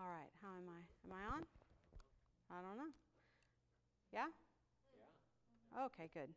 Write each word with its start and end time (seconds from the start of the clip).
All 0.00 0.06
right, 0.08 0.30
how 0.40 0.48
am 0.56 0.64
I? 0.66 0.80
Am 1.04 1.12
I 1.12 1.36
on? 1.36 1.42
I 2.50 2.62
don't 2.62 2.78
know. 2.78 2.90
Yeah? 4.14 4.28
Yeah. 4.94 5.84
Okay, 5.84 6.08
good. 6.14 6.30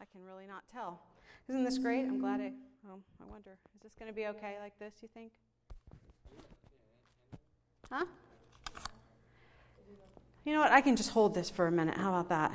I 0.00 0.04
can 0.04 0.22
really 0.24 0.46
not 0.46 0.62
tell. 0.72 1.00
Isn't 1.48 1.64
this 1.64 1.78
great? 1.78 2.04
I'm 2.04 2.20
glad 2.20 2.40
I. 2.40 2.52
Oh, 2.88 3.00
I 3.20 3.28
wonder. 3.28 3.58
Is 3.74 3.82
this 3.82 3.94
going 3.98 4.08
to 4.08 4.14
be 4.14 4.28
okay 4.28 4.58
like 4.62 4.78
this, 4.78 4.94
you 5.02 5.08
think? 5.12 5.32
Huh? 7.90 8.04
You 10.44 10.52
know 10.54 10.60
what? 10.60 10.70
I 10.70 10.80
can 10.80 10.94
just 10.94 11.10
hold 11.10 11.34
this 11.34 11.50
for 11.50 11.66
a 11.66 11.72
minute. 11.72 11.96
How 11.96 12.10
about 12.10 12.28
that? 12.28 12.52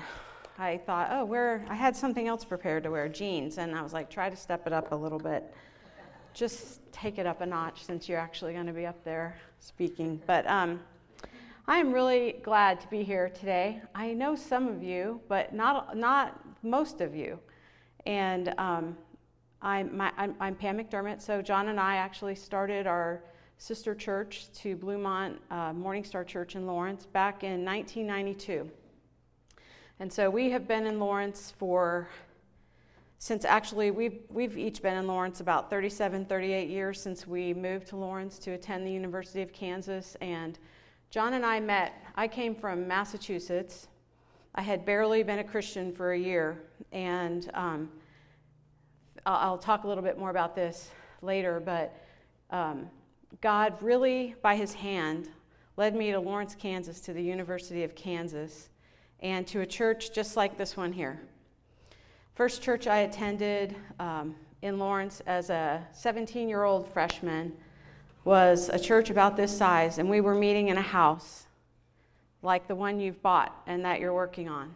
I 0.58 0.78
thought, 0.78 1.10
oh, 1.12 1.26
where 1.26 1.66
I 1.70 1.76
had 1.76 1.98
something 1.98 2.30
else 2.30 2.46
prepared 2.46 2.84
to 2.84 2.92
wear, 2.92 3.10
jeans, 3.10 3.58
and 3.58 3.76
I 3.76 3.82
was 3.82 3.92
like, 3.92 4.10
try 4.10 4.30
to 4.30 4.38
step 4.38 4.66
it 4.68 4.72
up 4.72 4.94
a 4.94 4.96
little 4.96 5.20
bit. 5.20 5.54
Just 6.36 6.82
take 6.92 7.18
it 7.18 7.26
up 7.26 7.40
a 7.40 7.46
notch 7.46 7.86
since 7.86 8.10
you're 8.10 8.20
actually 8.20 8.52
going 8.52 8.66
to 8.66 8.74
be 8.74 8.86
up 8.86 9.02
there 9.06 9.38
speaking. 9.60 10.22
But 10.28 10.46
um, 10.48 10.82
I 11.66 11.78
am 11.78 11.94
really 11.94 12.42
glad 12.44 12.82
to 12.82 12.90
be 12.90 13.04
here 13.04 13.30
today. 13.30 13.82
I 13.96 14.12
know 14.12 14.36
some 14.36 14.68
of 14.68 14.84
you, 14.84 15.22
but 15.30 15.54
not 15.54 15.96
not 15.96 16.38
most 16.62 17.00
of 17.00 17.16
you. 17.16 17.40
And 18.06 18.54
um, 18.58 18.98
I'm, 19.62 19.96
my, 19.96 20.12
I'm, 20.18 20.36
I'm, 20.42 20.56
Pam 20.56 20.78
McDermott. 20.78 21.22
So 21.22 21.42
John 21.42 21.70
and 21.70 21.80
I 21.80 21.96
actually 21.96 22.36
started 22.36 22.86
our 22.86 23.24
sister 23.58 23.96
church 23.96 24.52
to 24.56 24.76
Bluemont 24.76 25.38
uh, 25.50 25.72
Morning 25.72 26.04
Star 26.04 26.26
Church 26.26 26.58
in 26.58 26.68
Lawrence 26.68 27.06
back 27.06 27.46
in 27.46 27.64
1992. 27.64 28.70
And 30.02 30.12
so 30.12 30.30
we 30.30 30.50
have 30.50 30.68
been 30.68 30.86
in 30.86 31.00
Lawrence 31.00 31.54
for 31.58 32.10
since 33.26 33.44
actually 33.44 33.90
we've, 33.90 34.20
we've 34.30 34.56
each 34.56 34.84
been 34.84 34.98
in 34.98 35.08
Lawrence 35.08 35.40
about 35.40 35.72
37, 35.72 36.28
38 36.28 36.70
years 36.70 37.02
since 37.02 37.26
we 37.26 37.56
moved 37.56 37.88
to 37.88 37.96
Lawrence 37.96 38.38
to 38.38 38.52
attend 38.52 38.86
the 38.86 38.92
University 38.92 39.42
of 39.42 39.52
Kansas. 39.52 40.16
And 40.22 40.60
John 41.10 41.34
and 41.34 41.44
I 41.44 41.60
met. 41.60 41.94
I 42.16 42.28
came 42.28 42.54
from 42.54 42.88
Massachusetts. 42.88 43.88
I 44.54 44.62
had 44.62 44.86
barely 44.86 45.24
been 45.24 45.40
a 45.40 45.44
Christian 45.44 45.92
for 45.92 46.12
a 46.12 46.20
year. 46.20 46.66
And 46.92 47.50
um, 47.56 47.90
I'll, 49.26 49.58
talk 49.58 49.86
a 49.86 49.88
little 49.88 50.04
bit 50.04 50.20
more 50.20 50.30
about 50.30 50.56
this 50.56 50.92
later, 51.24 51.60
but 51.60 52.00
um, 52.52 52.88
God 53.42 53.74
really, 53.82 54.36
by 54.44 54.56
his 54.56 54.76
hand, 54.76 55.30
led 55.78 55.96
me 55.96 56.12
to 56.12 56.20
Lawrence, 56.20 56.54
Kansas, 56.54 57.02
to 57.02 57.12
the 57.12 57.24
University 57.24 57.84
of 57.84 57.96
Kansas, 57.96 58.70
and 59.22 59.48
to 59.48 59.62
a 59.62 59.66
church 59.66 60.14
just 60.14 60.38
like 60.38 60.60
this 60.60 60.78
one 60.78 60.94
here. 60.94 61.20
First 62.36 62.62
church 62.62 62.86
I 62.86 62.98
attended 62.98 63.78
um, 63.98 64.36
in 64.62 64.78
Lawrence 64.78 65.22
as 65.26 65.50
a 65.50 65.82
17 65.94 66.50
year 66.50 66.64
old 66.64 66.92
freshman 66.92 67.54
was 68.26 68.68
a 68.68 68.78
church 68.78 69.10
about 69.10 69.38
this 69.38 69.58
size, 69.58 70.00
and 70.00 70.10
we 70.10 70.20
were 70.20 70.36
meeting 70.36 70.68
in 70.68 70.78
a 70.78 70.82
house 70.82 71.46
like 72.42 72.68
the 72.68 72.76
one 72.76 73.00
you've 73.00 73.22
bought 73.22 73.56
and 73.68 73.86
that 73.86 74.02
you're 74.02 74.14
working 74.14 74.50
on. 74.50 74.76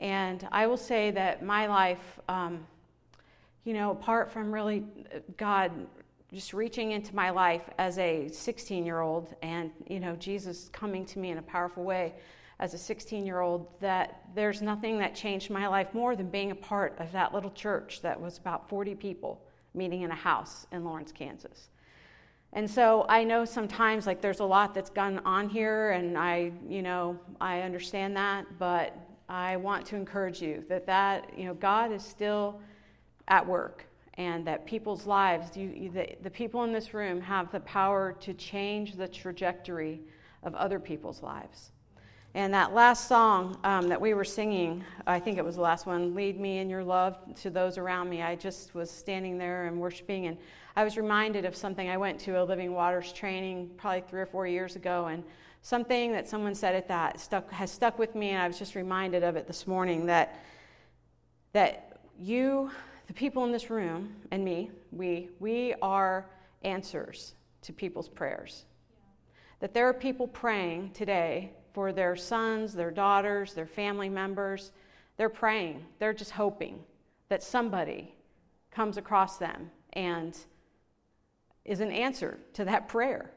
And 0.00 0.46
I 0.52 0.68
will 0.68 0.76
say 0.76 1.10
that 1.10 1.42
my 1.44 1.66
life, 1.66 2.20
um, 2.28 2.64
you 3.64 3.74
know, 3.74 3.90
apart 3.90 4.30
from 4.30 4.52
really 4.52 4.84
uh, 5.12 5.18
God 5.36 5.72
just 6.32 6.54
reaching 6.54 6.92
into 6.92 7.12
my 7.12 7.30
life 7.30 7.68
as 7.78 7.98
a 7.98 8.28
16 8.28 8.86
year 8.86 9.00
old 9.00 9.34
and, 9.42 9.72
you 9.88 9.98
know, 9.98 10.14
Jesus 10.14 10.70
coming 10.72 11.04
to 11.06 11.18
me 11.18 11.32
in 11.32 11.38
a 11.38 11.42
powerful 11.42 11.82
way, 11.82 12.14
as 12.60 12.74
a 12.74 12.78
16 12.78 13.24
year 13.24 13.40
old 13.40 13.68
that 13.80 14.22
there's 14.34 14.62
nothing 14.62 14.98
that 14.98 15.14
changed 15.14 15.50
my 15.50 15.66
life 15.68 15.94
more 15.94 16.16
than 16.16 16.28
being 16.28 16.50
a 16.50 16.56
part 16.56 16.98
of 16.98 17.10
that 17.12 17.32
little 17.32 17.50
church 17.52 18.00
that 18.02 18.20
was 18.20 18.38
about 18.38 18.68
40 18.68 18.94
people 18.96 19.40
meeting 19.74 20.02
in 20.02 20.10
a 20.10 20.16
house 20.16 20.66
in 20.72 20.84
Lawrence, 20.84 21.12
Kansas. 21.12 21.68
And 22.52 22.68
so 22.68 23.04
I 23.08 23.24
know 23.24 23.44
sometimes 23.44 24.06
like 24.06 24.20
there's 24.20 24.40
a 24.40 24.44
lot 24.44 24.74
that's 24.74 24.90
gone 24.90 25.20
on 25.24 25.48
here 25.48 25.90
and 25.92 26.16
I, 26.16 26.52
you 26.68 26.82
know, 26.82 27.18
I 27.40 27.60
understand 27.60 28.16
that, 28.16 28.46
but 28.58 28.96
I 29.28 29.56
want 29.56 29.86
to 29.86 29.96
encourage 29.96 30.40
you 30.40 30.64
that 30.68 30.86
that, 30.86 31.38
you 31.38 31.44
know, 31.44 31.54
God 31.54 31.92
is 31.92 32.02
still 32.02 32.60
at 33.28 33.46
work 33.46 33.84
and 34.14 34.44
that 34.46 34.66
people's 34.66 35.06
lives, 35.06 35.56
you, 35.56 35.90
the, 35.90 36.08
the 36.22 36.30
people 36.30 36.64
in 36.64 36.72
this 36.72 36.92
room 36.92 37.20
have 37.20 37.52
the 37.52 37.60
power 37.60 38.16
to 38.20 38.34
change 38.34 38.94
the 38.94 39.06
trajectory 39.06 40.00
of 40.42 40.54
other 40.54 40.80
people's 40.80 41.22
lives. 41.22 41.70
And 42.38 42.54
that 42.54 42.72
last 42.72 43.08
song 43.08 43.58
um, 43.64 43.88
that 43.88 44.00
we 44.00 44.14
were 44.14 44.22
singing, 44.22 44.84
I 45.08 45.18
think 45.18 45.38
it 45.38 45.44
was 45.44 45.56
the 45.56 45.60
last 45.60 45.86
one, 45.86 46.14
Lead 46.14 46.38
Me 46.38 46.58
in 46.58 46.70
Your 46.70 46.84
Love 46.84 47.16
to 47.40 47.50
Those 47.50 47.78
Around 47.78 48.10
Me. 48.10 48.22
I 48.22 48.36
just 48.36 48.76
was 48.76 48.92
standing 48.92 49.38
there 49.38 49.66
and 49.66 49.80
worshiping, 49.80 50.26
and 50.26 50.38
I 50.76 50.84
was 50.84 50.96
reminded 50.96 51.44
of 51.44 51.56
something. 51.56 51.90
I 51.90 51.96
went 51.96 52.20
to 52.20 52.40
a 52.40 52.44
Living 52.44 52.72
Waters 52.72 53.12
training 53.12 53.72
probably 53.76 54.02
three 54.02 54.20
or 54.20 54.26
four 54.26 54.46
years 54.46 54.76
ago, 54.76 55.06
and 55.06 55.24
something 55.62 56.12
that 56.12 56.28
someone 56.28 56.54
said 56.54 56.76
at 56.76 56.86
that 56.86 57.18
stuck, 57.18 57.50
has 57.50 57.72
stuck 57.72 57.98
with 57.98 58.14
me, 58.14 58.30
and 58.30 58.40
I 58.40 58.46
was 58.46 58.56
just 58.56 58.76
reminded 58.76 59.24
of 59.24 59.34
it 59.34 59.48
this 59.48 59.66
morning 59.66 60.06
that, 60.06 60.38
that 61.54 61.98
you, 62.20 62.70
the 63.08 63.14
people 63.14 63.46
in 63.46 63.50
this 63.50 63.68
room, 63.68 64.14
and 64.30 64.44
me, 64.44 64.70
we, 64.92 65.28
we 65.40 65.74
are 65.82 66.24
answers 66.62 67.34
to 67.62 67.72
people's 67.72 68.08
prayers. 68.08 68.64
That 69.58 69.74
there 69.74 69.88
are 69.88 69.92
people 69.92 70.28
praying 70.28 70.92
today 70.92 71.50
for 71.78 71.92
their 71.92 72.16
sons, 72.16 72.74
their 72.74 72.90
daughters, 72.90 73.54
their 73.54 73.64
family 73.64 74.08
members. 74.08 74.72
They're 75.16 75.28
praying, 75.28 75.86
they're 76.00 76.12
just 76.12 76.32
hoping 76.32 76.80
that 77.28 77.40
somebody 77.40 78.12
comes 78.72 78.96
across 78.96 79.36
them 79.36 79.70
and 79.92 80.36
is 81.64 81.78
an 81.78 81.92
answer 81.92 82.40
to 82.54 82.64
that 82.64 82.88
prayer. 82.94 83.30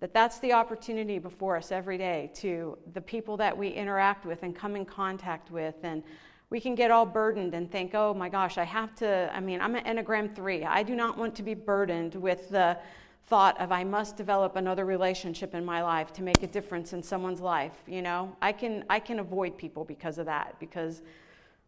That 0.00 0.12
that's 0.12 0.40
the 0.40 0.52
opportunity 0.52 1.20
before 1.20 1.56
us 1.56 1.70
every 1.70 1.96
day 1.96 2.32
to 2.34 2.76
the 2.92 3.00
people 3.00 3.36
that 3.36 3.56
we 3.56 3.68
interact 3.68 4.26
with 4.26 4.42
and 4.42 4.52
come 4.52 4.74
in 4.74 4.84
contact 4.84 5.52
with 5.52 5.76
and 5.84 6.02
we 6.50 6.58
can 6.60 6.74
get 6.74 6.90
all 6.90 7.06
burdened 7.06 7.54
and 7.54 7.70
think, 7.70 7.94
oh 7.94 8.12
my 8.14 8.28
gosh, 8.28 8.58
I 8.58 8.64
have 8.64 8.96
to. 8.96 9.30
I 9.32 9.38
mean, 9.38 9.60
I'm 9.60 9.76
an 9.76 9.84
Enneagram 9.84 10.34
3. 10.34 10.64
I 10.64 10.82
do 10.82 10.96
not 10.96 11.16
want 11.16 11.36
to 11.36 11.44
be 11.44 11.54
burdened 11.54 12.16
with 12.16 12.48
the 12.50 12.78
thought 13.26 13.60
of 13.60 13.72
I 13.72 13.82
must 13.82 14.16
develop 14.16 14.56
another 14.56 14.84
relationship 14.84 15.54
in 15.54 15.64
my 15.64 15.82
life 15.82 16.12
to 16.14 16.22
make 16.22 16.42
a 16.42 16.46
difference 16.46 16.92
in 16.92 17.02
someone's 17.02 17.40
life, 17.40 17.74
you 17.86 18.00
know? 18.00 18.34
I 18.40 18.52
can 18.52 18.84
I 18.88 19.00
can 19.00 19.18
avoid 19.18 19.58
people 19.58 19.84
because 19.84 20.18
of 20.18 20.26
that 20.26 20.56
because 20.60 21.02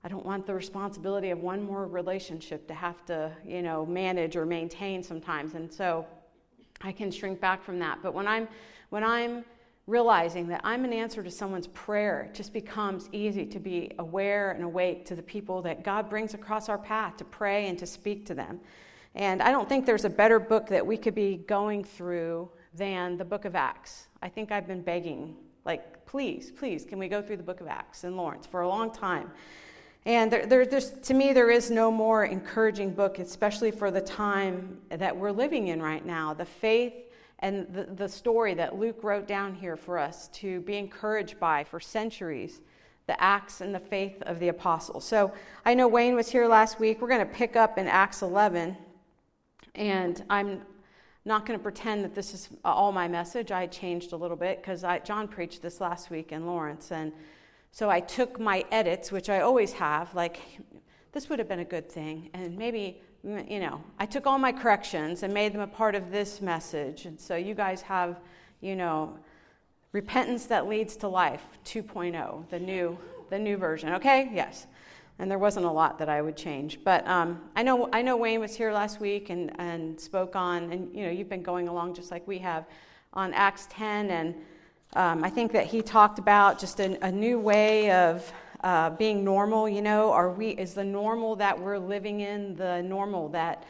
I 0.04 0.08
don't 0.08 0.24
want 0.24 0.46
the 0.46 0.54
responsibility 0.54 1.30
of 1.30 1.40
one 1.40 1.62
more 1.62 1.86
relationship 1.86 2.68
to 2.68 2.74
have 2.74 3.04
to, 3.06 3.32
you 3.44 3.62
know, 3.62 3.84
manage 3.84 4.36
or 4.36 4.46
maintain 4.46 5.02
sometimes. 5.02 5.54
And 5.54 5.72
so 5.72 6.06
I 6.80 6.92
can 6.92 7.10
shrink 7.10 7.40
back 7.40 7.64
from 7.64 7.80
that. 7.80 7.98
But 8.02 8.14
when 8.14 8.28
I'm 8.28 8.46
when 8.90 9.02
I'm 9.02 9.44
realizing 9.88 10.46
that 10.48 10.60
I'm 10.62 10.84
an 10.84 10.92
answer 10.92 11.24
to 11.24 11.30
someone's 11.30 11.66
prayer, 11.68 12.28
it 12.30 12.34
just 12.34 12.52
becomes 12.52 13.08
easy 13.10 13.46
to 13.46 13.58
be 13.58 13.92
aware 13.98 14.52
and 14.52 14.62
awake 14.62 15.06
to 15.06 15.16
the 15.16 15.22
people 15.22 15.62
that 15.62 15.82
God 15.82 16.08
brings 16.08 16.34
across 16.34 16.68
our 16.68 16.78
path 16.78 17.16
to 17.16 17.24
pray 17.24 17.66
and 17.66 17.78
to 17.78 17.86
speak 17.86 18.26
to 18.26 18.34
them. 18.34 18.60
And 19.18 19.42
I 19.42 19.50
don't 19.50 19.68
think 19.68 19.84
there's 19.84 20.04
a 20.04 20.10
better 20.10 20.38
book 20.38 20.68
that 20.68 20.86
we 20.86 20.96
could 20.96 21.14
be 21.14 21.38
going 21.48 21.82
through 21.82 22.48
than 22.72 23.16
the 23.16 23.24
book 23.24 23.44
of 23.44 23.56
Acts. 23.56 24.06
I 24.22 24.28
think 24.28 24.52
I've 24.52 24.68
been 24.68 24.80
begging, 24.80 25.34
like, 25.64 26.06
please, 26.06 26.52
please, 26.52 26.84
can 26.84 27.00
we 27.00 27.08
go 27.08 27.20
through 27.20 27.38
the 27.38 27.42
book 27.42 27.60
of 27.60 27.66
Acts 27.66 28.04
in 28.04 28.16
Lawrence 28.16 28.46
for 28.46 28.60
a 28.60 28.68
long 28.68 28.92
time? 28.92 29.32
And 30.06 30.30
there, 30.30 30.46
there, 30.46 30.64
to 30.64 31.14
me, 31.14 31.32
there 31.32 31.50
is 31.50 31.68
no 31.68 31.90
more 31.90 32.26
encouraging 32.26 32.92
book, 32.92 33.18
especially 33.18 33.72
for 33.72 33.90
the 33.90 34.00
time 34.00 34.78
that 34.88 35.14
we're 35.14 35.32
living 35.32 35.66
in 35.68 35.82
right 35.82 36.06
now. 36.06 36.32
The 36.32 36.44
faith 36.44 36.94
and 37.40 37.66
the, 37.74 37.84
the 37.84 38.08
story 38.08 38.54
that 38.54 38.78
Luke 38.78 39.02
wrote 39.02 39.26
down 39.26 39.52
here 39.52 39.76
for 39.76 39.98
us 39.98 40.28
to 40.28 40.60
be 40.60 40.76
encouraged 40.76 41.40
by 41.40 41.64
for 41.64 41.80
centuries 41.80 42.60
the 43.08 43.20
acts 43.22 43.62
and 43.62 43.74
the 43.74 43.80
faith 43.80 44.22
of 44.22 44.38
the 44.38 44.48
apostles. 44.48 45.02
So 45.02 45.32
I 45.64 45.72
know 45.72 45.88
Wayne 45.88 46.14
was 46.14 46.28
here 46.28 46.46
last 46.46 46.78
week. 46.78 47.00
We're 47.00 47.08
going 47.08 47.26
to 47.26 47.34
pick 47.34 47.56
up 47.56 47.78
in 47.78 47.88
Acts 47.88 48.20
11. 48.20 48.76
And 49.78 50.24
I'm 50.28 50.62
not 51.24 51.46
going 51.46 51.56
to 51.56 51.62
pretend 51.62 52.02
that 52.02 52.12
this 52.14 52.34
is 52.34 52.48
all 52.64 52.90
my 52.90 53.06
message. 53.06 53.52
I 53.52 53.68
changed 53.68 54.12
a 54.12 54.16
little 54.16 54.36
bit 54.36 54.60
because 54.60 54.84
John 55.04 55.28
preached 55.28 55.62
this 55.62 55.80
last 55.80 56.10
week 56.10 56.32
in 56.32 56.46
Lawrence. 56.46 56.90
And 56.90 57.12
so 57.70 57.88
I 57.88 58.00
took 58.00 58.40
my 58.40 58.64
edits, 58.72 59.12
which 59.12 59.30
I 59.30 59.40
always 59.40 59.72
have, 59.74 60.12
like, 60.16 60.40
this 61.12 61.28
would 61.28 61.38
have 61.38 61.48
been 61.48 61.60
a 61.60 61.64
good 61.64 61.88
thing. 61.88 62.28
And 62.34 62.58
maybe, 62.58 63.00
you 63.22 63.60
know, 63.60 63.80
I 64.00 64.06
took 64.06 64.26
all 64.26 64.38
my 64.38 64.50
corrections 64.50 65.22
and 65.22 65.32
made 65.32 65.52
them 65.52 65.60
a 65.60 65.66
part 65.66 65.94
of 65.94 66.10
this 66.10 66.40
message. 66.40 67.06
And 67.06 67.18
so 67.20 67.36
you 67.36 67.54
guys 67.54 67.80
have, 67.82 68.18
you 68.60 68.74
know, 68.74 69.16
repentance 69.92 70.46
that 70.46 70.66
leads 70.66 70.96
to 70.96 71.08
life 71.08 71.44
2.0, 71.64 72.50
the 72.50 72.58
new, 72.58 72.98
the 73.30 73.38
new 73.38 73.56
version. 73.56 73.90
Okay? 73.90 74.28
Yes 74.34 74.66
and 75.18 75.30
there 75.30 75.38
wasn't 75.38 75.66
a 75.66 75.70
lot 75.70 75.98
that 75.98 76.08
I 76.08 76.22
would 76.22 76.36
change. 76.36 76.78
But 76.84 77.06
um, 77.08 77.40
I 77.56 77.62
know 77.62 77.88
I 77.92 78.02
know 78.02 78.16
Wayne 78.16 78.40
was 78.40 78.54
here 78.54 78.72
last 78.72 79.00
week 79.00 79.30
and, 79.30 79.52
and 79.58 80.00
spoke 80.00 80.36
on, 80.36 80.72
and 80.72 80.94
you 80.94 81.04
know 81.04 81.10
you've 81.10 81.28
been 81.28 81.42
going 81.42 81.68
along 81.68 81.94
just 81.94 82.10
like 82.10 82.26
we 82.26 82.38
have, 82.38 82.66
on 83.14 83.34
Acts 83.34 83.66
10, 83.70 84.10
and 84.10 84.34
um, 84.94 85.24
I 85.24 85.30
think 85.30 85.52
that 85.52 85.66
he 85.66 85.82
talked 85.82 86.18
about 86.18 86.58
just 86.58 86.80
a, 86.80 87.04
a 87.04 87.10
new 87.10 87.38
way 87.38 87.90
of 87.90 88.32
uh, 88.62 88.90
being 88.90 89.24
normal. 89.24 89.68
You 89.68 89.82
know, 89.82 90.12
are 90.12 90.30
we 90.30 90.50
is 90.50 90.74
the 90.74 90.84
normal 90.84 91.36
that 91.36 91.58
we're 91.58 91.78
living 91.78 92.20
in 92.20 92.54
the 92.54 92.82
normal 92.82 93.28
that 93.30 93.64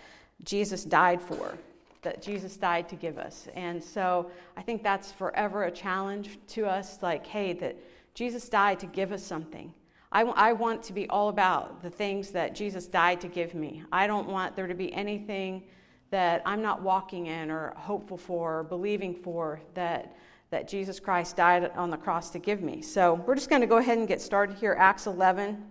Jesus 0.45 0.85
died 0.85 1.23
for? 1.23 1.57
that 2.03 2.23
Jesus 2.23 2.57
died 2.57 2.89
to 2.89 2.97
give 2.97 3.19
us. 3.19 3.49
And 3.55 3.83
so 3.83 4.31
I 4.57 4.63
think 4.63 4.83
that's 4.83 5.11
forever 5.11 5.65
a 5.65 5.71
challenge 5.71 6.39
to 6.49 6.67
us 6.67 7.03
like, 7.03 7.27
hey, 7.27 7.53
that 7.55 7.77
Jesus 8.15 8.49
died 8.49 8.79
to 8.81 8.87
give 8.87 9.13
us 9.13 9.23
something. 9.23 9.73
I, 10.11 10.23
I 10.23 10.53
want 10.55 10.83
to 10.85 10.93
be 10.93 11.09
all 11.09 11.29
about 11.29 11.83
the 11.83 11.91
things 11.91 12.31
that 12.31 12.55
Jesus 12.55 12.87
died 12.87 13.21
to 13.21 13.29
give 13.29 13.55
me. 13.55 13.83
I 13.93 14.07
don't 14.07 14.29
want 14.29 14.57
there 14.57 14.67
to 14.67 14.75
be 14.75 14.93
anything 14.93 15.65
that 16.11 16.43
I'm 16.47 16.63
not 16.63 16.83
walking 16.83 17.27
in 17.27 17.51
or 17.51 17.75
hopeful 17.77 18.17
for 18.17 18.61
or 18.61 18.63
believing 18.65 19.15
for 19.15 19.61
that, 19.75 20.17
that 20.51 20.67
Jesus 20.67 20.99
Christ 20.99 21.37
died 21.37 21.71
on 21.77 21.91
the 21.91 21.99
cross 21.99 22.31
to 22.31 22.39
give 22.39 22.63
me. 22.63 22.81
So 22.81 23.15
we're 23.15 23.35
just 23.35 23.51
going 23.51 23.61
to 23.61 23.67
go 23.67 23.77
ahead 23.77 23.99
and 23.99 24.09
get 24.09 24.23
started 24.23 24.57
here. 24.57 24.75
Acts 24.79 25.07
11. 25.07 25.63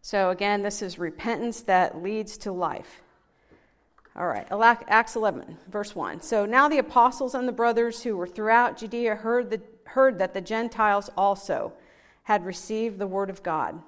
So 0.00 0.30
again, 0.30 0.62
this 0.62 0.80
is 0.80 0.98
repentance 0.98 1.62
that 1.62 2.02
leads 2.02 2.38
to 2.38 2.52
life. 2.52 3.02
All 4.18 4.26
right, 4.26 4.46
Acts 4.88 5.14
11, 5.14 5.58
verse 5.68 5.94
1. 5.94 6.22
So 6.22 6.46
now 6.46 6.68
the 6.68 6.78
apostles 6.78 7.34
and 7.34 7.46
the 7.46 7.52
brothers 7.52 8.02
who 8.02 8.16
were 8.16 8.26
throughout 8.26 8.78
Judea 8.78 9.16
heard, 9.16 9.50
the, 9.50 9.60
heard 9.84 10.20
that 10.20 10.32
the 10.32 10.40
Gentiles 10.40 11.10
also 11.18 11.74
had 12.26 12.44
received 12.44 12.98
the 12.98 13.06
word 13.06 13.30
of 13.30 13.40
God. 13.44 13.80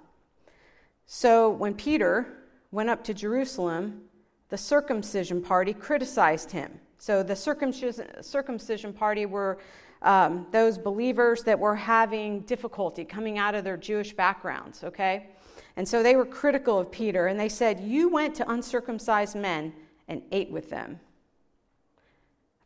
So 1.06 1.50
when 1.50 1.74
Peter 1.74 2.24
went 2.70 2.88
up 2.88 3.02
to 3.02 3.12
Jerusalem, 3.12 4.02
the 4.48 4.56
circumcision 4.56 5.42
party 5.42 5.74
criticized 5.74 6.52
him. 6.52 6.78
So 6.98 7.24
the 7.24 7.34
circumcision, 7.34 8.22
circumcision 8.22 8.92
party 8.92 9.26
were 9.26 9.58
um, 10.02 10.46
those 10.52 10.78
believers 10.78 11.42
that 11.42 11.58
were 11.58 11.74
having 11.74 12.42
difficulty 12.42 13.04
coming 13.04 13.38
out 13.38 13.56
of 13.56 13.64
their 13.64 13.76
Jewish 13.76 14.12
backgrounds, 14.12 14.84
okay? 14.84 15.30
And 15.74 15.88
so 15.88 16.04
they 16.04 16.14
were 16.14 16.24
critical 16.24 16.78
of 16.78 16.92
Peter, 16.92 17.26
and 17.26 17.40
they 17.40 17.48
said, 17.48 17.80
You 17.80 18.08
went 18.08 18.36
to 18.36 18.48
uncircumcised 18.48 19.34
men 19.34 19.72
and 20.06 20.22
ate 20.30 20.52
with 20.52 20.70
them. 20.70 21.00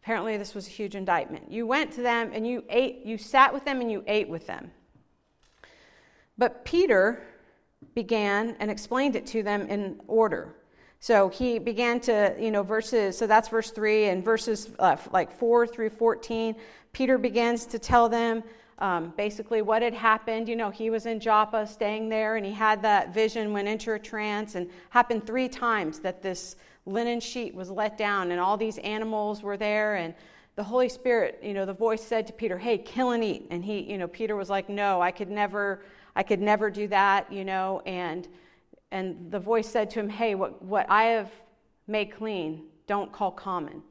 Apparently, 0.03 0.37
this 0.37 0.55
was 0.55 0.67
a 0.67 0.71
huge 0.71 0.97
indictment. 0.97 1.51
You 1.51 1.67
went 1.67 1.93
to 1.93 2.03
them 2.03 2.31
and 2.35 2.47
you 2.47 2.63
ate, 2.69 3.07
you 3.07 3.17
sat 3.17 3.55
with 3.55 3.65
them 3.65 3.81
and 3.81 3.91
you 3.91 4.05
ate 4.07 4.29
with 4.29 4.47
them. 4.47 4.71
But 6.39 6.65
Peter 6.65 7.23
began 7.95 8.57
and 8.59 8.71
explained 8.71 9.17
it 9.17 9.27
to 9.29 9.43
them 9.43 9.69
in 9.69 10.01
order. 10.07 10.55
So 11.01 11.29
he 11.29 11.59
began 11.59 11.99
to, 12.01 12.35
you 12.39 12.51
know, 12.51 12.63
verses, 12.63 13.19
so 13.19 13.27
that's 13.27 13.49
verse 13.49 13.71
3, 13.71 14.05
and 14.07 14.25
verses 14.25 14.71
uh, 14.79 14.97
like 15.13 15.37
4 15.37 15.67
through 15.67 15.91
14, 15.91 16.55
Peter 16.93 17.19
begins 17.19 17.67
to 17.67 17.79
tell 17.79 18.09
them 18.09 18.45
um, 18.79 19.13
basically 19.17 19.63
what 19.63 19.83
had 19.83 19.95
happened. 19.95 20.49
You 20.49 20.55
know, 20.55 20.71
he 20.71 20.91
was 20.91 21.07
in 21.07 21.19
Joppa 21.19 21.67
staying 21.67 22.09
there, 22.09 22.37
and 22.37 22.47
he 22.47 22.53
had 22.53 22.83
that 22.83 23.13
vision, 23.13 23.53
went 23.53 23.67
into 23.67 23.93
a 23.95 23.99
trance, 23.99 24.55
and 24.55 24.71
happened 24.91 25.27
three 25.27 25.49
times 25.49 25.99
that 26.01 26.23
this 26.23 26.57
linen 26.87 27.21
sheet 27.21 27.55
was 27.55 27.71
let 27.71 27.97
down 27.97 28.33
and 28.33 28.41
all 28.41 28.57
these 28.57 28.79
animals 28.79 29.43
were 29.43 29.57
there 29.57 29.95
and 29.95 30.15
the 30.57 30.63
holy 30.63 30.89
spirit 30.89 31.39
you 31.43 31.55
know 31.55 31.65
the 31.65 31.73
voice 31.73 32.03
said 32.03 32.27
to 32.27 32.33
peter 32.33 32.59
hey 32.59 32.77
kill 32.77 33.13
and 33.13 33.23
eat 33.23 33.47
and 33.51 33.65
he 33.65 33.81
you 33.81 33.97
know 33.97 34.09
peter 34.09 34.35
was 34.35 34.51
like 34.51 34.69
no 34.69 35.01
i 35.01 35.11
could 35.11 35.31
never 35.31 35.83
i 36.17 36.23
could 36.23 36.41
never 36.41 36.71
do 36.71 36.89
that 36.89 37.31
you 37.33 37.45
know 37.45 37.81
and 37.87 38.29
and 38.91 39.31
the 39.31 39.41
voice 39.41 39.69
said 39.69 39.91
to 39.91 40.01
him 40.01 40.09
hey 40.09 40.35
what, 40.35 40.63
what 40.63 40.87
i 40.89 41.05
have 41.05 41.31
made 41.87 42.11
clean 42.15 42.65
don't 42.87 43.13
call 43.13 43.31
common 43.31 43.83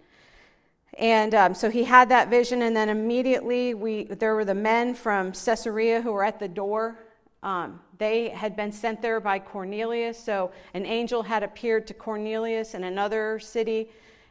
and 0.98 1.34
um, 1.34 1.54
so 1.54 1.70
he 1.70 1.84
had 1.84 2.10
that 2.10 2.30
vision 2.30 2.64
and 2.64 2.76
then 2.76 2.90
immediately 2.90 3.74
we 3.74 4.04
there 4.06 4.36
were 4.36 4.46
the 4.46 4.56
men 4.56 4.94
from 4.94 5.32
caesarea 5.32 6.02
who 6.02 6.12
were 6.12 6.24
at 6.24 6.40
the 6.40 6.48
door 6.48 6.98
um, 7.44 7.80
they 7.98 8.30
had 8.30 8.56
been 8.56 8.72
sent 8.72 9.02
there 9.02 9.20
by 9.20 9.40
Cornelius. 9.40 10.18
So 10.18 10.52
an 10.74 10.86
angel 10.86 11.24
had 11.24 11.44
appeared 11.44 11.88
to 11.88 11.94
Cornelius 11.94 12.76
in 12.76 12.84
another 12.84 13.40
city 13.40 13.90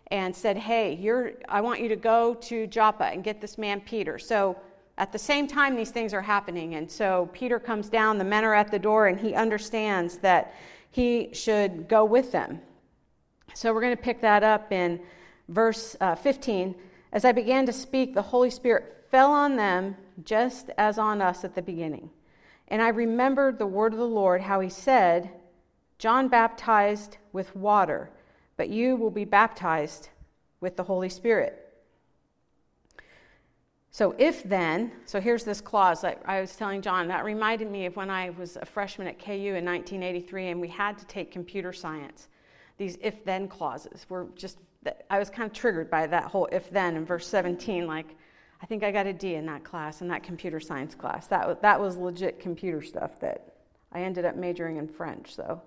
and 0.09 0.35
said, 0.35 0.57
Hey, 0.57 0.95
you're, 0.95 1.33
I 1.49 1.61
want 1.61 1.81
you 1.81 1.89
to 1.89 1.97
go 1.97 2.35
to 2.35 2.67
Joppa 2.67 3.05
and 3.05 3.25
get 3.25 3.41
this 3.41 3.59
man 3.59 3.81
Peter. 3.81 4.19
So 4.19 4.57
at 4.99 5.13
the 5.13 5.19
same 5.19 5.47
time, 5.47 5.77
these 5.77 5.91
things 5.91 6.13
are 6.13 6.23
happening. 6.23 6.75
And 6.75 6.91
so 6.91 7.31
Peter 7.33 7.59
comes 7.59 7.89
down, 7.89 8.19
the 8.19 8.25
men 8.25 8.45
are 8.45 8.55
at 8.55 8.71
the 8.71 8.79
door, 8.79 9.07
and 9.07 9.19
he 9.19 9.35
understands 9.35 10.19
that 10.19 10.55
he 10.91 11.31
should 11.33 11.89
go 11.89 12.05
with 12.05 12.33
them. 12.33 12.61
So 13.55 13.73
we're 13.73 13.81
going 13.81 13.97
to 13.97 14.03
pick 14.03 14.21
that 14.21 14.43
up 14.43 14.73
in 14.73 15.01
verse 15.49 15.97
uh, 16.01 16.15
15. 16.15 16.75
As 17.13 17.25
I 17.25 17.33
began 17.33 17.67
to 17.67 17.73
speak, 17.73 18.15
the 18.15 18.23
Holy 18.23 18.51
Spirit 18.51 19.07
fell 19.11 19.33
on 19.33 19.57
them 19.57 19.97
just 20.25 20.71
as 20.79 20.99
on 20.99 21.21
us 21.21 21.45
at 21.45 21.55
the 21.55 21.63
beginning. 21.63 22.11
And 22.69 22.81
I 22.81 22.89
remembered 22.89 23.59
the 23.59 23.67
word 23.67 23.93
of 23.93 23.99
the 23.99 24.07
Lord, 24.07 24.43
how 24.43 24.61
he 24.61 24.69
said, 24.69 25.31
John 25.99 26.29
baptized 26.29 27.17
with 27.33 27.55
water, 27.57 28.11
but 28.57 28.69
you 28.69 28.97
will 28.97 29.11
be 29.11 29.25
baptized 29.25 30.09
with 30.61 30.77
the 30.77 30.85
Holy 30.85 31.09
Spirit. 31.09 31.70
So, 33.93 34.15
if 34.19 34.45
then, 34.45 34.93
so 35.05 35.21
here's 35.21 35.43
this 35.43 35.61
clause 35.61 36.01
that 36.03 36.23
I 36.25 36.41
was 36.41 36.55
telling 36.55 36.81
John, 36.81 37.09
that 37.09 37.25
reminded 37.25 37.71
me 37.71 37.87
of 37.87 37.97
when 37.97 38.09
I 38.09 38.31
was 38.31 38.57
a 38.57 38.65
freshman 38.65 39.09
at 39.09 39.19
KU 39.19 39.33
in 39.33 39.65
1983 39.65 40.49
and 40.49 40.61
we 40.61 40.69
had 40.69 40.97
to 40.99 41.05
take 41.07 41.33
computer 41.33 41.73
science. 41.73 42.29
These 42.79 42.99
if 43.01 43.25
then 43.25 43.49
clauses 43.49 44.07
were 44.09 44.29
just, 44.37 44.59
I 45.11 45.19
was 45.19 45.29
kind 45.29 45.51
of 45.51 45.53
triggered 45.53 45.91
by 45.91 46.07
that 46.07 46.25
whole 46.25 46.49
if 46.53 46.71
then 46.71 46.97
in 46.97 47.05
verse 47.05 47.27
17, 47.27 47.87
like, 47.87 48.17
I 48.63 48.67
think 48.67 48.85
I 48.85 48.93
got 48.93 49.07
a 49.07 49.13
D 49.13 49.35
in 49.35 49.47
that 49.47 49.65
class, 49.65 50.03
in 50.03 50.09
that 50.09 50.23
computer 50.23 50.61
science 50.61 50.95
class. 50.95 51.27
That 51.27 51.61
that 51.63 51.81
was 51.81 51.97
legit 51.97 52.39
computer 52.39 52.83
stuff 52.83 53.19
that 53.21 53.55
I 53.91 54.03
ended 54.03 54.25
up 54.25 54.37
majoring 54.37 54.77
in 54.77 54.87
French. 54.87 55.35
So 55.35 55.61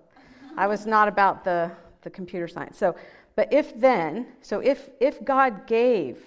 I 0.56 0.66
was 0.66 0.86
not 0.86 1.08
about 1.08 1.44
the, 1.44 1.70
the 2.02 2.10
computer 2.10 2.48
science. 2.48 2.78
So, 2.78 2.96
but 3.36 3.52
if 3.52 3.78
then, 3.78 4.28
so 4.40 4.60
if, 4.60 4.90
if 5.00 5.24
God 5.24 5.66
gave 5.66 6.18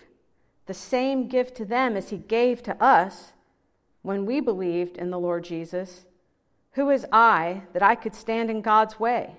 the 0.68 0.74
same 0.74 1.28
gift 1.28 1.56
to 1.58 1.66
them 1.66 1.98
as 1.98 2.10
he 2.10 2.18
gave 2.18 2.62
to 2.64 2.84
us 2.84 3.34
when 4.02 4.25
we 4.25 4.40
believed 4.40 4.98
in 4.98 5.10
the 5.10 5.19
Lord 5.19 5.44
Jesus, 5.44 6.06
who 6.72 6.90
is 6.90 7.06
I 7.12 7.64
that 7.74 7.84
I 7.84 7.96
could 7.96 8.14
stand 8.14 8.50
in 8.50 8.62
God's 8.62 9.00
way? 9.00 9.36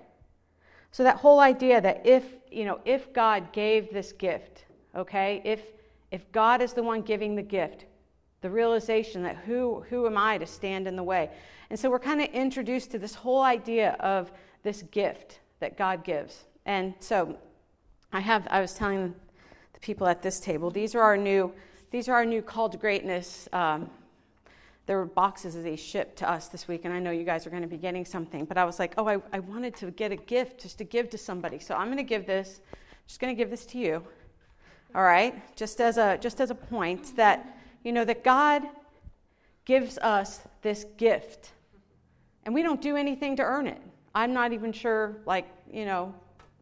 So 0.90 1.04
that 1.04 1.16
whole 1.16 1.40
idea 1.40 1.80
that 1.80 2.06
if, 2.06 2.24
you 2.50 2.64
know, 2.64 2.80
if 2.84 3.12
God 3.12 3.52
gave 3.52 3.92
this 3.92 4.12
gift, 4.12 4.64
okay, 4.94 5.40
if 5.44 5.62
if 6.10 6.30
God 6.32 6.62
is 6.62 6.72
the 6.72 6.82
one 6.82 7.02
giving 7.02 7.34
the 7.34 7.42
gift, 7.42 7.84
the 8.40 8.50
realization 8.50 9.22
that 9.22 9.36
who, 9.36 9.84
who 9.88 10.06
am 10.06 10.16
I 10.16 10.38
to 10.38 10.46
stand 10.46 10.86
in 10.86 10.96
the 10.96 11.02
way? 11.02 11.30
And 11.70 11.78
so 11.78 11.90
we're 11.90 11.98
kind 11.98 12.20
of 12.20 12.28
introduced 12.28 12.90
to 12.92 12.98
this 12.98 13.14
whole 13.14 13.42
idea 13.42 13.96
of 14.00 14.32
this 14.62 14.82
gift 14.82 15.40
that 15.60 15.76
God 15.76 16.04
gives. 16.04 16.44
And 16.64 16.94
so 17.00 17.36
I 18.12 18.20
have, 18.20 18.46
I 18.50 18.60
was 18.60 18.74
telling 18.74 19.14
the 19.78 19.86
people 19.86 20.06
at 20.06 20.22
this 20.22 20.40
table, 20.40 20.70
these 20.70 20.94
are 20.94 21.02
our 21.02 21.16
new, 21.16 21.52
these 21.90 22.08
are 22.08 22.14
our 22.14 22.24
new 22.24 22.42
call 22.42 22.68
to 22.68 22.76
greatness. 22.76 23.48
Um, 23.52 23.90
there 24.86 24.96
were 24.96 25.04
boxes 25.04 25.54
that 25.54 25.62
they 25.62 25.76
shipped 25.76 26.16
to 26.18 26.30
us 26.30 26.48
this 26.48 26.66
week, 26.66 26.84
and 26.84 26.94
I 26.94 26.98
know 26.98 27.10
you 27.10 27.24
guys 27.24 27.46
are 27.46 27.50
going 27.50 27.62
to 27.62 27.68
be 27.68 27.76
getting 27.76 28.04
something. 28.04 28.44
But 28.44 28.56
I 28.56 28.64
was 28.64 28.78
like, 28.78 28.94
oh, 28.96 29.06
I, 29.06 29.18
I 29.32 29.38
wanted 29.40 29.76
to 29.76 29.90
get 29.90 30.12
a 30.12 30.16
gift 30.16 30.62
just 30.62 30.78
to 30.78 30.84
give 30.84 31.10
to 31.10 31.18
somebody. 31.18 31.58
So 31.58 31.74
I'm 31.74 31.86
going 31.86 31.98
to 31.98 32.02
give 32.02 32.26
this, 32.26 32.60
just 33.06 33.20
going 33.20 33.34
to 33.34 33.38
give 33.38 33.50
this 33.50 33.66
to 33.66 33.78
you 33.78 34.02
all 34.94 35.02
right? 35.02 35.56
Just 35.56 35.80
as 35.80 35.98
a 35.98 36.18
just 36.18 36.40
as 36.40 36.50
a 36.50 36.54
point 36.54 37.16
that 37.16 37.58
you 37.84 37.92
know 37.92 38.04
that 38.04 38.24
God 38.24 38.62
gives 39.64 39.98
us 39.98 40.40
this 40.62 40.84
gift. 40.96 41.52
And 42.44 42.54
we 42.54 42.62
don't 42.62 42.80
do 42.80 42.96
anything 42.96 43.36
to 43.36 43.42
earn 43.42 43.66
it. 43.66 43.80
I'm 44.14 44.32
not 44.32 44.52
even 44.52 44.72
sure 44.72 45.18
like, 45.26 45.46
you 45.70 45.84
know, 45.84 46.14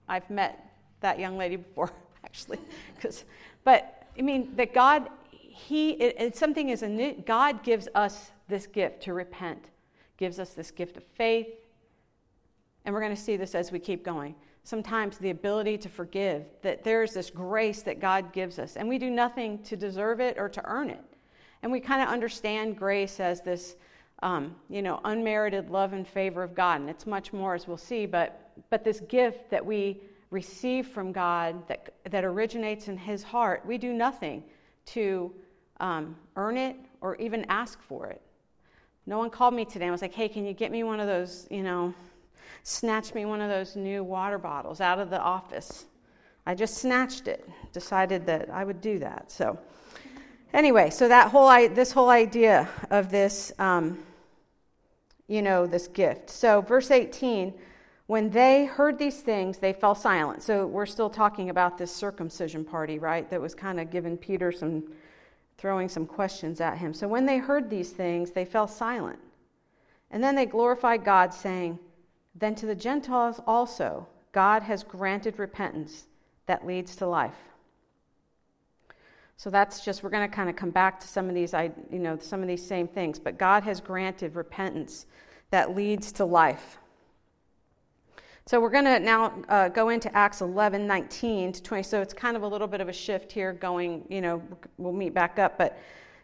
I've 0.08 0.28
met 0.28 0.74
that 1.00 1.20
young 1.20 1.38
lady 1.38 1.56
before 1.56 1.92
actually 2.36 2.58
cuz 3.00 3.24
but 3.64 4.06
I 4.18 4.22
mean 4.22 4.54
that 4.56 4.74
God 4.74 5.08
he 5.30 5.92
it, 5.92 6.16
it's 6.18 6.38
something 6.38 6.68
is 6.68 6.82
a 6.82 6.88
new 6.88 7.14
God 7.26 7.62
gives 7.62 7.88
us 7.94 8.30
this 8.48 8.66
gift 8.66 9.02
to 9.02 9.14
repent. 9.14 9.70
Gives 10.16 10.38
us 10.38 10.54
this 10.54 10.70
gift 10.70 10.96
of 10.96 11.04
faith. 11.04 11.48
And 12.84 12.94
we're 12.94 13.00
going 13.00 13.14
to 13.14 13.20
see 13.20 13.36
this 13.36 13.54
as 13.54 13.72
we 13.72 13.78
keep 13.78 14.04
going 14.04 14.34
sometimes 14.62 15.16
the 15.18 15.30
ability 15.30 15.78
to 15.78 15.88
forgive, 15.88 16.44
that 16.62 16.82
there's 16.82 17.14
this 17.14 17.30
grace 17.30 17.82
that 17.82 18.00
God 18.00 18.32
gives 18.32 18.58
us, 18.58 18.74
and 18.74 18.88
we 18.88 18.98
do 18.98 19.10
nothing 19.10 19.62
to 19.62 19.76
deserve 19.76 20.18
it 20.18 20.38
or 20.38 20.48
to 20.48 20.60
earn 20.64 20.90
it. 20.90 21.04
And 21.62 21.70
we 21.70 21.78
kind 21.78 22.02
of 22.02 22.08
understand 22.08 22.76
grace 22.76 23.20
as 23.20 23.40
this, 23.42 23.76
um, 24.24 24.56
you 24.68 24.82
know, 24.82 25.00
unmerited 25.04 25.70
love 25.70 25.92
and 25.92 26.06
favor 26.06 26.42
of 26.42 26.56
God, 26.56 26.80
and 26.80 26.90
it's 26.90 27.06
much 27.06 27.32
more 27.32 27.54
as 27.54 27.68
we'll 27.68 27.76
see. 27.76 28.06
But 28.06 28.42
but 28.68 28.82
this 28.82 28.98
gift 29.00 29.50
that 29.50 29.64
we 29.64 30.00
receive 30.30 30.88
from 30.88 31.12
God 31.12 31.66
that 31.68 31.94
that 32.10 32.24
originates 32.24 32.88
in 32.88 32.96
His 32.96 33.22
heart, 33.22 33.64
we 33.66 33.78
do 33.78 33.92
nothing 33.92 34.42
to 34.86 35.34
um, 35.80 36.16
earn 36.36 36.56
it 36.56 36.76
or 37.00 37.16
even 37.16 37.44
ask 37.48 37.80
for 37.82 38.06
it. 38.06 38.20
No 39.06 39.18
one 39.18 39.30
called 39.30 39.54
me 39.54 39.64
today 39.64 39.84
and 39.86 39.92
was 39.92 40.02
like, 40.02 40.14
"Hey, 40.14 40.28
can 40.28 40.44
you 40.44 40.52
get 40.52 40.70
me 40.70 40.82
one 40.82 41.00
of 41.00 41.06
those, 41.06 41.46
you 41.50 41.62
know?" 41.62 41.94
snatch 42.66 43.14
me 43.14 43.24
one 43.24 43.40
of 43.40 43.48
those 43.48 43.76
new 43.76 44.02
water 44.02 44.38
bottles 44.38 44.80
out 44.80 44.98
of 44.98 45.08
the 45.08 45.20
office. 45.20 45.86
I 46.46 46.54
just 46.54 46.78
snatched 46.78 47.28
it, 47.28 47.48
decided 47.72 48.26
that 48.26 48.50
I 48.50 48.64
would 48.64 48.80
do 48.80 48.98
that. 48.98 49.30
So, 49.30 49.56
anyway, 50.52 50.90
so 50.90 51.06
that 51.06 51.30
whole 51.30 51.48
this 51.68 51.92
whole 51.92 52.08
idea 52.08 52.68
of 52.90 53.10
this, 53.10 53.52
um, 53.60 53.98
you 55.28 55.42
know, 55.42 55.66
this 55.66 55.86
gift. 55.86 56.28
So, 56.28 56.60
verse 56.60 56.90
18, 56.90 57.54
When 58.06 58.30
they 58.30 58.66
heard 58.66 58.98
these 58.98 59.20
things, 59.20 59.58
they 59.58 59.72
fell 59.72 59.94
silent. 59.94 60.42
So 60.42 60.66
we're 60.66 60.86
still 60.86 61.10
talking 61.10 61.50
about 61.50 61.76
this 61.76 61.94
circumcision 61.94 62.64
party, 62.64 62.98
right? 62.98 63.28
That 63.30 63.40
was 63.40 63.54
kind 63.54 63.80
of 63.80 63.90
giving 63.90 64.16
Peter 64.16 64.52
some, 64.52 64.84
throwing 65.58 65.88
some 65.88 66.06
questions 66.06 66.60
at 66.60 66.78
him. 66.78 66.94
So 66.94 67.08
when 67.08 67.26
they 67.26 67.38
heard 67.38 67.68
these 67.68 67.90
things, 67.90 68.30
they 68.30 68.44
fell 68.44 68.68
silent. 68.68 69.18
And 70.12 70.22
then 70.22 70.36
they 70.36 70.46
glorified 70.46 71.04
God, 71.04 71.34
saying, 71.34 71.80
Then 72.36 72.54
to 72.56 72.66
the 72.66 72.76
Gentiles 72.76 73.40
also, 73.44 74.06
God 74.30 74.62
has 74.62 74.84
granted 74.84 75.38
repentance 75.38 76.06
that 76.46 76.64
leads 76.64 76.94
to 76.96 77.06
life. 77.06 77.34
So 79.36 79.50
that's 79.50 79.84
just 79.84 80.02
we're 80.02 80.10
going 80.10 80.28
to 80.28 80.34
kind 80.34 80.48
of 80.48 80.56
come 80.56 80.70
back 80.70 81.00
to 81.00 81.08
some 81.08 81.28
of 81.28 81.34
these 81.34 81.52
you 81.90 81.98
know 81.98 82.18
some 82.18 82.40
of 82.40 82.48
these 82.48 82.66
same 82.66 82.88
things, 82.88 83.18
but 83.18 83.36
God 83.36 83.64
has 83.64 83.80
granted 83.80 84.34
repentance 84.34 85.06
that 85.50 85.76
leads 85.76 86.12
to 86.12 86.24
life. 86.24 86.78
So 88.48 88.60
we're 88.60 88.70
going 88.70 88.84
to 88.84 89.00
now 89.00 89.32
uh, 89.48 89.68
go 89.70 89.88
into 89.88 90.14
Acts 90.16 90.40
11, 90.40 90.86
19 90.86 91.50
to 91.50 91.62
20. 91.64 91.82
So 91.82 92.00
it's 92.00 92.14
kind 92.14 92.36
of 92.36 92.44
a 92.44 92.46
little 92.46 92.68
bit 92.68 92.80
of 92.80 92.88
a 92.88 92.92
shift 92.92 93.32
here 93.32 93.52
going, 93.52 94.04
you 94.08 94.20
know, 94.20 94.40
we'll 94.78 94.92
meet 94.92 95.12
back 95.12 95.40
up. 95.40 95.58
But 95.58 95.76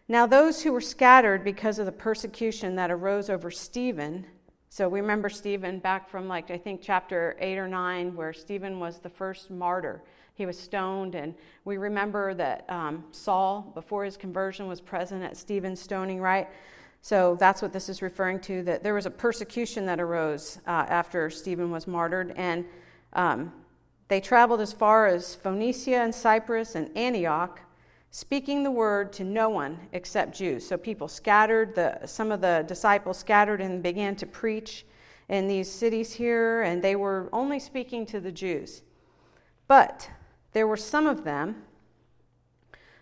now 0.07 0.25
those 0.25 0.61
who 0.61 0.71
were 0.71 0.79
scattered 0.79 1.43
because 1.43 1.79
of 1.79 1.85
the 1.85 1.91
persecution 1.91 2.77
that 2.77 2.91
arose 2.91 3.29
over 3.29 3.51
Stephen. 3.51 4.25
So 4.69 4.87
we 4.87 5.01
remember 5.01 5.27
Stephen 5.27 5.79
back 5.79 6.09
from 6.09 6.29
like, 6.29 6.49
I 6.49 6.57
think 6.57 6.79
chapter 6.81 7.35
8 7.41 7.57
or 7.57 7.67
9, 7.67 8.15
where 8.15 8.31
Stephen 8.31 8.79
was 8.79 8.99
the 8.99 9.09
first 9.09 9.51
martyr. 9.51 10.01
He 10.35 10.45
was 10.45 10.57
stoned, 10.57 11.15
and 11.15 11.35
we 11.65 11.75
remember 11.75 12.33
that 12.35 12.65
um, 12.69 13.03
Saul, 13.11 13.69
before 13.75 14.05
his 14.05 14.15
conversion, 14.15 14.67
was 14.67 14.79
present 14.79 15.23
at 15.23 15.35
Stephen's 15.35 15.81
stoning, 15.81 16.21
right? 16.21 16.47
So 17.03 17.35
that's 17.37 17.61
what 17.61 17.73
this 17.73 17.89
is 17.89 18.01
referring 18.01 18.39
to 18.39 18.63
that 18.63 18.81
there 18.81 18.93
was 18.93 19.05
a 19.05 19.11
persecution 19.11 19.85
that 19.87 19.99
arose 19.99 20.59
uh, 20.65 20.85
after 20.87 21.29
Stephen 21.29 21.69
was 21.69 21.85
martyred. 21.85 22.33
And 22.37 22.63
um, 23.11 23.51
they 24.07 24.21
traveled 24.21 24.61
as 24.61 24.71
far 24.71 25.07
as 25.07 25.35
Phoenicia 25.35 25.97
and 25.97 26.15
Cyprus 26.15 26.75
and 26.75 26.89
Antioch, 26.97 27.59
speaking 28.11 28.63
the 28.63 28.71
word 28.71 29.11
to 29.13 29.25
no 29.25 29.49
one 29.49 29.77
except 29.91 30.33
Jews. 30.33 30.65
So 30.65 30.77
people 30.77 31.09
scattered, 31.09 31.75
the, 31.75 31.99
some 32.05 32.31
of 32.31 32.39
the 32.39 32.63
disciples 32.69 33.17
scattered 33.17 33.59
and 33.59 33.83
began 33.83 34.15
to 34.15 34.25
preach 34.25 34.85
in 35.27 35.45
these 35.45 35.69
cities 35.69 36.13
here, 36.13 36.61
and 36.61 36.81
they 36.81 36.95
were 36.95 37.27
only 37.33 37.59
speaking 37.59 38.05
to 38.05 38.21
the 38.21 38.31
Jews. 38.31 38.81
But 39.67 40.09
there 40.53 40.67
were 40.67 40.77
some 40.77 41.05
of 41.05 41.25
them, 41.25 41.63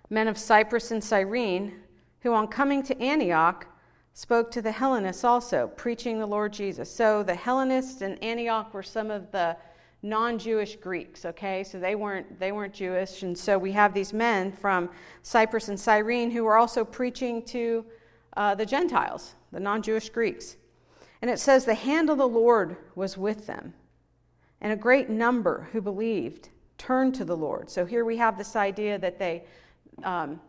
men 0.09 0.27
of 0.27 0.39
Cyprus 0.39 0.89
and 0.89 1.03
Cyrene, 1.03 1.81
who 2.21 2.33
on 2.33 2.47
coming 2.47 2.81
to 2.81 2.99
Antioch, 2.99 3.67
spoke 4.13 4.51
to 4.51 4.61
the 4.61 4.71
Hellenists 4.71 5.23
also, 5.23 5.67
preaching 5.75 6.19
the 6.19 6.25
Lord 6.25 6.53
Jesus. 6.53 6.93
So 6.93 7.23
the 7.23 7.35
Hellenists 7.35 8.01
in 8.01 8.17
Antioch 8.17 8.73
were 8.73 8.83
some 8.83 9.09
of 9.09 9.31
the 9.31 9.55
non-Jewish 10.03 10.77
Greeks, 10.77 11.25
okay? 11.25 11.63
So 11.63 11.79
they 11.79 11.95
weren't 11.95 12.39
they 12.39 12.51
weren't 12.51 12.73
Jewish, 12.73 13.23
and 13.23 13.37
so 13.37 13.57
we 13.57 13.71
have 13.71 13.93
these 13.93 14.13
men 14.13 14.51
from 14.51 14.89
Cyprus 15.21 15.69
and 15.69 15.79
Cyrene 15.79 16.31
who 16.31 16.43
were 16.43 16.57
also 16.57 16.83
preaching 16.83 17.43
to 17.43 17.85
uh, 18.35 18.55
the 18.55 18.65
Gentiles, 18.65 19.35
the 19.51 19.59
non-Jewish 19.59 20.09
Greeks. 20.09 20.57
And 21.21 21.29
it 21.29 21.39
says 21.39 21.65
the 21.65 21.75
hand 21.75 22.09
of 22.09 22.17
the 22.17 22.27
Lord 22.27 22.77
was 22.95 23.17
with 23.17 23.45
them, 23.45 23.73
and 24.59 24.73
a 24.73 24.75
great 24.75 25.09
number 25.09 25.69
who 25.71 25.81
believed 25.81 26.49
turned 26.79 27.13
to 27.15 27.25
the 27.25 27.37
Lord. 27.37 27.69
So 27.69 27.85
here 27.85 28.03
we 28.03 28.17
have 28.17 28.39
this 28.39 28.55
idea 28.55 28.97
that 28.97 29.19
they 29.19 29.43
um, 30.03 30.41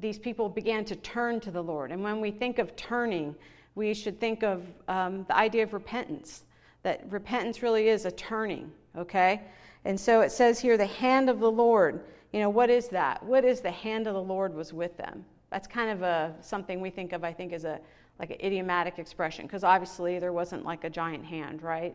these 0.00 0.18
people 0.18 0.48
began 0.48 0.84
to 0.84 0.96
turn 0.96 1.40
to 1.40 1.50
the 1.50 1.62
Lord. 1.62 1.90
And 1.90 2.02
when 2.02 2.20
we 2.20 2.30
think 2.30 2.58
of 2.58 2.74
turning, 2.76 3.34
we 3.74 3.94
should 3.94 4.20
think 4.20 4.42
of 4.42 4.62
um, 4.88 5.24
the 5.28 5.36
idea 5.36 5.62
of 5.62 5.72
repentance, 5.72 6.44
that 6.82 7.04
repentance 7.10 7.62
really 7.62 7.88
is 7.88 8.04
a 8.04 8.10
turning, 8.10 8.70
okay? 8.96 9.42
And 9.84 9.98
so 9.98 10.20
it 10.20 10.32
says 10.32 10.60
here, 10.60 10.76
the 10.76 10.86
hand 10.86 11.30
of 11.30 11.40
the 11.40 11.50
Lord. 11.50 12.04
You 12.32 12.40
know, 12.40 12.50
what 12.50 12.70
is 12.70 12.88
that? 12.88 13.22
What 13.22 13.44
is 13.44 13.60
the 13.60 13.70
hand 13.70 14.06
of 14.06 14.14
the 14.14 14.22
Lord 14.22 14.54
was 14.54 14.72
with 14.72 14.96
them? 14.96 15.24
That's 15.50 15.66
kind 15.66 15.90
of 15.90 16.02
a, 16.02 16.34
something 16.40 16.80
we 16.80 16.90
think 16.90 17.12
of, 17.12 17.24
I 17.24 17.32
think, 17.32 17.52
as 17.52 17.64
a 17.64 17.80
like 18.18 18.30
an 18.30 18.38
idiomatic 18.42 18.98
expression, 18.98 19.46
because 19.46 19.62
obviously 19.62 20.18
there 20.18 20.32
wasn't 20.32 20.64
like 20.64 20.84
a 20.84 20.90
giant 20.90 21.24
hand, 21.24 21.62
right? 21.62 21.94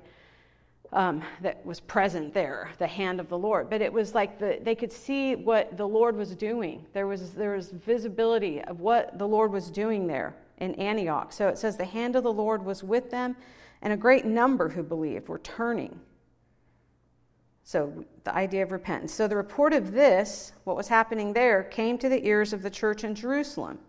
Um, 0.94 1.24
that 1.42 1.66
was 1.66 1.80
present 1.80 2.34
there, 2.34 2.70
the 2.78 2.88
hand 2.88 3.20
of 3.20 3.30
the 3.30 3.38
Lord. 3.38 3.70
But 3.70 3.82
it 3.82 3.92
was 3.92 4.14
like 4.14 4.38
the, 4.40 4.60
they 4.62 4.76
could 4.76 4.92
see 4.92 5.36
what 5.36 5.78
the 5.78 5.88
Lord 5.88 6.18
was 6.18 6.36
doing. 6.36 6.86
There 6.94 7.08
was, 7.08 7.32
there 7.32 7.56
was 7.56 7.72
visibility 7.72 8.62
of 8.62 8.82
what 8.82 9.18
the 9.18 9.28
Lord 9.28 9.54
was 9.54 9.72
doing 9.72 10.06
there 10.06 10.36
in 10.58 10.76
Antioch. 10.76 11.32
So 11.32 11.48
it 11.48 11.58
says 11.58 11.78
the 11.78 11.86
hand 11.86 12.16
of 12.16 12.24
the 12.24 12.34
Lord 12.34 12.64
was 12.64 12.84
with 12.84 13.10
them, 13.10 13.38
and 13.82 13.94
a 13.94 13.98
great 13.98 14.26
number 14.26 14.68
who 14.68 14.84
believed 14.84 15.30
were 15.30 15.40
turning. 15.40 15.98
So 17.64 18.06
the 18.26 18.36
idea 18.36 18.64
of 18.64 18.74
repentance. 18.74 19.14
So 19.14 19.30
the 19.30 19.38
report 19.38 19.72
of 19.72 19.94
this, 19.94 20.52
what 20.66 20.76
was 20.76 20.90
happening 20.90 21.32
there, 21.32 21.64
came 21.64 21.98
to 22.00 22.10
the 22.10 22.26
ears 22.28 22.52
of 22.52 22.64
the 22.64 22.70
church 22.70 23.06
in 23.06 23.16
Jerusalem. 23.16 23.80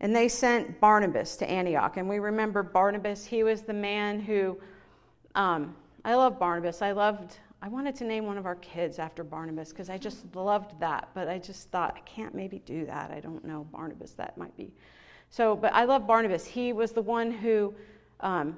And 0.00 0.14
they 0.14 0.28
sent 0.28 0.80
Barnabas 0.80 1.36
to 1.36 1.48
Antioch. 1.48 1.96
And 1.98 2.08
we 2.08 2.18
remember 2.18 2.62
Barnabas, 2.62 3.24
he 3.24 3.44
was 3.44 3.62
the 3.62 3.72
man 3.72 4.18
who. 4.18 4.58
Um, 5.34 5.76
I 6.06 6.14
love 6.14 6.38
Barnabas. 6.38 6.82
I 6.82 6.92
loved, 6.92 7.36
I 7.60 7.68
wanted 7.68 7.96
to 7.96 8.04
name 8.04 8.26
one 8.26 8.38
of 8.38 8.46
our 8.46 8.54
kids 8.54 9.00
after 9.00 9.24
Barnabas 9.24 9.70
because 9.70 9.90
I 9.90 9.98
just 9.98 10.24
loved 10.36 10.78
that. 10.78 11.08
But 11.14 11.28
I 11.28 11.36
just 11.36 11.68
thought, 11.72 11.94
I 11.96 12.00
can't 12.08 12.32
maybe 12.32 12.60
do 12.60 12.86
that. 12.86 13.10
I 13.10 13.18
don't 13.18 13.44
know 13.44 13.66
Barnabas. 13.72 14.12
That 14.12 14.38
might 14.38 14.56
be. 14.56 14.72
So, 15.30 15.56
but 15.56 15.74
I 15.74 15.82
love 15.82 16.06
Barnabas. 16.06 16.46
He 16.46 16.72
was 16.72 16.92
the 16.92 17.02
one 17.02 17.32
who, 17.32 17.74
um, 18.20 18.56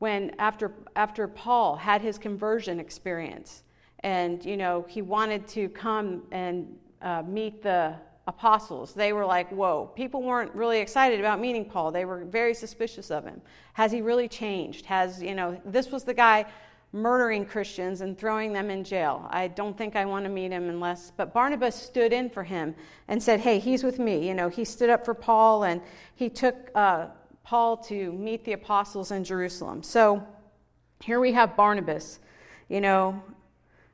when 0.00 0.34
after, 0.40 0.72
after 0.96 1.28
Paul 1.28 1.76
had 1.76 2.02
his 2.02 2.18
conversion 2.18 2.80
experience, 2.80 3.62
and, 4.00 4.44
you 4.44 4.56
know, 4.56 4.84
he 4.88 5.00
wanted 5.00 5.46
to 5.48 5.68
come 5.68 6.24
and 6.32 6.76
uh, 7.00 7.22
meet 7.22 7.62
the 7.62 7.94
apostles. 8.26 8.92
They 8.92 9.12
were 9.12 9.24
like, 9.24 9.48
whoa. 9.52 9.92
People 9.94 10.22
weren't 10.22 10.52
really 10.52 10.80
excited 10.80 11.20
about 11.20 11.38
meeting 11.38 11.64
Paul. 11.64 11.92
They 11.92 12.04
were 12.04 12.24
very 12.24 12.54
suspicious 12.54 13.12
of 13.12 13.24
him. 13.24 13.40
Has 13.74 13.92
he 13.92 14.02
really 14.02 14.26
changed? 14.26 14.84
Has, 14.86 15.22
you 15.22 15.36
know, 15.36 15.60
this 15.64 15.92
was 15.92 16.02
the 16.02 16.14
guy 16.14 16.44
murdering 16.92 17.44
Christians 17.44 18.00
and 18.00 18.16
throwing 18.16 18.52
them 18.52 18.70
in 18.70 18.82
jail. 18.82 19.26
I 19.30 19.48
don't 19.48 19.76
think 19.76 19.94
I 19.94 20.04
want 20.04 20.24
to 20.24 20.30
meet 20.30 20.50
him 20.50 20.68
unless. 20.68 21.12
But 21.16 21.34
Barnabas 21.34 21.74
stood 21.74 22.12
in 22.12 22.30
for 22.30 22.42
him 22.42 22.74
and 23.08 23.22
said, 23.22 23.40
Hey, 23.40 23.58
he's 23.58 23.84
with 23.84 23.98
me. 23.98 24.26
You 24.26 24.34
know, 24.34 24.48
he 24.48 24.64
stood 24.64 24.90
up 24.90 25.04
for 25.04 25.14
Paul 25.14 25.64
and 25.64 25.82
he 26.14 26.30
took 26.30 26.70
uh, 26.74 27.06
Paul 27.44 27.76
to 27.78 28.12
meet 28.12 28.44
the 28.44 28.52
apostles 28.52 29.10
in 29.10 29.22
Jerusalem. 29.22 29.82
So 29.82 30.26
here 31.02 31.20
we 31.20 31.32
have 31.32 31.56
Barnabas, 31.56 32.20
you 32.68 32.80
know, 32.80 33.22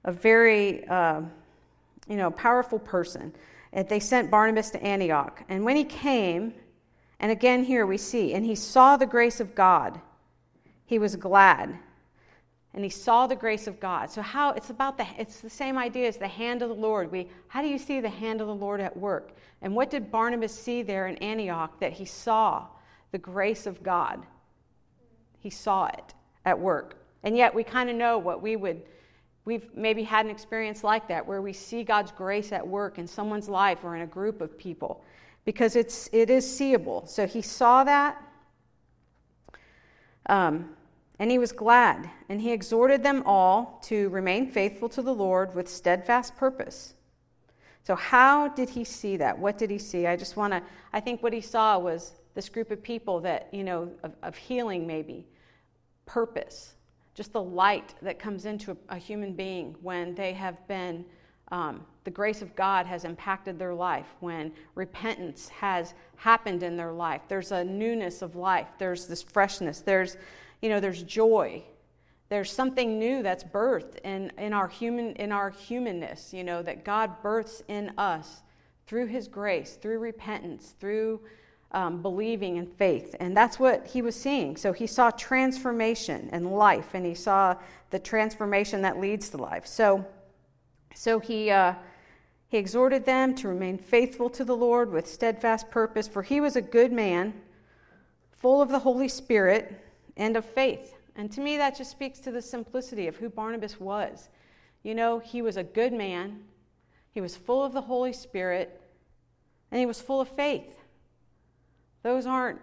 a 0.05 0.13
very, 0.13 0.87
uh, 0.87 1.23
you 2.09 2.17
know, 2.17 2.31
powerful 2.31 2.79
person. 2.79 3.35
And 3.73 3.89
they 3.89 4.01
sent 4.01 4.31
Barnabas 4.31 4.71
to 4.71 4.83
Antioch. 4.83 5.43
And 5.49 5.65
when 5.65 5.75
he 5.75 5.85
came, 5.85 6.55
and 7.19 7.33
again 7.33 7.65
here 7.65 7.87
we 7.87 7.97
see, 7.97 8.35
and 8.35 8.45
he 8.45 8.55
saw 8.55 8.97
the 8.97 9.07
grace 9.07 9.41
of 9.41 9.57
God, 9.57 10.01
he 10.87 11.01
was 11.01 11.17
glad 11.17 11.77
and 12.75 12.83
he 12.83 12.91
saw 12.91 13.27
the 13.27 13.37
grace 13.37 13.69
of 13.69 13.79
God. 13.79 14.11
So 14.11 14.21
how 14.21 14.51
it's 14.51 14.71
about 14.71 14.99
the 14.99 15.07
it's 15.17 15.41
the 15.41 15.51
same 15.51 15.79
idea 15.79 16.09
as 16.09 16.17
the 16.17 16.29
hand 16.29 16.61
of 16.61 16.69
the 16.69 16.75
Lord. 16.75 17.11
We 17.11 17.29
how 17.47 17.63
do 17.63 17.69
you 17.69 17.79
see 17.79 18.01
the 18.01 18.09
hand 18.09 18.41
of 18.41 18.49
the 18.49 18.55
Lord 18.55 18.81
at 18.81 18.97
work? 18.97 19.33
And 19.63 19.75
what 19.75 19.91
did 19.91 20.11
Barnabas 20.11 20.53
see 20.53 20.83
there 20.83 21.07
in 21.07 21.17
Antioch 21.19 21.79
that 21.81 21.93
he 21.93 22.05
saw 22.05 22.67
the 23.13 23.19
grace 23.19 23.67
of 23.67 23.83
God? 23.83 24.27
He 25.39 25.51
saw 25.51 25.87
it 25.87 26.15
at 26.45 26.59
work. 26.59 26.97
And 27.23 27.37
yet 27.37 27.55
we 27.55 27.63
kind 27.63 27.89
of 27.89 27.97
know 27.97 28.19
what 28.19 28.43
we 28.43 28.57
would 28.57 28.83
we've 29.45 29.69
maybe 29.77 30.03
had 30.03 30.27
an 30.27 30.33
experience 30.33 30.83
like 30.83 31.07
that 31.09 31.25
where 31.25 31.43
we 31.43 31.53
see 31.53 31.85
God's 31.85 32.11
grace 32.11 32.51
at 32.51 32.67
work 32.67 32.99
in 32.99 33.07
someone's 33.07 33.49
life 33.49 33.85
or 33.85 33.95
in 33.95 34.03
a 34.03 34.07
group 34.07 34.41
of 34.41 34.59
people 34.59 35.05
because 35.45 35.77
it's 35.77 36.09
it 36.13 36.29
is 36.29 36.51
seeable. 36.51 37.07
So 37.07 37.25
he 37.25 37.41
saw 37.41 37.85
that 37.85 38.21
um, 40.27 40.71
and 41.19 41.31
he 41.31 41.39
was 41.39 41.53
glad, 41.53 42.11
and 42.29 42.41
he 42.41 42.53
exhorted 42.53 43.03
them 43.03 43.23
all 43.25 43.81
to 43.85 44.09
remain 44.09 44.51
faithful 44.51 44.89
to 44.91 45.03
the 45.03 45.15
Lord 45.15 45.55
with 45.55 45.69
steadfast 45.69 46.37
purpose. 46.37 46.95
So, 47.85 47.95
how 47.95 48.49
did 48.49 48.71
he 48.71 48.83
see 48.83 49.17
that? 49.19 49.39
What 49.39 49.59
did 49.59 49.71
he 49.71 49.79
see? 49.79 50.07
I 50.07 50.17
just 50.17 50.37
want 50.37 50.55
to, 50.55 50.63
I 50.93 51.01
think 51.01 51.23
what 51.23 51.33
he 51.33 51.41
saw 51.41 51.79
was 51.79 52.13
this 52.35 52.49
group 52.49 52.71
of 52.71 52.83
people 52.83 53.21
that, 53.21 53.49
you 53.53 53.63
know, 53.63 53.91
of, 54.03 54.13
of 54.23 54.37
healing 54.37 54.87
maybe, 54.87 55.27
purpose, 56.07 56.75
just 57.15 57.33
the 57.33 57.43
light 57.43 57.95
that 58.03 58.19
comes 58.19 58.45
into 58.45 58.73
a, 58.73 58.77
a 58.97 58.97
human 58.97 59.35
being 59.35 59.77
when 59.83 60.15
they 60.15 60.33
have 60.33 60.67
been, 60.67 61.05
um, 61.53 61.85
the 62.03 62.11
grace 62.11 62.43
of 62.43 62.57
God 62.57 62.87
has 62.87 63.05
impacted 63.05 63.59
their 63.59 63.75
life, 63.75 64.07
when 64.21 64.51
repentance 64.75 65.49
has 65.51 65.95
happened 66.17 66.63
in 66.63 66.77
their 66.77 66.93
life. 66.93 67.21
There's 67.29 67.53
a 67.53 67.63
newness 67.63 68.23
of 68.23 68.35
life, 68.35 68.67
there's 68.79 69.07
this 69.07 69.23
freshness, 69.23 69.81
there's 69.81 70.17
you 70.65 70.71
know, 70.71 70.81
there's 70.81 71.03
joy. 71.03 71.63
There's 72.31 72.51
something 72.51 72.99
new 72.99 73.23
that's 73.23 73.45
birthed 73.45 73.99
in, 74.03 74.33
in, 74.39 74.55
our 74.55 74.67
human, 74.67 75.13
in 75.17 75.31
our 75.31 75.51
humanness, 75.51 76.33
you 76.33 76.43
know, 76.43 76.63
that 76.63 76.87
God 76.87 77.23
births 77.23 77.63
in 77.69 77.93
us 77.99 78.41
through 78.87 79.09
His 79.09 79.29
grace, 79.29 79.75
through 79.75 79.99
repentance, 79.99 80.75
through 80.81 81.21
um, 81.73 82.01
believing 82.01 82.57
in 82.57 82.67
faith. 82.67 83.15
And 83.21 83.37
that's 83.37 83.59
what 83.59 83.87
he 83.87 84.01
was 84.01 84.17
seeing. 84.17 84.57
So 84.57 84.73
he 84.73 84.87
saw 84.87 85.11
transformation 85.11 86.31
and 86.33 86.51
life, 86.51 86.95
and 86.95 87.05
he 87.05 87.15
saw 87.15 87.57
the 87.91 87.99
transformation 87.99 88.81
that 88.83 88.99
leads 88.99 89.29
to 89.31 89.37
life. 89.37 89.67
So, 89.67 90.03
so 90.95 91.19
he, 91.19 91.51
uh, 91.51 91.75
he 92.49 92.57
exhorted 92.57 93.05
them 93.05 93.35
to 93.35 93.49
remain 93.49 93.77
faithful 93.77 94.31
to 94.31 94.47
the 94.47 94.57
Lord 94.57 94.91
with 94.91 95.07
steadfast 95.07 95.71
purpose, 95.71 96.09
for 96.09 96.23
he 96.23 96.41
was 96.41 96.57
a 96.57 96.63
good 96.63 96.91
man, 96.91 97.35
full 98.33 98.63
of 98.63 98.71
the 98.71 98.79
Holy 98.79 99.09
Spirit 99.09 99.84
and 100.17 100.37
of 100.37 100.45
faith. 100.45 100.95
And 101.17 101.31
to 101.33 101.41
me, 101.41 101.57
that 101.57 101.77
just 101.77 101.91
speaks 101.91 102.19
to 102.21 102.31
the 102.31 102.43
simplicity 102.43 103.07
of 103.07 103.17
who 103.17 103.29
Barnabas 103.29 103.79
was. 103.79 104.29
You 104.83 104.95
know, 104.95 105.19
he 105.19 105.43
was 105.43 105.57
a 105.57 105.65
good 105.65 105.93
man, 105.93 106.41
he 107.13 107.21
was 107.21 107.37
full 107.37 107.65
of 107.65 107.73
the 107.73 107.81
Holy 107.81 108.13
Spirit, 108.13 108.81
and 109.71 109.79
he 109.79 109.87
was 109.87 110.01
full 110.01 110.21
of 110.21 110.29
faith. 110.29 110.81
Those 112.03 112.27
aren't, 112.27 112.61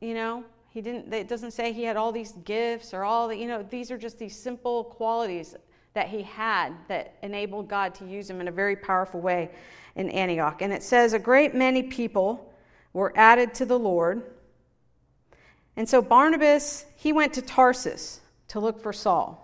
you 0.00 0.14
know, 0.14 0.44
he 0.70 0.80
didn't, 0.82 1.12
it 1.12 1.28
doesn't 1.28 1.52
say 1.52 1.72
he 1.72 1.84
had 1.84 1.96
all 1.96 2.12
these 2.12 2.32
gifts 2.44 2.92
or 2.92 3.04
all 3.04 3.28
the, 3.28 3.36
you 3.36 3.46
know, 3.46 3.62
these 3.62 3.90
are 3.90 3.96
just 3.96 4.18
these 4.18 4.36
simple 4.36 4.84
qualities 4.84 5.54
that 5.94 6.08
he 6.08 6.22
had 6.22 6.74
that 6.88 7.14
enabled 7.22 7.68
God 7.68 7.94
to 7.94 8.06
use 8.06 8.28
him 8.28 8.42
in 8.42 8.48
a 8.48 8.52
very 8.52 8.76
powerful 8.76 9.20
way 9.20 9.50
in 9.94 10.10
Antioch. 10.10 10.60
And 10.60 10.72
it 10.72 10.82
says, 10.82 11.14
a 11.14 11.18
great 11.18 11.54
many 11.54 11.82
people 11.82 12.52
were 12.92 13.12
added 13.16 13.54
to 13.54 13.64
the 13.64 13.78
Lord. 13.78 14.22
And 15.76 15.88
so 15.88 16.00
Barnabas, 16.00 16.86
he 16.96 17.12
went 17.12 17.34
to 17.34 17.42
Tarsus 17.42 18.20
to 18.48 18.60
look 18.60 18.82
for 18.82 18.92
Saul. 18.92 19.42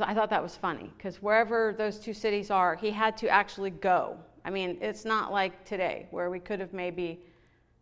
I 0.00 0.14
thought 0.14 0.30
that 0.30 0.42
was 0.42 0.56
funny 0.56 0.90
because 0.96 1.22
wherever 1.22 1.72
those 1.76 1.98
two 1.98 2.14
cities 2.14 2.50
are, 2.50 2.74
he 2.74 2.90
had 2.90 3.16
to 3.18 3.28
actually 3.28 3.70
go. 3.70 4.18
I 4.44 4.50
mean, 4.50 4.78
it's 4.80 5.04
not 5.04 5.32
like 5.32 5.64
today 5.64 6.06
where 6.10 6.28
we 6.28 6.40
could 6.40 6.60
have 6.60 6.72
maybe, 6.72 7.20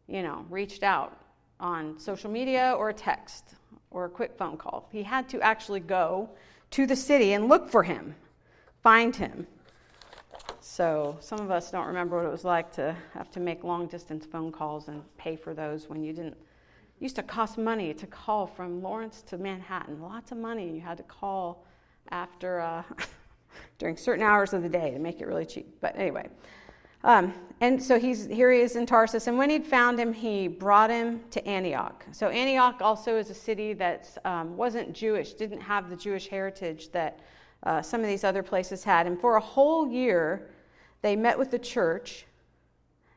you 0.07 0.23
know, 0.23 0.45
reached 0.51 0.83
out 0.83 1.19
on 1.61 1.99
social 1.99 2.31
media 2.31 2.75
or 2.79 2.91
a 2.91 2.95
text 2.95 3.55
or 3.91 4.05
a 4.05 4.09
quick 4.09 4.37
phone 4.37 4.59
call. 4.59 4.89
He 4.93 5.03
had 5.03 5.29
to 5.31 5.41
actually 5.41 5.81
go 5.81 6.29
to 6.73 6.87
the 6.87 6.97
city 6.97 7.33
and 7.33 7.49
look 7.49 7.71
for 7.71 7.83
him, 7.83 8.15
find 8.83 9.17
him. 9.17 9.47
So 10.61 11.17
some 11.21 11.41
of 11.41 11.51
us 11.51 11.71
don't 11.71 11.87
remember 11.87 12.17
what 12.17 12.27
it 12.27 12.33
was 12.33 12.45
like 12.45 12.73
to 12.73 12.97
have 13.15 13.31
to 13.33 13.41
make 13.41 13.65
long 13.65 13.87
distance 13.87 14.27
phone 14.27 14.51
calls 14.53 14.89
and 14.89 15.03
pay 15.17 15.37
for 15.37 15.55
those 15.55 15.89
when 15.89 16.03
you 16.03 16.13
didn't. 16.13 16.37
Used 17.01 17.17
to 17.17 17.23
cost 17.23 17.59
money 17.59 17.93
to 17.95 18.07
call 18.07 18.47
from 18.47 18.83
Lawrence 18.83 19.23
to 19.23 19.39
Manhattan, 19.39 20.01
lots 20.01 20.33
of 20.33 20.39
money. 20.39 20.69
and 20.69 20.77
You 20.77 20.83
had 20.83 20.97
to 20.99 21.03
call 21.05 21.67
after. 22.11 22.61
Uh, 22.61 22.83
during 23.79 23.97
certain 23.97 24.25
hours 24.25 24.53
of 24.53 24.63
the 24.63 24.69
day 24.69 24.91
to 24.91 24.99
make 24.99 25.21
it 25.21 25.27
really 25.27 25.47
cheap. 25.47 25.67
But 25.81 25.97
anyway, 25.97 26.29
um, 27.03 27.35
and 27.61 27.83
so 27.83 27.99
he's 27.99 28.27
here 28.27 28.51
he 28.51 28.61
is 28.61 28.77
in 28.77 28.87
Tarsus, 28.87 29.27
and 29.27 29.37
when 29.37 29.51
he'd 29.51 29.67
found 29.67 29.99
him, 29.99 30.13
he 30.13 30.49
brought 30.49 30.91
him 30.91 31.21
to 31.31 31.47
Antioch. 31.47 32.05
So 32.13 32.29
Antioch 32.29 32.81
also 32.81 33.17
is 33.17 33.31
a 33.31 33.35
city 33.35 33.73
that 33.75 34.17
um, 34.25 34.57
wasn't 34.57 34.93
Jewish, 34.93 35.35
didn't 35.35 35.61
have 35.61 35.91
the 35.91 35.97
Jewish 35.97 36.29
heritage 36.29 36.91
that 36.93 37.21
uh, 37.65 37.83
some 37.83 38.01
of 38.01 38.07
these 38.07 38.25
other 38.25 38.43
places 38.43 38.85
had. 38.85 39.07
And 39.07 39.21
for 39.21 39.37
a 39.37 39.41
whole 39.41 39.89
year, 39.89 40.51
they 41.03 41.17
met 41.17 41.39
with 41.39 41.51
the 41.51 41.59
church 41.59 42.27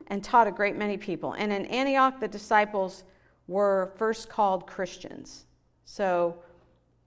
and 0.08 0.22
taught 0.22 0.46
a 0.46 0.50
great 0.52 0.76
many 0.76 0.96
people. 0.96 1.34
And 1.34 1.52
in 1.52 1.66
Antioch, 1.66 2.20
the 2.20 2.28
disciples 2.28 3.04
were 3.48 3.92
first 3.96 4.28
called 4.28 4.66
Christians. 4.66 5.46
So 5.84 6.36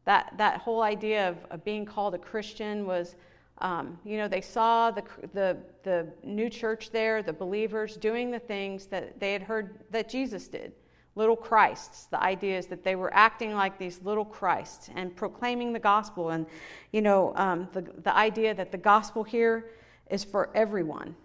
that, 0.05 0.33
that 0.38 0.60
whole 0.60 0.81
idea 0.81 1.29
of, 1.29 1.38
of 1.51 1.63
being 1.63 1.86
called 1.86 2.15
a 2.15 2.17
Christian 2.17 2.86
was, 2.86 3.15
um, 3.60 4.00
you 4.03 4.17
know, 4.17 4.27
they 4.27 4.41
saw 4.41 4.89
the, 4.89 5.03
the, 5.33 5.57
the 5.83 6.07
new 6.24 6.50
church 6.50 6.89
there, 6.89 7.21
the 7.21 7.31
believers 7.31 7.95
doing 7.95 8.31
the 8.31 8.39
things 8.39 8.88
that 8.88 9.19
they 9.19 9.33
had 9.33 9.43
heard 9.43 9.79
that 9.91 10.10
Jesus 10.10 10.48
did. 10.48 10.74
Little 11.15 11.36
Christs. 11.36 12.05
The 12.05 12.21
idea 12.24 12.57
is 12.57 12.67
that 12.67 12.83
they 12.83 12.95
were 12.95 13.13
acting 13.13 13.53
like 13.53 13.77
these 13.77 14.01
little 14.01 14.25
Christs 14.25 14.89
and 14.95 15.15
proclaiming 15.15 15.74
the 15.74 15.79
gospel. 15.79 16.29
And, 16.29 16.48
you 16.91 17.01
know, 17.01 17.33
um, 17.36 17.67
the, 17.74 17.81
the 17.81 18.15
idea 18.15 18.55
that 18.55 18.71
the 18.71 18.77
gospel 18.77 19.24
here 19.24 19.71
is 20.10 20.23
for 20.23 20.49
everyone. 20.56 21.15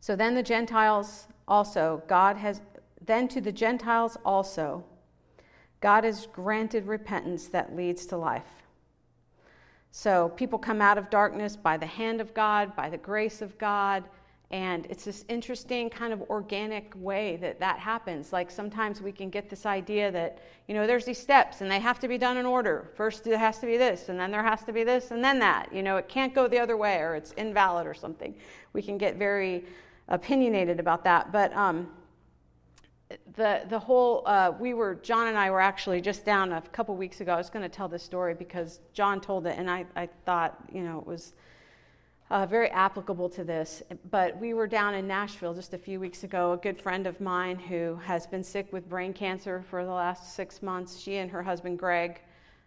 So 0.00 0.16
then 0.16 0.34
the 0.34 0.42
Gentiles 0.42 1.28
also, 1.48 2.02
God 2.08 2.36
has, 2.36 2.60
then 3.04 3.28
to 3.28 3.40
the 3.40 3.52
Gentiles 3.52 4.16
also, 4.24 4.84
God 5.80 6.04
has 6.04 6.26
granted 6.32 6.86
repentance 6.86 7.48
that 7.48 7.74
leads 7.74 8.06
to 8.06 8.16
life. 8.16 8.62
So 9.90 10.30
people 10.30 10.58
come 10.58 10.80
out 10.80 10.96
of 10.96 11.10
darkness 11.10 11.56
by 11.56 11.76
the 11.76 11.86
hand 11.86 12.20
of 12.20 12.32
God, 12.32 12.74
by 12.74 12.88
the 12.88 12.96
grace 12.96 13.42
of 13.42 13.58
God, 13.58 14.04
and 14.52 14.86
it's 14.90 15.04
this 15.04 15.24
interesting 15.28 15.88
kind 15.88 16.12
of 16.12 16.20
organic 16.22 16.92
way 16.96 17.36
that 17.36 17.58
that 17.60 17.78
happens. 17.78 18.34
Like 18.34 18.50
sometimes 18.50 19.00
we 19.00 19.10
can 19.10 19.30
get 19.30 19.48
this 19.48 19.64
idea 19.64 20.10
that, 20.12 20.40
you 20.68 20.74
know, 20.74 20.86
there's 20.86 21.06
these 21.06 21.18
steps 21.18 21.62
and 21.62 21.70
they 21.70 21.80
have 21.80 21.98
to 22.00 22.08
be 22.08 22.18
done 22.18 22.36
in 22.36 22.44
order. 22.44 22.90
First, 22.94 23.24
there 23.24 23.38
has 23.38 23.58
to 23.60 23.66
be 23.66 23.78
this, 23.78 24.10
and 24.10 24.20
then 24.20 24.30
there 24.30 24.42
has 24.42 24.62
to 24.64 24.72
be 24.72 24.84
this, 24.84 25.10
and 25.10 25.24
then 25.24 25.38
that. 25.38 25.72
You 25.72 25.82
know, 25.82 25.96
it 25.96 26.08
can't 26.08 26.34
go 26.34 26.48
the 26.48 26.58
other 26.58 26.76
way 26.76 26.98
or 26.98 27.14
it's 27.14 27.32
invalid 27.32 27.86
or 27.86 27.94
something. 27.94 28.34
We 28.74 28.82
can 28.82 28.98
get 28.98 29.16
very 29.16 29.64
opinionated 30.12 30.78
about 30.78 31.02
that. 31.04 31.32
But, 31.32 31.52
um, 31.56 31.88
the 33.36 33.62
the 33.68 33.78
whole 33.78 34.22
uh, 34.26 34.52
we 34.58 34.74
were 34.74 34.94
John 34.94 35.28
and 35.28 35.36
I 35.36 35.50
were 35.50 35.60
actually 35.60 36.00
just 36.00 36.24
down 36.24 36.52
a 36.52 36.60
couple 36.60 36.96
weeks 36.96 37.20
ago. 37.20 37.34
I 37.34 37.36
was 37.36 37.50
going 37.50 37.62
to 37.62 37.68
tell 37.68 37.88
this 37.88 38.02
story 38.02 38.34
because 38.34 38.80
John 38.92 39.20
told 39.20 39.46
it, 39.46 39.58
and 39.58 39.70
I 39.70 39.84
I 39.96 40.08
thought 40.24 40.58
you 40.72 40.82
know 40.82 40.98
it 40.98 41.06
was. 41.06 41.34
Uh, 42.30 42.46
very 42.46 42.70
applicable 42.70 43.28
to 43.28 43.44
this, 43.44 43.82
but 44.10 44.40
we 44.40 44.54
were 44.54 44.66
down 44.66 44.94
in 44.94 45.06
Nashville 45.06 45.52
just 45.52 45.74
a 45.74 45.78
few 45.78 46.00
weeks 46.00 46.24
ago. 46.24 46.52
A 46.52 46.56
good 46.56 46.80
friend 46.80 47.06
of 47.06 47.20
mine 47.20 47.58
who 47.58 47.96
has 47.96 48.26
been 48.26 48.42
sick 48.42 48.72
with 48.72 48.88
brain 48.88 49.12
cancer 49.12 49.62
for 49.68 49.84
the 49.84 49.90
last 49.90 50.34
six 50.34 50.62
months. 50.62 50.98
She 50.98 51.16
and 51.16 51.30
her 51.30 51.42
husband 51.42 51.78
Greg, 51.78 52.22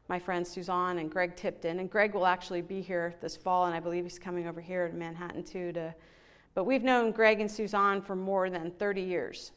my 0.07 0.19
friend 0.19 0.45
Suzanne 0.45 0.99
and 0.99 1.09
Greg 1.09 1.35
Tipton, 1.35 1.79
and 1.79 1.89
Greg 1.89 2.13
will 2.13 2.27
actually 2.27 2.61
be 2.61 2.79
here 2.79 3.15
this 3.21 3.35
fall, 3.35 3.65
and 3.65 3.73
I 3.73 3.79
believe 3.79 4.03
he's 4.03 4.19
coming 4.19 4.47
over 4.47 4.61
here 4.61 4.87
to 4.87 4.93
Manhattan 4.93 5.43
too. 5.43 5.71
To, 5.71 5.95
but 6.55 6.63
we've 6.63 6.83
known 6.83 7.11
Greg 7.11 7.39
and 7.39 7.51
Suzanne 7.51 8.01
for 8.01 8.15
more 8.15 8.49
than 8.49 8.71
30 8.71 9.01
years 9.01 9.51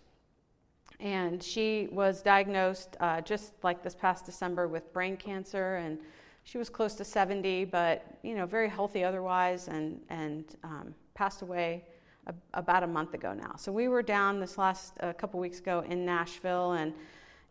and 1.00 1.42
she 1.42 1.88
was 1.92 2.22
diagnosed 2.22 2.96
uh, 3.00 3.20
just 3.20 3.52
like 3.62 3.82
this 3.82 3.94
past 3.94 4.26
December 4.26 4.66
with 4.66 4.92
brain 4.92 5.16
cancer, 5.16 5.76
and 5.76 5.98
she 6.44 6.58
was 6.58 6.68
close 6.68 6.94
to 6.94 7.04
70, 7.04 7.66
but 7.66 8.04
you 8.22 8.34
know, 8.34 8.46
very 8.46 8.68
healthy 8.68 9.04
otherwise, 9.04 9.68
and 9.68 10.00
and 10.08 10.56
um, 10.64 10.94
passed 11.14 11.42
away 11.42 11.84
a, 12.26 12.34
about 12.54 12.82
a 12.82 12.86
month 12.86 13.14
ago 13.14 13.32
now. 13.32 13.54
So 13.56 13.70
we 13.70 13.88
were 13.88 14.02
down 14.02 14.40
this 14.40 14.58
last 14.58 14.94
uh, 15.00 15.12
couple 15.12 15.38
weeks 15.38 15.60
ago 15.60 15.84
in 15.88 16.04
Nashville, 16.04 16.72
and 16.72 16.92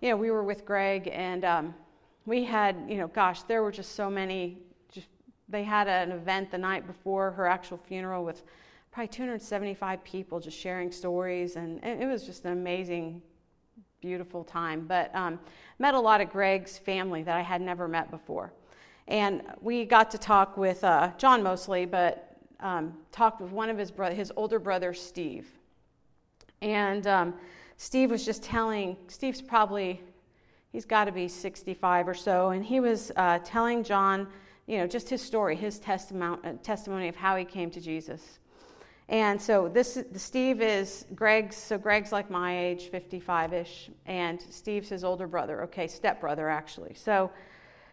you 0.01 0.09
know, 0.09 0.17
we 0.17 0.29
were 0.29 0.43
with 0.43 0.65
Greg, 0.65 1.09
and 1.13 1.45
um, 1.45 1.75
we 2.25 2.43
had 2.43 2.75
you 2.89 2.97
know, 2.97 3.07
gosh, 3.07 3.43
there 3.43 3.63
were 3.63 3.71
just 3.71 3.95
so 3.95 4.09
many. 4.09 4.57
Just 4.91 5.07
they 5.47 5.63
had 5.63 5.87
an 5.87 6.11
event 6.11 6.51
the 6.51 6.57
night 6.57 6.85
before 6.85 7.31
her 7.31 7.47
actual 7.47 7.77
funeral 7.77 8.25
with 8.25 8.43
probably 8.97 9.09
275 9.09 10.03
people 10.03 10.39
just 10.39 10.57
sharing 10.57 10.91
stories, 10.91 11.55
and 11.55 11.79
it 11.83 12.07
was 12.07 12.23
just 12.23 12.45
an 12.45 12.51
amazing 12.53 13.21
beautiful 14.01 14.43
time. 14.43 14.87
But 14.87 15.13
um, 15.13 15.39
met 15.77 15.93
a 15.93 15.99
lot 15.99 16.19
of 16.19 16.31
Greg's 16.31 16.79
family 16.79 17.21
that 17.21 17.37
I 17.37 17.41
had 17.41 17.61
never 17.61 17.87
met 17.87 18.09
before. 18.09 18.51
And 19.07 19.43
we 19.61 19.85
got 19.85 20.09
to 20.09 20.17
talk 20.17 20.57
with 20.57 20.83
uh, 20.83 21.11
John 21.19 21.43
mostly, 21.43 21.85
but 21.85 22.37
um, 22.59 22.91
talked 23.11 23.39
with 23.39 23.51
one 23.51 23.69
of 23.69 23.77
his 23.77 23.91
brother, 23.91 24.15
his 24.15 24.33
older 24.35 24.57
brother, 24.57 24.95
Steve. 24.95 25.47
And 26.63 27.05
um, 27.05 27.35
Steve 27.77 28.09
was 28.09 28.25
just 28.25 28.41
telling, 28.41 28.97
Steve's 29.09 29.43
probably, 29.43 30.01
he's 30.71 30.85
got 30.85 31.05
to 31.05 31.11
be 31.11 31.27
65 31.27 32.07
or 32.07 32.15
so, 32.15 32.49
and 32.49 32.65
he 32.65 32.79
was 32.79 33.11
uh, 33.15 33.37
telling 33.45 33.83
John, 33.83 34.25
you 34.65 34.79
know, 34.79 34.87
just 34.87 35.07
his 35.07 35.21
story, 35.21 35.55
his 35.55 35.77
testimony, 35.77 36.57
testimony 36.63 37.07
of 37.07 37.15
how 37.15 37.35
he 37.35 37.45
came 37.45 37.69
to 37.69 37.79
Jesus. 37.79 38.39
And 39.09 39.41
so 39.41 39.69
this 39.69 39.97
Steve 40.15 40.61
is 40.61 41.05
Greg's. 41.15 41.55
So 41.55 41.77
Greg's 41.77 42.11
like 42.11 42.29
my 42.29 42.57
age, 42.57 42.89
55ish, 42.91 43.89
and 44.05 44.41
Steve's 44.49 44.89
his 44.89 45.03
older 45.03 45.27
brother. 45.27 45.63
Okay, 45.63 45.87
stepbrother 45.87 46.49
actually. 46.49 46.93
So 46.93 47.31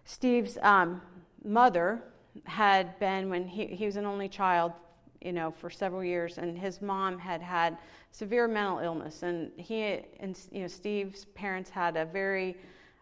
Steve's 0.04 0.58
um, 0.62 1.00
mother 1.44 2.02
had 2.44 2.98
been 2.98 3.30
when 3.30 3.46
he, 3.46 3.66
he 3.66 3.86
was 3.86 3.94
an 3.96 4.06
only 4.06 4.28
child, 4.28 4.72
you 5.20 5.32
know, 5.32 5.52
for 5.52 5.70
several 5.70 6.02
years, 6.02 6.38
and 6.38 6.58
his 6.58 6.82
mom 6.82 7.16
had 7.16 7.40
had 7.40 7.78
severe 8.10 8.48
mental 8.48 8.80
illness, 8.80 9.22
and 9.22 9.52
he 9.56 10.00
and 10.18 10.38
you 10.50 10.62
know 10.62 10.68
Steve's 10.68 11.26
parents 11.26 11.70
had 11.70 11.96
a 11.96 12.04
very 12.04 12.56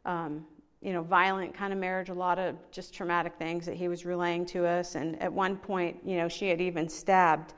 um, 0.05 0.45
you 0.83 0.93
know, 0.93 1.03
violent 1.03 1.55
kind 1.55 1.73
of 1.73 1.79
marriage, 1.79 2.09
a 2.09 2.15
lot 2.15 2.39
of 2.39 2.57
just 2.73 2.93
traumatic 2.93 3.35
things 3.39 3.65
that 3.67 3.77
he 3.77 3.87
was 3.87 4.05
relaying 4.05 4.45
to 4.45 4.67
us. 4.67 4.97
And 4.97 5.21
at 5.23 5.33
one 5.33 5.57
point, 5.57 5.97
you 6.05 6.17
know, 6.17 6.29
she 6.29 6.49
had 6.49 6.61
even 6.61 6.89
stabbed 6.89 7.55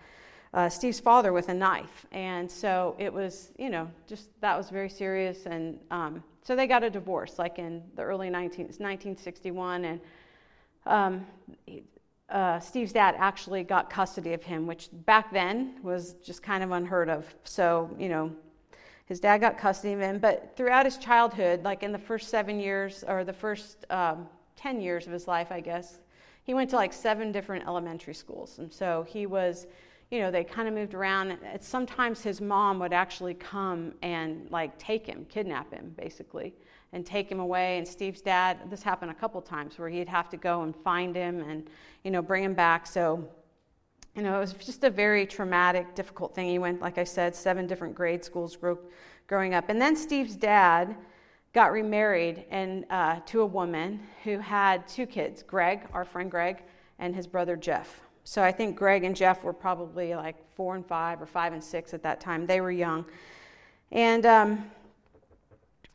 uh, 0.55 0.69
Steve's 0.69 1.01
father 1.01 1.33
with 1.33 1.49
a 1.49 1.55
knife. 1.55 2.07
And 2.12 2.49
so 2.51 2.95
it 2.99 3.12
was, 3.12 3.51
you 3.59 3.69
know, 3.69 3.90
just 4.07 4.29
that 4.40 4.57
was 4.57 4.71
very 4.71 4.88
serious. 4.88 5.47
And 5.47 5.79
um, 5.90 6.23
so 6.43 6.55
they 6.55 6.69
got 6.69 6.85
a 6.85 6.90
divorce, 6.90 7.38
like 7.38 7.59
in 7.59 7.83
the 7.97 8.03
early 8.03 8.31
19, 8.31 8.67
1961. 8.67 9.85
And 9.85 10.01
um, 10.87 11.27
uh, 12.31 12.61
Steve's 12.61 12.93
dad 12.93 13.17
actually 13.19 13.64
got 13.64 13.90
custody 13.90 14.33
of 14.33 14.45
him, 14.45 14.67
which 14.67 14.88
back 14.93 15.33
then 15.33 15.75
was 15.83 16.14
just 16.25 16.43
kind 16.43 16.62
of 16.62 16.71
unheard 16.71 17.11
of. 17.11 17.27
So, 17.43 17.90
you 17.99 18.09
know, 18.09 18.31
his 19.07 19.19
dad 19.19 19.38
got 19.38 19.59
custody 19.59 19.95
of 19.95 20.01
him. 20.01 20.19
But 20.21 20.57
throughout 20.57 20.85
his 20.85 20.99
childhood, 20.99 21.64
like 21.64 21.83
in 21.83 21.90
the 21.90 21.99
first 21.99 22.29
seven 22.29 22.61
years 22.61 23.03
or 23.09 23.25
the 23.25 23.33
first 23.33 23.85
um, 23.90 24.29
10 24.55 24.81
years 24.81 25.09
of 25.09 25.12
his 25.12 25.27
life, 25.27 25.51
I 25.51 25.61
guess, 25.61 25.99
he 26.45 26.55
went 26.55 26.71
to 26.71 26.77
like 26.77 26.93
seven 26.93 27.33
different 27.33 27.67
elementary 27.67 28.14
schools. 28.14 28.59
And 28.59 28.73
so 28.73 29.05
he 29.09 29.27
was, 29.27 29.67
you 30.11 30.21
know, 30.21 30.31
they 30.31 30.45
kind 30.45 30.69
of 30.69 30.75
moved 30.75 30.95
around. 30.95 31.37
Sometimes 31.61 32.23
his 32.23 32.40
mom 32.40 32.79
would 32.79 32.93
actually 32.93 33.35
come 33.35 33.95
and 34.03 34.49
like 34.51 34.77
take 34.79 35.07
him, 35.07 35.27
kidnap 35.29 35.73
him, 35.73 35.95
basically 35.97 36.55
and 36.95 37.05
take 37.05 37.31
him 37.31 37.40
away. 37.40 37.77
And 37.77 37.87
Steve's 37.87 38.23
dad, 38.23 38.71
this 38.71 38.83
happened 38.83 39.11
a 39.11 39.14
couple 39.14 39.43
times 39.43 39.79
where 39.79 39.88
he'd 39.88 40.09
have 40.09 40.31
to 40.31 40.37
go 40.37 40.62
and 40.62 40.75
find 40.75 41.14
him 41.14 41.40
and, 41.43 41.69
you 42.05 42.11
know, 42.12 42.23
bring 42.23 42.45
him 42.45 42.55
back. 42.55 42.87
So, 42.87 43.29
you 44.14 44.23
know, 44.23 44.37
it 44.37 44.40
was 44.40 44.53
just 44.53 44.85
a 44.85 44.90
very 44.90 45.27
traumatic, 45.27 45.97
difficult 45.97 46.35
thing. 46.37 46.49
He 46.49 46.61
went, 46.61 46.81
like 46.81 46.97
I 46.97 47.05
said, 47.05 47.35
seven 47.35 47.67
different 47.67 47.97
grade 47.97 48.25
schools 48.25 48.57
growing 49.27 49.55
up. 49.55 49.69
And 49.69 49.83
then 49.83 49.97
Steve's 49.97 50.37
dad 50.37 50.95
got 51.53 51.73
remarried 51.73 52.45
and 52.51 52.85
uh, 52.90 53.19
to 53.27 53.40
a 53.40 53.47
woman 53.47 54.01
who 54.23 54.38
had 54.38 54.87
two 54.87 55.05
kids, 55.05 55.43
Greg, 55.43 55.88
our 55.93 56.05
friend 56.05 56.31
Greg, 56.31 56.62
and 57.01 57.12
his 57.14 57.27
brother 57.27 57.57
Jeff. 57.57 58.04
So 58.25 58.43
I 58.43 58.51
think 58.51 58.77
Greg 58.77 59.05
and 59.05 59.15
Jeff 59.15 59.45
were 59.45 59.53
probably 59.53 60.15
like 60.15 60.37
four 60.57 60.75
and 60.75 60.85
five 60.85 61.21
or 61.21 61.27
five 61.27 61.53
and 61.53 61.63
six 61.63 61.95
at 61.95 62.03
that 62.03 62.21
time. 62.21 62.47
They 62.47 62.61
were 62.61 62.71
young. 62.71 63.05
And 63.93 64.27
um, 64.27 64.71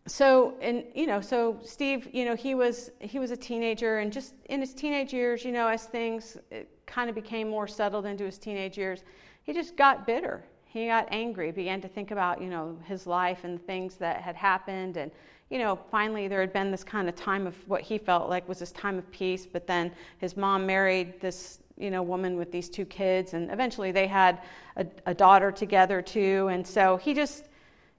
so 0.10 0.56
and 0.62 0.84
you 0.96 1.06
know 1.06 1.22
so 1.22 1.60
steve 1.63 2.10
you 2.13 2.26
know 2.26 2.36
he 2.36 2.56
was 2.56 2.92
he 3.00 3.20
was 3.20 3.32
a 3.32 3.38
teenager 3.38 4.00
and 4.00 4.12
just 4.12 4.34
in 4.50 4.60
his 4.60 4.74
teenage 4.74 5.13
years 5.13 5.46
you 5.46 5.52
know 5.52 5.68
as 5.68 5.86
things 5.86 6.38
kind 6.86 7.10
of 7.10 7.15
became 7.15 7.48
more 7.50 7.68
settled 7.68 8.06
into 8.06 8.24
his 8.24 8.38
teenage 8.38 8.78
years 8.78 9.04
he 9.44 9.54
just 9.54 9.76
got 9.76 10.08
bitter 10.08 10.44
he 10.65 10.88
got 10.88 11.08
angry 11.12 11.52
began 11.52 11.80
to 11.80 11.88
think 11.88 12.12
about 12.12 12.42
you 12.42 12.50
know 12.50 12.78
his 12.86 13.06
life 13.06 13.44
and 13.44 13.63
things 13.68 13.96
that 13.96 14.22
had 14.22 14.36
happened 14.36 14.98
and 14.98 15.12
you 15.50 15.60
know 15.60 15.78
finally 15.92 16.28
there 16.28 16.42
had 16.42 16.54
been 16.54 16.72
this 16.72 16.84
kind 16.84 17.08
of 17.08 17.15
time 17.15 17.46
of 17.46 17.56
what 17.68 17.82
he 17.82 17.98
felt 17.98 18.30
like 18.30 18.48
was 18.48 18.60
this 18.60 18.72
time 18.72 18.98
of 18.98 19.10
peace 19.12 19.46
but 19.46 19.68
then 19.68 19.92
his 20.18 20.36
mom 20.36 20.65
married 20.65 21.20
this 21.22 21.60
you 21.80 21.89
know 21.89 22.04
woman 22.04 22.38
with 22.38 22.52
these 22.52 22.70
two 22.70 22.86
kids 22.86 23.34
and 23.34 23.50
eventually 23.52 23.92
they 23.92 24.06
had 24.06 24.42
a, 24.76 24.86
a 25.08 25.13
daughter 25.13 25.52
together 25.52 26.02
too 26.02 26.48
and 26.52 26.65
so 26.65 26.98
he 26.98 27.13
just 27.13 27.46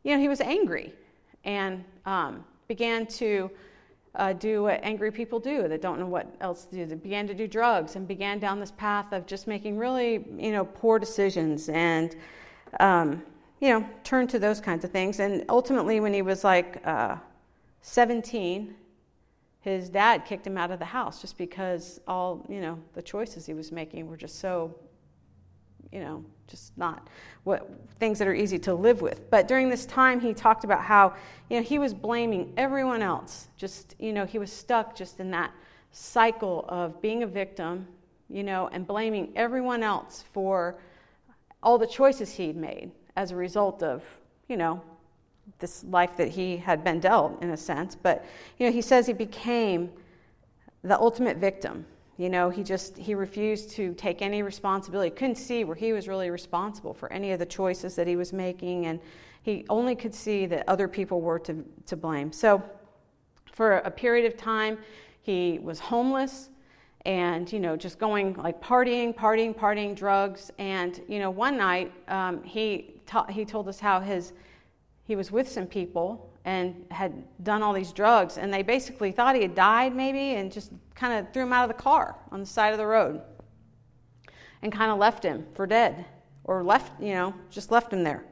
you 0.04 0.14
know 0.14 0.20
he 0.20 0.28
was 0.28 0.40
angry 0.40 0.92
and 1.44 1.84
um, 2.06 2.44
began 2.68 3.06
to 3.06 3.50
uh, 4.16 4.32
do 4.32 4.64
what 4.64 4.80
angry 4.82 5.10
people 5.10 5.38
do 5.38 5.68
that 5.68 5.80
don't 5.80 5.98
know 5.98 6.06
what 6.06 6.26
else 6.40 6.64
to 6.64 6.74
do. 6.74 6.86
They 6.86 6.96
began 6.96 7.26
to 7.28 7.34
do 7.34 7.46
drugs 7.46 7.96
and 7.96 8.08
began 8.08 8.38
down 8.38 8.58
this 8.58 8.72
path 8.72 9.12
of 9.12 9.26
just 9.26 9.46
making 9.46 9.78
really, 9.78 10.24
you 10.36 10.52
know, 10.52 10.64
poor 10.64 10.98
decisions 10.98 11.68
and, 11.68 12.16
um, 12.80 13.22
you 13.60 13.68
know, 13.68 13.88
turned 14.02 14.30
to 14.30 14.38
those 14.38 14.60
kinds 14.60 14.84
of 14.84 14.90
things. 14.90 15.20
And 15.20 15.44
ultimately, 15.48 16.00
when 16.00 16.12
he 16.12 16.22
was 16.22 16.42
like 16.42 16.82
uh, 16.84 17.16
17, 17.82 18.74
his 19.60 19.90
dad 19.90 20.24
kicked 20.24 20.46
him 20.46 20.56
out 20.56 20.70
of 20.70 20.78
the 20.78 20.84
house 20.86 21.20
just 21.20 21.36
because 21.36 22.00
all, 22.08 22.46
you 22.48 22.60
know, 22.60 22.78
the 22.94 23.02
choices 23.02 23.44
he 23.44 23.52
was 23.52 23.70
making 23.70 24.06
were 24.08 24.16
just 24.16 24.38
so, 24.38 24.74
you 25.92 26.00
know, 26.00 26.24
just 26.50 26.76
not 26.76 27.08
what 27.44 27.70
things 27.98 28.18
that 28.18 28.26
are 28.26 28.34
easy 28.34 28.58
to 28.58 28.74
live 28.74 29.02
with. 29.02 29.30
But 29.30 29.48
during 29.48 29.68
this 29.68 29.86
time, 29.86 30.18
he 30.20 30.34
talked 30.34 30.64
about 30.64 30.82
how 30.82 31.14
you 31.48 31.58
know 31.58 31.62
he 31.62 31.78
was 31.78 31.94
blaming 31.94 32.52
everyone 32.56 33.02
else. 33.02 33.48
Just 33.56 33.94
you 33.98 34.12
know 34.12 34.26
he 34.26 34.38
was 34.38 34.52
stuck 34.52 34.96
just 34.96 35.20
in 35.20 35.30
that 35.30 35.52
cycle 35.92 36.64
of 36.68 37.00
being 37.00 37.22
a 37.22 37.26
victim, 37.26 37.86
you 38.28 38.42
know, 38.42 38.68
and 38.72 38.86
blaming 38.86 39.32
everyone 39.36 39.82
else 39.82 40.24
for 40.32 40.78
all 41.62 41.78
the 41.78 41.86
choices 41.86 42.32
he'd 42.32 42.56
made 42.56 42.90
as 43.16 43.30
a 43.30 43.36
result 43.36 43.82
of 43.82 44.02
you 44.48 44.56
know 44.56 44.82
this 45.58 45.84
life 45.84 46.16
that 46.16 46.28
he 46.28 46.56
had 46.56 46.84
been 46.84 47.00
dealt 47.00 47.42
in 47.42 47.50
a 47.50 47.56
sense. 47.56 47.94
But 47.94 48.24
you 48.58 48.66
know 48.66 48.72
he 48.72 48.82
says 48.82 49.06
he 49.06 49.12
became 49.12 49.90
the 50.82 50.98
ultimate 50.98 51.36
victim 51.36 51.84
you 52.20 52.28
know, 52.28 52.50
he 52.50 52.62
just 52.62 52.98
he 52.98 53.14
refused 53.14 53.70
to 53.70 53.94
take 53.94 54.20
any 54.20 54.42
responsibility. 54.42 55.08
Couldn't 55.08 55.36
see 55.36 55.64
where 55.64 55.74
he 55.74 55.94
was 55.94 56.06
really 56.06 56.28
responsible 56.28 56.92
for 56.92 57.10
any 57.10 57.32
of 57.32 57.38
the 57.38 57.46
choices 57.46 57.96
that 57.96 58.06
he 58.06 58.14
was 58.14 58.30
making, 58.30 58.84
and 58.84 59.00
he 59.42 59.64
only 59.70 59.96
could 59.96 60.14
see 60.14 60.44
that 60.44 60.68
other 60.68 60.86
people 60.86 61.22
were 61.22 61.38
to, 61.38 61.64
to 61.86 61.96
blame. 61.96 62.30
So, 62.30 62.62
for 63.54 63.78
a 63.78 63.90
period 63.90 64.26
of 64.26 64.36
time, 64.36 64.76
he 65.22 65.60
was 65.62 65.80
homeless 65.80 66.50
and 67.06 67.50
you 67.50 67.58
know 67.58 67.74
just 67.74 67.98
going 67.98 68.34
like 68.34 68.60
partying 68.62 69.16
partying 69.16 69.56
partying 69.56 69.96
drugs 69.96 70.50
and 70.58 71.00
you 71.08 71.18
know 71.18 71.30
one 71.30 71.56
night 71.56 71.90
um, 72.08 72.44
he, 72.44 72.96
ta- 73.06 73.24
he 73.24 73.46
told 73.46 73.66
us 73.66 73.80
how 73.80 73.98
his 73.98 74.34
he 75.10 75.16
was 75.16 75.32
with 75.32 75.48
some 75.48 75.66
people 75.66 76.30
and 76.44 76.86
had 76.92 77.12
done 77.42 77.64
all 77.64 77.72
these 77.72 77.90
drugs, 77.90 78.38
and 78.38 78.54
they 78.54 78.62
basically 78.62 79.10
thought 79.10 79.34
he 79.34 79.42
had 79.42 79.56
died, 79.56 79.92
maybe, 79.92 80.36
and 80.36 80.52
just 80.52 80.70
kind 80.94 81.18
of 81.18 81.32
threw 81.32 81.42
him 81.42 81.52
out 81.52 81.68
of 81.68 81.76
the 81.76 81.82
car 81.82 82.16
on 82.30 82.38
the 82.38 82.46
side 82.46 82.70
of 82.70 82.78
the 82.78 82.86
road 82.86 83.20
and 84.62 84.70
kind 84.72 84.92
of 84.92 84.98
left 84.98 85.24
him 85.24 85.44
for 85.52 85.66
dead 85.66 86.04
or 86.44 86.62
left, 86.62 86.92
you 87.02 87.12
know, 87.12 87.34
just 87.50 87.72
left 87.72 87.92
him 87.92 88.04
there. 88.04 88.24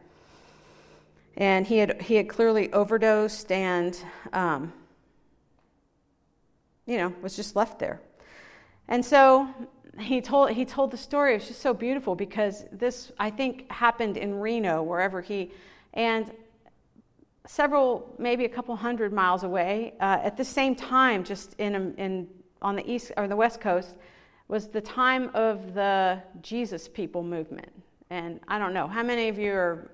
And 1.37 1.67
he 1.67 1.79
had, 1.79 2.01
he 2.01 2.15
had 2.15 2.29
clearly 2.29 2.73
overdosed 2.73 3.51
and, 3.51 3.99
um, 4.33 4.73
you 6.87 6.97
know, 6.97 7.13
was 7.23 7.35
just 7.35 7.57
left 7.57 7.81
there. 7.81 8.01
And 8.87 9.05
so 9.05 9.49
he 9.99 10.21
told, 10.21 10.53
he 10.53 10.65
told 10.65 10.93
the 10.93 10.97
story. 10.97 11.33
It 11.33 11.39
was 11.39 11.49
just 11.49 11.61
so 11.61 11.75
beautiful 11.75 12.15
because 12.15 12.67
this, 12.71 13.11
I 13.19 13.31
think, 13.31 13.69
happened 13.69 14.17
in 14.17 14.39
Reno, 14.39 14.81
wherever 14.85 15.21
he, 15.21 15.51
and 15.93 16.31
several, 17.49 18.15
maybe 18.19 18.45
a 18.45 18.49
couple 18.49 18.77
hundred 18.77 19.13
miles 19.13 19.43
away, 19.43 19.95
uh, 20.01 20.19
at 20.23 20.37
the 20.37 20.45
same 20.45 20.75
time, 20.77 21.25
just 21.25 21.55
in, 21.59 21.95
in, 21.97 22.29
on 22.61 22.77
the 22.77 22.89
east 22.89 23.11
or 23.17 23.27
the 23.27 23.37
west 23.37 23.61
coast, 23.61 23.97
was 24.49 24.69
the 24.69 24.81
time 24.81 25.31
of 25.35 25.75
the 25.75 26.23
Jesus 26.43 26.87
People 26.89 27.23
movement. 27.23 27.71
And 28.11 28.41
I 28.49 28.59
don't 28.59 28.75
know 28.75 28.87
how 28.87 29.03
many 29.03 29.29
of 29.29 29.39
you 29.39 29.53
are, 29.53 29.91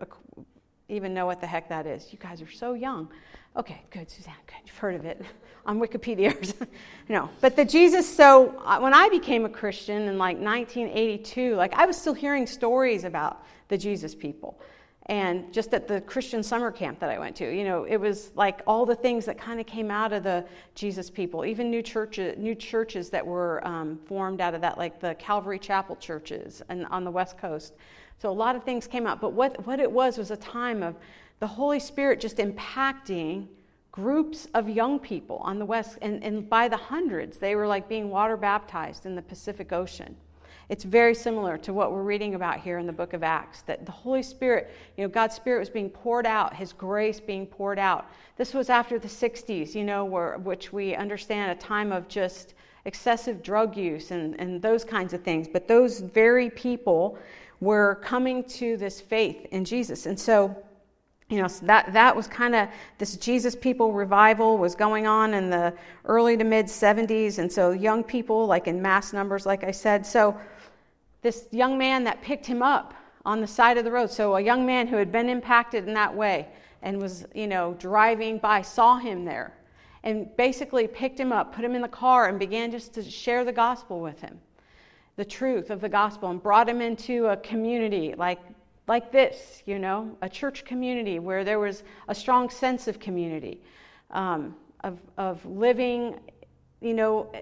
even 0.88 1.14
know 1.14 1.27
what 1.27 1.40
the 1.40 1.47
heck 1.47 1.69
that 1.69 1.87
is. 1.87 2.12
You 2.12 2.19
guys 2.19 2.43
are 2.43 2.51
so 2.51 2.75
young. 2.75 3.09
Okay, 3.57 3.83
good, 3.90 4.11
Suzanne. 4.11 4.35
Good, 4.47 4.57
you've 4.67 4.77
heard 4.77 4.97
of 4.97 5.05
it 5.05 5.23
on 5.67 5.79
Wikipedia. 5.79 6.53
no, 7.09 7.31
but 7.40 7.55
the 7.55 7.64
Jesus. 7.64 8.09
So 8.09 8.61
uh, 8.64 8.81
when 8.81 8.95
I 8.95 9.09
became 9.09 9.45
a 9.45 9.49
Christian 9.49 10.03
in 10.03 10.19
like 10.19 10.38
1982, 10.38 11.55
like 11.55 11.73
I 11.75 11.87
was 11.87 11.97
still 11.97 12.14
hearing 12.14 12.49
stories 12.49 13.05
about 13.05 13.45
the 13.69 13.79
Jesus 13.79 14.12
people 14.12 14.61
and 15.07 15.53
just 15.53 15.75
at 15.75 15.87
the 15.87 16.01
Christian 16.01 16.43
summer 16.43 16.71
camp 16.71 16.99
that 17.01 17.11
I 17.11 17.19
went 17.19 17.37
to, 17.37 17.55
you 17.55 17.64
know, 17.64 17.85
it 17.85 17.99
was 17.99 18.33
like 18.37 18.62
all 18.67 18.87
the 18.87 18.95
things 18.95 19.27
that 19.27 19.37
kind 19.37 19.61
of 19.61 19.67
came 19.67 19.90
out 19.90 20.14
of 20.14 20.23
the 20.23 20.47
Jesus 20.75 21.11
people, 21.11 21.45
even 21.45 21.71
new 21.71 21.83
churches, 21.83 22.38
new 22.38 22.55
churches 22.55 23.11
that 23.11 23.27
were 23.27 23.67
um, 23.67 23.99
formed 24.07 24.40
out 24.40 24.55
of 24.55 24.62
that, 24.62 24.79
like 24.79 25.01
the 25.01 25.14
Calvary 25.17 25.59
Chapel 25.59 25.97
churches 25.97 26.62
and 26.71 26.87
on 26.87 27.05
the 27.05 27.11
West 27.11 27.37
Coast. 27.37 27.75
So 28.19 28.31
a 28.31 28.33
lot 28.33 28.57
of 28.57 28.64
things 28.64 28.87
came 28.87 29.07
out, 29.07 29.21
but 29.21 29.33
what 29.33 29.67
what 29.67 29.79
it 29.79 29.90
was 29.90 30.17
was 30.17 30.31
a 30.31 30.37
time 30.37 30.83
of 30.83 30.95
the 31.40 31.47
Holy 31.47 31.81
Spirit 31.81 32.21
just 32.21 32.38
impacting 32.38 33.47
groups 33.93 34.49
of 34.55 34.69
young 34.69 34.99
people 34.99 35.37
on 35.37 35.59
the 35.59 35.64
West, 35.64 35.99
and, 36.01 36.25
and 36.25 36.49
by 36.49 36.67
the 36.67 36.77
hundreds, 36.77 37.38
they 37.38 37.55
were 37.55 37.67
like 37.67 37.88
being 37.88 38.09
water 38.09 38.37
baptized 38.37 39.05
in 39.05 39.14
the 39.14 39.23
Pacific 39.23 39.73
Ocean. 39.73 40.17
It's 40.68 40.85
very 40.85 41.14
similar 41.14 41.59
to 41.59 41.72
what 41.72 41.92
we're 41.92 42.03
reading 42.03 42.35
about 42.35 42.61
here 42.61 42.79
in 42.79 42.87
the 42.87 42.92
book 42.92 43.12
of 43.12 43.22
Acts 43.22 43.62
that 43.62 43.85
the 43.85 43.92
Holy 43.92 44.22
Spirit, 44.22 44.70
you 44.96 45.05
know, 45.05 45.09
God's 45.09 45.35
Spirit 45.35 45.59
was 45.59 45.68
being 45.68 45.90
poured 45.90 46.27
out, 46.27 46.55
His 46.55 46.72
grace 46.72 47.20
being 47.20 47.46
poured 47.46 47.79
out. 47.79 48.07
This 48.37 48.55
was 48.55 48.70
after 48.70 48.98
the 48.98 49.09
60s, 49.09 49.74
you 49.74 49.85
know, 49.85 50.05
where, 50.05 50.38
which 50.38 50.72
we 50.72 50.94
understand 50.94 51.53
a 51.53 51.55
time 51.55 51.92
of 51.92 52.09
just 52.09 52.55
excessive 52.87 53.42
drug 53.42 53.77
use 53.77 54.11
and, 54.11 54.38
and 54.40 54.61
those 54.61 54.85
kinds 54.85 55.12
of 55.12 55.22
things. 55.22 55.48
But 55.48 55.68
those 55.68 56.00
very 56.00 56.50
people 56.50 57.18
were 57.61 58.00
coming 58.03 58.44
to 58.44 58.77
this 58.77 59.00
faith 59.00 59.46
in 59.50 59.64
Jesus. 59.64 60.07
And 60.07 60.18
so, 60.18 60.57
you 61.31 61.41
know, 61.41 61.49
so 61.49 61.65
that, 61.67 61.93
that 61.93 62.15
was 62.15 62.27
kind 62.27 62.55
of 62.55 62.69
this 62.99 63.17
Jesus 63.17 63.57
people 63.57 63.93
revival 63.93 64.59
was 64.59 64.75
going 64.75 65.07
on 65.07 65.35
in 65.35 65.49
the 65.49 65.75
early 66.05 66.37
to 66.37 66.45
mid 66.45 66.67
70s. 66.67 67.39
And 67.39 67.51
so 67.51 67.71
young 67.71 68.05
people, 68.05 68.47
like 68.47 68.67
in 68.67 68.81
mass 68.81 69.13
numbers, 69.13 69.47
like 69.47 69.65
I 69.65 69.71
said. 69.71 70.05
So, 70.05 70.39
this 71.23 71.49
young 71.51 71.79
man 71.79 72.05
that 72.05 72.21
picked 72.21 72.45
him 72.45 72.63
up 72.63 72.93
on 73.25 73.41
the 73.41 73.47
side 73.47 73.79
of 73.79 73.85
the 73.85 73.91
road. 73.91 74.11
So 74.11 74.37
a 74.37 74.41
young 74.41 74.67
man 74.67 74.87
who 74.87 74.97
had 74.97 75.11
been 75.11 75.29
impacted 75.29 75.89
in 75.89 75.95
that 75.95 76.15
way 76.15 76.49
and 76.83 77.01
was, 77.01 77.25
you 77.35 77.47
know, 77.47 77.75
driving 77.79 78.39
by 78.39 78.61
saw 78.61 78.99
him 78.99 79.25
there 79.25 79.55
and 80.03 80.35
basically 80.37 80.87
picked 80.87 81.19
him 81.19 81.33
up, 81.33 81.55
put 81.55 81.65
him 81.65 81.75
in 81.75 81.81
the 81.81 81.89
car 81.89 82.29
and 82.29 82.39
began 82.39 82.71
just 82.71 82.93
to 82.95 83.03
share 83.03 83.43
the 83.45 83.53
gospel 83.53 84.01
with 84.01 84.21
him. 84.21 84.39
The 85.17 85.25
truth 85.25 85.71
of 85.71 85.81
the 85.81 85.89
gospel 85.89 86.29
and 86.29 86.43
brought 86.43 86.69
him 86.69 86.83
into 86.83 87.27
a 87.29 87.37
community 87.39 88.15
like 88.19 88.41
like 88.87 89.11
this, 89.11 89.62
you 89.66 89.79
know, 89.79 90.16
a 90.23 90.29
church 90.29 90.64
community 90.64 91.18
where 91.18 91.44
there 91.44 91.59
was 91.59 91.83
a 92.09 92.14
strong 92.14 92.51
sense 92.51 92.87
of 92.87 93.01
community, 93.01 93.61
um, 94.11 94.55
of, 94.83 94.99
of 95.16 95.44
living, 95.47 96.18
you 96.81 96.94
know, 96.94 97.33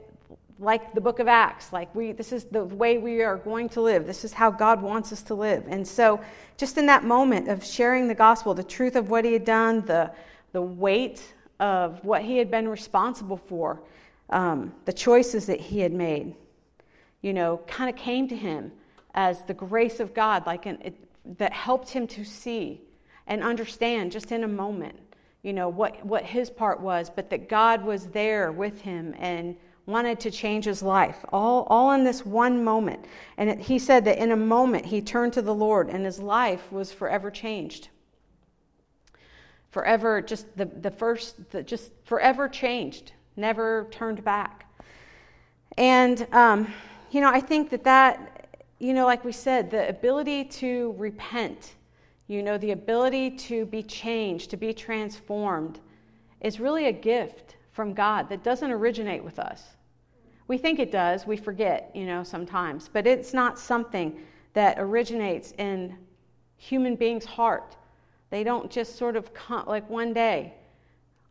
like 0.59 0.95
the 0.95 1.01
book 1.01 1.19
of 1.19 1.27
Acts, 1.27 1.73
like 1.73 1.93
we, 1.95 2.13
this 2.13 2.31
is 2.33 2.45
the 2.45 2.65
way 2.65 2.99
we 2.99 3.23
are 3.23 3.37
going 3.37 3.69
to 3.71 3.81
live. 3.81 4.07
This 4.07 4.25
is 4.25 4.33
how 4.33 4.51
God 4.51 4.81
wants 4.81 5.13
us 5.13 5.23
to 5.25 5.35
live. 5.35 5.65
And 5.69 5.87
so, 5.87 6.21
just 6.57 6.79
in 6.79 6.87
that 6.87 7.03
moment 7.03 7.49
of 7.49 7.65
sharing 7.65 8.07
the 8.07 8.15
gospel, 8.15 8.55
the 8.55 8.63
truth 8.63 8.95
of 8.95 9.11
what 9.11 9.25
he 9.25 9.33
had 9.33 9.45
done, 9.45 9.85
the, 9.85 10.13
the 10.53 10.63
weight 10.63 11.35
of 11.59 12.05
what 12.05 12.23
he 12.23 12.39
had 12.39 12.51
been 12.51 12.69
responsible 12.69 13.37
for, 13.37 13.81
um, 14.31 14.73
the 14.85 14.93
choices 14.93 15.47
that 15.47 15.61
he 15.61 15.81
had 15.81 15.93
made, 15.93 16.37
you 17.23 17.33
know, 17.33 17.61
kind 17.67 17.91
of 17.91 17.97
came 17.97 18.29
to 18.29 18.37
him 18.37 18.71
as 19.15 19.43
the 19.43 19.55
grace 19.55 19.99
of 19.99 20.15
God, 20.15 20.47
like 20.47 20.67
an, 20.67 20.79
it, 20.83 20.95
that 21.25 21.53
helped 21.53 21.91
him 21.91 22.07
to 22.09 22.25
see 22.25 22.81
and 23.27 23.43
understand 23.43 24.13
just 24.13 24.33
in 24.33 24.45
a 24.45 24.49
moment, 24.49 24.99
you 25.43 25.53
know, 25.53 25.69
what, 25.69 26.05
what 26.05 26.25
his 26.25 26.51
part 26.51 26.81
was, 26.81 27.11
but 27.11 27.31
that 27.31 27.49
God 27.49 27.85
was 27.85 28.07
there 28.09 28.53
with 28.53 28.81
him 28.81 29.15
and 29.19 29.57
wanted 29.87 30.21
to 30.21 30.31
change 30.31 30.65
his 30.65 30.83
life, 30.83 31.25
all, 31.33 31.65
all 31.69 31.93
in 31.93 32.05
this 32.05 32.25
one 32.25 32.63
moment. 32.63 33.05
And 33.37 33.51
it, 33.51 33.59
he 33.59 33.79
said 33.79 34.05
that 34.05 34.19
in 34.19 34.31
a 34.31 34.37
moment 34.37 34.87
he 34.87 35.01
turned 35.01 35.33
to 35.35 35.43
the 35.43 35.55
Lord 35.55 35.89
and 35.89 36.05
his 36.05 36.21
life 36.21 36.71
was 36.71 36.93
forever 36.93 37.31
changed. 37.31 37.89
Forever, 39.71 40.21
just 40.21 40.57
the, 40.57 40.67
the 40.67 40.91
first, 40.91 41.51
the, 41.51 41.63
just 41.63 41.93
forever 42.05 42.49
changed, 42.49 43.13
never 43.37 43.89
turned 43.91 44.23
back. 44.23 44.67
And, 45.79 46.27
um, 46.33 46.73
you 47.11 47.21
know, 47.21 47.31
I 47.31 47.41
think 47.41 47.71
that 47.71 47.85
that, 47.85 48.32
you 48.83 48.95
know, 48.95 49.07
like 49.07 49.25
we 49.25 49.31
said, 49.31 49.71
the 49.71 49.89
ability 49.89 50.43
to 50.43 50.93
repent, 50.99 51.75
you 52.27 52.43
know, 52.43 52.59
the 52.59 52.73
ability 52.73 53.31
to 53.31 53.65
be 53.67 53.81
changed, 53.81 54.51
to 54.51 54.57
be 54.57 54.75
transformed, 54.75 55.79
is 56.41 56.59
really 56.59 56.87
a 56.87 56.93
gift 56.93 57.55
from 57.71 57.95
God 57.95 58.29
that 58.29 58.43
doesn't 58.43 58.73
originate 58.73 59.23
with 59.23 59.39
us. 59.39 59.77
We 60.49 60.59
think 60.59 60.81
it 60.81 60.91
does, 60.91 61.29
we 61.29 61.37
forget, 61.37 61.93
you 61.95 62.07
know, 62.07 62.25
sometimes, 62.25 62.91
but 62.93 63.07
it's 63.07 63.33
not 63.33 63.57
something 63.57 64.19
that 64.53 64.81
originates 64.81 65.53
in 65.59 65.97
human 66.57 66.97
beings' 66.97 67.25
heart. 67.25 67.77
They 68.31 68.43
don't 68.43 68.69
just 68.69 68.97
sort 68.97 69.15
of 69.15 69.33
come 69.33 69.65
like 69.69 69.89
one 69.89 70.13
day. 70.13 70.55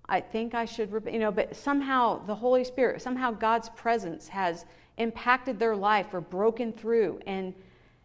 I 0.07 0.21
think 0.21 0.55
I 0.55 0.63
should, 0.63 0.89
you 1.11 1.19
know, 1.19 1.33
but 1.33 1.53
somehow 1.53 2.25
the 2.25 2.35
Holy 2.35 2.63
Spirit, 2.63 3.01
somehow 3.01 3.31
God's 3.31 3.67
presence 3.71 4.29
has 4.29 4.65
impacted 4.97 5.59
their 5.59 5.75
life 5.75 6.13
or 6.13 6.21
broken 6.21 6.71
through 6.73 7.19
and 7.25 7.53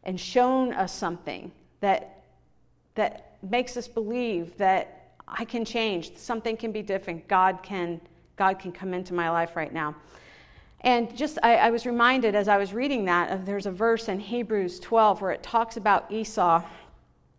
and 0.04 0.20
shown 0.20 0.72
us 0.72 0.92
something 0.94 1.50
that 1.80 2.22
that 2.94 3.36
makes 3.42 3.76
us 3.76 3.88
believe 3.88 4.56
that 4.56 5.14
I 5.28 5.44
can 5.44 5.64
change, 5.64 6.16
something 6.16 6.56
can 6.56 6.72
be 6.72 6.82
different. 6.82 7.26
God 7.28 7.62
can 7.62 8.00
God 8.36 8.58
can 8.58 8.72
come 8.72 8.94
into 8.94 9.14
my 9.14 9.30
life 9.30 9.56
right 9.56 9.72
now. 9.72 9.94
And 10.82 11.16
just, 11.16 11.38
I, 11.42 11.56
I, 11.56 11.70
was 11.70 11.86
reminded 11.86 12.34
as 12.34 12.48
I 12.48 12.58
was 12.58 12.74
reading 12.74 13.06
that, 13.06 13.32
of 13.32 13.46
there's 13.46 13.66
a 13.66 13.70
verse 13.70 14.08
in 14.08 14.20
Hebrews 14.20 14.78
12 14.80 15.22
where 15.22 15.32
it 15.32 15.42
talks 15.42 15.78
about 15.78 16.12
Esau. 16.12 16.62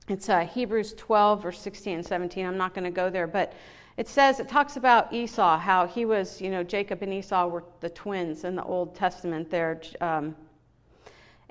It's 0.09 0.27
uh, 0.27 0.39
Hebrews 0.39 0.95
12, 0.97 1.43
verse 1.43 1.59
16 1.59 1.99
and 1.99 2.05
17. 2.05 2.45
I'm 2.45 2.57
not 2.57 2.73
going 2.73 2.83
to 2.83 2.91
go 2.91 3.09
there, 3.09 3.27
but 3.27 3.53
it 3.97 4.07
says, 4.07 4.39
it 4.39 4.47
talks 4.47 4.77
about 4.77 5.11
Esau, 5.11 5.57
how 5.57 5.87
he 5.87 6.05
was, 6.05 6.39
you 6.39 6.51
know, 6.51 6.63
Jacob 6.63 7.01
and 7.01 7.11
Esau 7.11 7.47
were 7.47 7.63
the 7.79 7.89
twins 7.89 8.43
in 8.43 8.55
the 8.55 8.63
Old 8.63 8.95
Testament 8.95 9.49
there. 9.49 9.81
Um, 9.99 10.35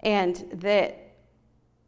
and 0.00 0.44
that 0.54 1.14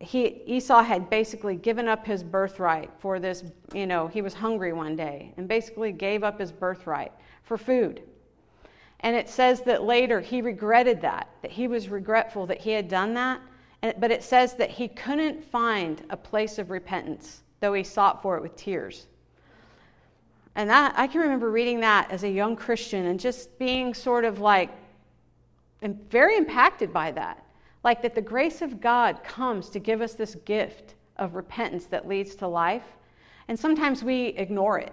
he, 0.00 0.42
Esau 0.46 0.82
had 0.82 1.08
basically 1.10 1.54
given 1.54 1.86
up 1.86 2.04
his 2.04 2.22
birthright 2.22 2.90
for 2.98 3.20
this, 3.20 3.44
you 3.72 3.86
know, 3.86 4.08
he 4.08 4.20
was 4.20 4.34
hungry 4.34 4.72
one 4.72 4.96
day 4.96 5.32
and 5.36 5.46
basically 5.46 5.92
gave 5.92 6.24
up 6.24 6.40
his 6.40 6.50
birthright 6.50 7.12
for 7.42 7.56
food. 7.56 8.02
And 9.00 9.14
it 9.14 9.28
says 9.28 9.60
that 9.62 9.84
later 9.84 10.20
he 10.20 10.42
regretted 10.42 11.00
that, 11.02 11.28
that 11.42 11.52
he 11.52 11.68
was 11.68 11.88
regretful 11.88 12.46
that 12.46 12.60
he 12.60 12.72
had 12.72 12.88
done 12.88 13.14
that. 13.14 13.40
But 13.98 14.10
it 14.10 14.24
says 14.24 14.54
that 14.54 14.70
he 14.70 14.88
couldn't 14.88 15.44
find 15.44 16.02
a 16.10 16.16
place 16.16 16.58
of 16.58 16.70
repentance, 16.70 17.42
though 17.60 17.74
he 17.74 17.84
sought 17.84 18.22
for 18.22 18.36
it 18.36 18.42
with 18.42 18.56
tears. 18.56 19.06
And 20.54 20.68
that 20.70 20.94
I 20.96 21.06
can 21.06 21.20
remember 21.20 21.50
reading 21.50 21.80
that 21.80 22.10
as 22.10 22.24
a 22.24 22.28
young 22.28 22.56
Christian 22.56 23.06
and 23.06 23.20
just 23.20 23.58
being 23.58 23.94
sort 23.94 24.24
of 24.24 24.40
like 24.40 24.70
very 25.82 26.36
impacted 26.36 26.92
by 26.92 27.12
that. 27.12 27.44
Like 27.84 28.02
that 28.02 28.14
the 28.14 28.22
grace 28.22 28.60
of 28.60 28.80
God 28.80 29.22
comes 29.22 29.70
to 29.70 29.78
give 29.78 30.00
us 30.00 30.14
this 30.14 30.34
gift 30.44 30.94
of 31.16 31.34
repentance 31.34 31.86
that 31.86 32.08
leads 32.08 32.34
to 32.36 32.48
life. 32.48 32.82
And 33.46 33.58
sometimes 33.58 34.02
we 34.02 34.28
ignore 34.28 34.78
it 34.78 34.92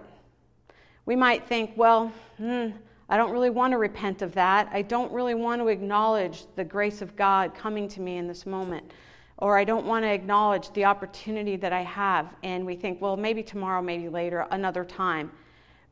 we 1.06 1.14
might 1.14 1.46
think, 1.46 1.70
well, 1.76 2.12
hmm, 2.36 2.70
I 3.08 3.16
don't 3.16 3.30
really 3.30 3.50
want 3.50 3.70
to 3.70 3.78
repent 3.78 4.20
of 4.22 4.34
that. 4.34 4.68
I 4.72 4.82
don't 4.82 5.10
really 5.12 5.34
want 5.34 5.62
to 5.62 5.68
acknowledge 5.68 6.44
the 6.56 6.64
grace 6.64 7.00
of 7.00 7.14
God 7.14 7.54
coming 7.54 7.88
to 7.88 8.00
me 8.00 8.18
in 8.18 8.26
this 8.26 8.44
moment. 8.44 8.90
Or 9.38 9.56
I 9.56 9.64
don't 9.64 9.86
want 9.86 10.04
to 10.04 10.08
acknowledge 10.08 10.72
the 10.72 10.84
opportunity 10.84 11.56
that 11.56 11.72
I 11.72 11.82
have. 11.82 12.34
And 12.42 12.66
we 12.66 12.74
think, 12.74 13.00
well, 13.00 13.16
maybe 13.16 13.42
tomorrow, 13.42 13.80
maybe 13.80 14.08
later, 14.08 14.46
another 14.50 14.84
time. 14.84 15.30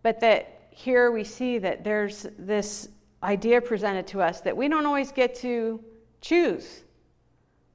But 0.04 0.20
that 0.20 0.68
here 0.70 1.10
we 1.10 1.24
see 1.24 1.58
that 1.58 1.82
there's 1.82 2.26
this 2.38 2.88
idea 3.22 3.60
presented 3.60 4.06
to 4.08 4.20
us 4.20 4.42
that 4.42 4.54
we 4.54 4.68
don't 4.68 4.84
always 4.84 5.10
get 5.10 5.34
to 5.36 5.82
choose 6.20 6.82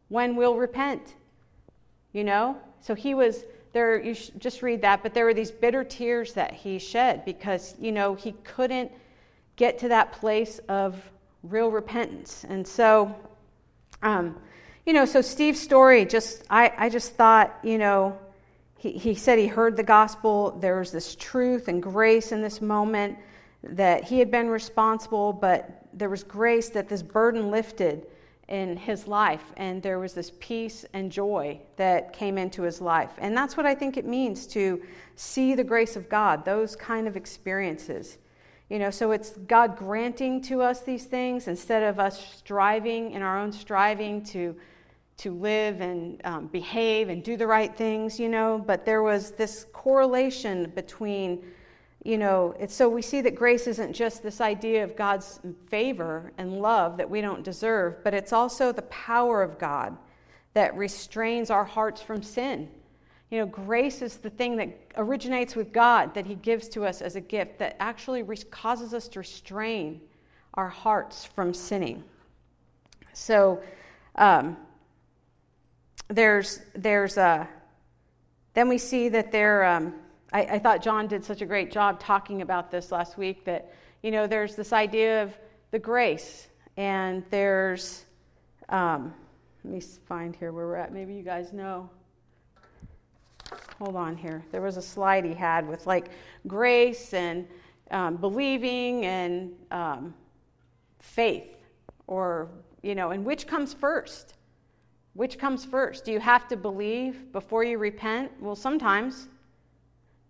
when 0.10 0.36
we'll 0.36 0.56
repent. 0.56 1.16
You 2.14 2.24
know? 2.24 2.58
So 2.82 2.94
he 2.94 3.16
was 3.16 3.44
there 3.74 4.00
you 4.00 4.16
just 4.38 4.62
read 4.62 4.82
that 4.82 5.04
but 5.04 5.14
there 5.14 5.26
were 5.26 5.34
these 5.34 5.52
bitter 5.52 5.84
tears 5.84 6.34
that 6.34 6.54
he 6.54 6.80
shed 6.80 7.24
because 7.26 7.76
you 7.80 7.92
know 7.92 8.16
he 8.16 8.32
couldn't 8.44 8.92
get 9.56 9.78
to 9.78 9.90
that 9.90 10.12
place 10.14 10.60
of 10.70 11.00
real 11.44 11.70
repentance 11.70 12.46
and 12.50 12.68
so 12.68 13.14
um, 14.02 14.36
you 14.88 14.94
know 14.94 15.06
so 15.06 15.22
steve's 15.22 15.60
story 15.60 16.04
just 16.04 16.44
i, 16.50 16.74
I 16.78 16.90
just 16.90 17.14
thought 17.14 17.60
you 17.64 17.78
know 17.78 18.18
he, 18.80 18.92
he 18.94 19.14
said 19.14 19.38
he 19.38 19.48
heard 19.48 19.78
the 19.78 19.84
gospel 19.84 20.58
there 20.60 20.80
was 20.80 20.92
this 20.92 21.16
truth 21.16 21.68
and 21.68 21.84
grace 21.84 22.32
in 22.32 22.42
this 22.42 22.62
moment 22.62 23.18
that 23.62 24.04
he 24.04 24.18
had 24.18 24.32
been 24.32 24.50
responsible 24.50 25.32
but 25.32 25.86
there 25.94 26.10
was 26.10 26.24
grace 26.24 26.70
that 26.70 26.90
this 26.90 27.04
burden 27.04 27.52
lifted 27.52 28.08
in 28.50 28.76
his 28.76 29.08
life, 29.08 29.44
and 29.58 29.82
there 29.82 30.00
was 30.00 30.14
this 30.14 30.32
peace 30.40 30.84
and 30.94 31.12
joy 31.12 31.60
that 31.78 32.12
came 32.12 32.38
into 32.38 32.64
his 32.64 32.82
life. 32.82 33.12
And 33.20 33.38
that's 33.38 33.56
what 33.56 33.68
I 33.68 33.76
think 33.76 33.96
it 33.96 34.06
means 34.06 34.48
to 34.48 34.82
see 35.16 35.54
the 35.54 35.64
grace 35.64 35.96
of 35.96 36.10
God, 36.10 36.44
those 36.46 36.76
kind 36.76 37.08
of 37.08 37.16
experiences. 37.16 38.18
You 38.68 38.80
know, 38.80 38.90
so 38.90 39.12
it's 39.12 39.32
God 39.48 39.78
granting 39.78 40.42
to 40.44 40.64
us 40.64 40.82
these 40.82 41.06
things 41.06 41.48
instead 41.48 41.84
of 41.84 42.00
us 42.00 42.36
striving 42.38 43.12
in 43.12 43.22
our 43.22 43.40
own 43.40 43.52
striving 43.52 44.24
to 44.26 44.56
to 45.20 45.32
live 45.32 45.82
and 45.82 46.22
um, 46.26 46.48
behave 46.48 47.10
and 47.10 47.24
do 47.24 47.38
the 47.38 47.48
right 47.48 47.76
things, 47.76 48.20
you 48.20 48.30
know. 48.30 48.64
But 48.66 48.86
there 48.86 49.04
was 49.04 49.32
this 49.32 49.66
correlation 49.74 50.72
between 50.76 51.44
you 52.04 52.18
know, 52.18 52.56
it's 52.58 52.74
so 52.74 52.88
we 52.88 53.02
see 53.02 53.20
that 53.22 53.36
grace 53.36 53.68
isn't 53.68 53.92
just 53.92 54.24
this 54.24 54.40
idea 54.40 54.84
of 54.84 54.96
God's 54.96 55.42
favor 55.68 56.32
and 56.38 56.62
love 56.62 56.96
that 56.98 57.10
we 57.10 57.20
don't 57.20 57.44
deserve, 57.44 58.04
but 58.04 58.14
it's 58.14 58.32
also 58.32 58.72
the 58.72 58.84
power 58.84 59.44
of 59.44 59.60
God 59.60 59.98
that 60.54 60.76
restrains 60.78 61.50
our 61.50 61.66
hearts 61.66 62.02
from 62.02 62.24
sin. 62.24 62.70
You 63.32 63.40
know, 63.40 63.46
grace 63.46 64.02
is 64.02 64.16
the 64.18 64.30
thing 64.30 64.56
that 64.56 64.70
originates 64.96 65.56
with 65.56 65.74
God 65.74 66.14
that 66.14 66.26
He 66.26 66.36
gives 66.36 66.70
to 66.70 66.86
us 66.86 67.02
as 67.02 67.16
a 67.16 67.22
gift 67.22 67.60
that 67.60 67.76
actually 67.80 68.24
causes 68.50 68.94
us 68.94 69.08
to 69.10 69.20
restrain 69.20 70.00
our 70.54 70.70
hearts 70.70 71.26
from 71.26 71.54
sinning. 71.54 72.04
So, 73.14 73.62
um, 74.16 74.58
there's 76.10 76.60
there's 76.76 77.18
a 77.18 77.48
then 78.54 78.68
we 78.68 78.78
see 78.78 79.10
that 79.10 79.32
there. 79.32 79.64
Um, 79.64 79.94
I, 80.32 80.42
I 80.42 80.60
thought 80.60 80.84
John 80.84 81.08
did 81.08 81.24
such 81.24 81.42
a 81.42 81.46
great 81.46 81.72
job 81.72 82.00
talking 82.00 82.42
about 82.42 82.70
this 82.70 82.92
last 82.92 83.18
week 83.18 83.46
that, 83.46 83.74
you 84.04 84.12
know, 84.12 84.28
there's 84.28 84.56
this 84.56 84.74
idea 84.74 85.24
of 85.24 85.34
the 85.72 85.80
grace, 85.80 86.48
and 86.78 87.24
there's, 87.30 88.06
um, 88.70 89.14
let 89.64 89.74
me 89.74 89.82
find 90.08 90.36
here 90.36 90.52
where 90.52 90.68
we're 90.68 90.76
at. 90.76 90.94
Maybe 90.94 91.14
you 91.14 91.24
guys 91.24 91.52
know. 91.52 91.90
Hold 93.80 93.96
on 93.96 94.16
here. 94.16 94.44
There 94.52 94.62
was 94.62 94.78
a 94.78 94.82
slide 94.82 95.26
he 95.26 95.34
had 95.34 95.68
with 95.68 95.88
like 95.88 96.10
grace 96.46 97.14
and 97.14 97.48
um, 97.90 98.18
believing 98.18 99.06
and 99.06 99.54
um, 99.72 100.14
faith, 101.00 101.56
or, 102.06 102.50
you 102.84 102.94
know, 102.94 103.12
and 103.12 103.26
which 103.26 103.48
comes 103.48 103.74
first? 103.74 104.36
Which 105.20 105.38
comes 105.38 105.66
first? 105.66 106.06
Do 106.06 106.14
you 106.14 106.20
have 106.22 106.48
to 106.48 106.56
believe 106.56 107.34
before 107.34 107.66
you 107.66 107.78
repent? 107.78 108.32
Well, 108.40 108.56
sometimes. 108.56 109.28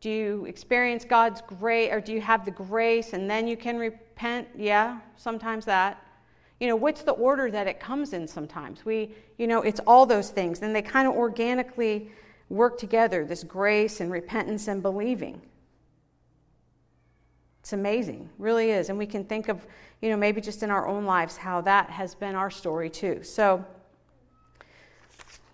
Do 0.01 0.09
you 0.09 0.45
experience 0.45 1.05
God's 1.05 1.41
grace, 1.41 1.91
or 1.93 2.01
do 2.01 2.11
you 2.11 2.21
have 2.21 2.43
the 2.43 2.49
grace 2.49 3.13
and 3.13 3.29
then 3.29 3.47
you 3.47 3.55
can 3.55 3.77
repent? 3.77 4.47
Yeah, 4.57 4.99
sometimes 5.15 5.63
that. 5.65 6.03
You 6.59 6.67
know, 6.67 6.75
what's 6.75 7.03
the 7.03 7.11
order 7.11 7.51
that 7.51 7.67
it 7.67 7.79
comes 7.79 8.13
in 8.13 8.27
sometimes? 8.27 8.83
We, 8.83 9.13
you 9.37 9.45
know, 9.45 9.61
it's 9.61 9.79
all 9.85 10.07
those 10.07 10.31
things. 10.31 10.63
And 10.63 10.75
they 10.75 10.81
kind 10.81 11.07
of 11.07 11.13
organically 11.13 12.09
work 12.49 12.79
together 12.79 13.25
this 13.25 13.43
grace 13.43 14.01
and 14.01 14.11
repentance 14.11 14.67
and 14.67 14.81
believing. 14.81 15.39
It's 17.59 17.73
amazing, 17.73 18.27
really 18.39 18.71
is. 18.71 18.89
And 18.89 18.97
we 18.97 19.05
can 19.05 19.23
think 19.23 19.49
of, 19.49 19.67
you 20.01 20.09
know, 20.09 20.17
maybe 20.17 20.41
just 20.41 20.63
in 20.63 20.71
our 20.71 20.87
own 20.87 21.05
lives 21.05 21.37
how 21.37 21.61
that 21.61 21.91
has 21.91 22.15
been 22.15 22.33
our 22.33 22.49
story 22.49 22.89
too. 22.89 23.21
So 23.21 23.63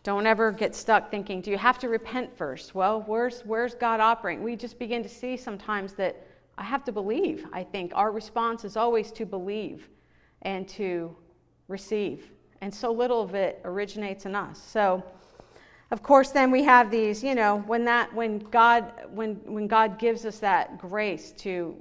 don't 0.06 0.28
ever 0.28 0.52
get 0.52 0.76
stuck 0.76 1.10
thinking, 1.10 1.41
do 1.41 1.50
you 1.50 1.58
have 1.58 1.80
to 1.80 1.89
repent 1.89 2.38
first? 2.38 2.76
Well, 2.76 3.04
where's, 3.08 3.41
where's 3.41 3.74
God 3.74 4.00
operating? 4.00 4.44
We 4.44 4.56
just 4.56 4.78
begin 4.78 5.02
to 5.02 5.10
see 5.10 5.36
sometimes 5.36 5.94
that 5.94 6.28
I 6.60 6.63
have 6.63 6.84
to 6.86 6.91
believe. 6.91 7.48
I 7.52 7.63
think 7.63 7.91
our 7.96 8.12
response 8.12 8.63
is 8.65 8.78
always 8.78 9.12
to 9.13 9.26
believe 9.26 9.89
and 10.44 10.68
to 10.70 11.15
receive. 11.68 12.30
And 12.62 12.72
so 12.74 12.91
little 12.91 13.24
of 13.24 13.34
it 13.34 13.60
originates 13.65 14.28
in 14.28 14.36
us. 14.36 14.62
So, 14.62 15.04
of 15.89 16.04
course, 16.04 16.30
then 16.30 16.52
we 16.52 16.63
have 16.63 16.91
these, 16.91 17.24
you 17.24 17.34
know, 17.34 17.63
when 17.65 17.84
that, 17.86 18.13
when 18.13 18.38
God, 18.38 18.91
when, 19.10 19.38
when 19.44 19.65
God 19.65 19.98
gives 19.98 20.24
us 20.24 20.38
that 20.38 20.78
grace 20.78 21.32
to 21.39 21.76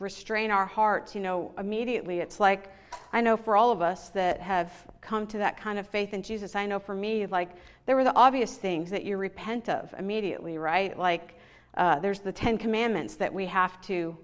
restrain 0.00 0.50
our 0.50 0.66
hearts, 0.66 1.14
you 1.14 1.20
know, 1.20 1.54
immediately 1.58 2.18
it's 2.18 2.40
like, 2.40 2.72
I 3.12 3.20
know 3.20 3.36
for 3.36 3.56
all 3.56 3.70
of 3.70 3.80
us 3.80 4.10
that 4.10 4.40
have 4.40 4.72
come 5.00 5.26
to 5.28 5.38
that 5.38 5.56
kind 5.56 5.78
of 5.78 5.86
faith 5.86 6.12
in 6.12 6.22
Jesus, 6.22 6.54
I 6.54 6.66
know 6.66 6.78
for 6.78 6.94
me, 6.94 7.26
like, 7.26 7.50
there 7.86 7.96
were 7.96 8.04
the 8.04 8.14
obvious 8.14 8.56
things 8.56 8.90
that 8.90 9.04
you 9.04 9.16
repent 9.16 9.68
of 9.68 9.94
immediately, 9.98 10.58
right? 10.58 10.98
Like, 10.98 11.38
uh, 11.74 11.98
there's 12.00 12.20
the 12.20 12.32
Ten 12.32 12.58
Commandments 12.58 13.14
that 13.16 13.32
we 13.32 13.46
have 13.46 13.80
to 13.82 14.16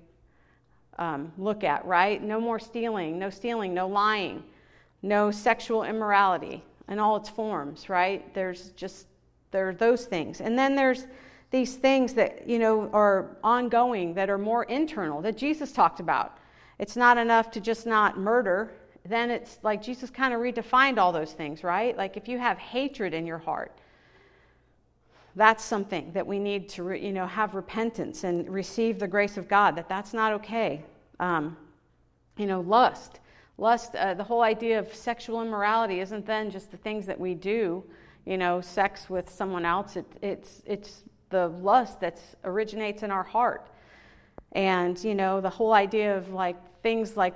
um, 0.99 1.33
look 1.39 1.65
at, 1.65 1.85
right? 1.87 2.23
No 2.23 2.41
more 2.41 2.59
stealing, 2.59 3.19
no 3.19 3.31
stealing, 3.31 3.73
no 3.73 3.87
lying, 3.87 4.43
no 5.03 5.31
sexual 5.31 5.85
immorality 5.85 6.63
in 6.89 6.99
all 6.99 7.17
its 7.17 7.29
forms, 7.29 7.89
right? 7.89 8.33
There's 8.35 8.71
just, 8.71 9.07
there 9.51 9.69
are 9.69 9.75
those 9.75 10.05
things. 10.05 10.41
And 10.41 10.59
then 10.59 10.77
there's 10.77 11.07
these 11.51 11.77
things 11.77 12.15
that, 12.15 12.47
you 12.49 12.59
know, 12.59 12.91
are 12.93 13.37
ongoing, 13.43 14.15
that 14.15 14.29
are 14.29 14.39
more 14.39 14.65
internal, 14.65 15.23
that 15.23 15.37
Jesus 15.37 15.73
talked 15.73 16.01
about 16.01 16.39
it's 16.79 16.97
not 16.97 17.19
enough 17.19 17.51
to 17.53 17.61
just 17.61 17.87
not 17.87 18.19
murder. 18.19 18.73
Then 19.07 19.31
it's 19.31 19.59
like 19.63 19.83
Jesus 19.83 20.11
kind 20.11 20.33
of 20.33 20.41
redefined 20.41 20.99
all 20.99 21.13
those 21.13 21.33
things, 21.33 21.63
right? 21.63 21.97
Like 21.97 22.17
if 22.17 22.29
you 22.29 22.39
have 22.39 22.59
hatred 22.59 23.15
in 23.15 23.27
your 23.27 23.39
heart, 23.39 23.73
that's 25.37 25.65
something 25.65 26.13
that 26.13 26.27
we 26.27 26.39
need 26.39 26.69
to, 26.71 26.93
you 26.93 27.13
know, 27.13 27.27
have 27.27 27.55
repentance 27.55 28.25
and 28.25 28.49
receive 28.49 28.99
the 28.99 29.09
grace 29.09 29.37
of 29.37 29.49
God. 29.49 29.77
That 29.77 29.89
that's 29.89 30.15
not 30.15 30.33
okay. 30.35 30.85
Um, 31.21 31.57
you 32.37 32.47
know, 32.47 32.61
lust, 32.61 33.21
lust. 33.59 33.95
Uh, 33.97 34.15
the 34.15 34.25
whole 34.25 34.43
idea 34.43 34.79
of 34.79 34.95
sexual 34.95 35.43
immorality 35.43 36.01
isn't 36.01 36.25
then 36.25 36.51
just 36.51 36.71
the 36.71 36.77
things 36.77 37.05
that 37.07 37.19
we 37.19 37.35
do. 37.35 37.85
You 38.27 38.39
know, 38.39 38.61
sex 38.61 39.11
with 39.11 39.29
someone 39.29 39.65
else. 39.65 39.97
It, 39.97 40.07
it's 40.23 40.63
it's 40.67 41.05
the 41.31 41.49
lust 41.49 42.01
that 42.01 42.21
originates 42.45 43.03
in 43.03 43.11
our 43.11 43.25
heart. 43.25 43.69
And, 44.55 45.03
you 45.03 45.15
know, 45.15 45.41
the 45.41 45.51
whole 45.51 45.73
idea 45.73 46.17
of 46.17 46.31
like 46.31 46.57
things 46.83 47.17
like, 47.17 47.35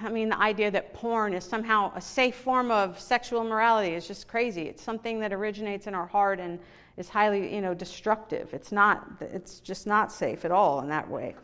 I 0.00 0.08
mean, 0.08 0.30
the 0.30 0.38
idea 0.38 0.70
that 0.70 0.94
porn 0.94 1.34
is 1.34 1.44
somehow 1.44 1.92
a 1.94 2.00
safe 2.00 2.36
form 2.36 2.70
of 2.70 2.98
sexual 2.98 3.44
morality 3.44 3.94
is 3.94 4.06
just 4.06 4.26
crazy. 4.26 4.62
It's 4.62 4.82
something 4.82 5.20
that 5.20 5.32
originates 5.32 5.86
in 5.86 5.94
our 5.94 6.06
heart 6.06 6.40
and 6.40 6.58
is 6.96 7.08
highly, 7.08 7.54
you 7.54 7.60
know, 7.60 7.74
destructive. 7.74 8.54
It's 8.54 8.72
not, 8.72 9.06
it's 9.20 9.60
just 9.60 9.86
not 9.86 10.10
safe 10.10 10.44
at 10.44 10.50
all 10.50 10.80
in 10.80 10.88
that 10.88 11.08
way. 11.08 11.34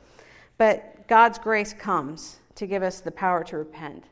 But 0.56 1.06
God's 1.08 1.38
grace 1.38 1.74
comes 1.74 2.38
to 2.54 2.66
give 2.66 2.82
us 2.82 3.00
the 3.00 3.10
power 3.10 3.44
to 3.44 3.58
repent. 3.58 4.04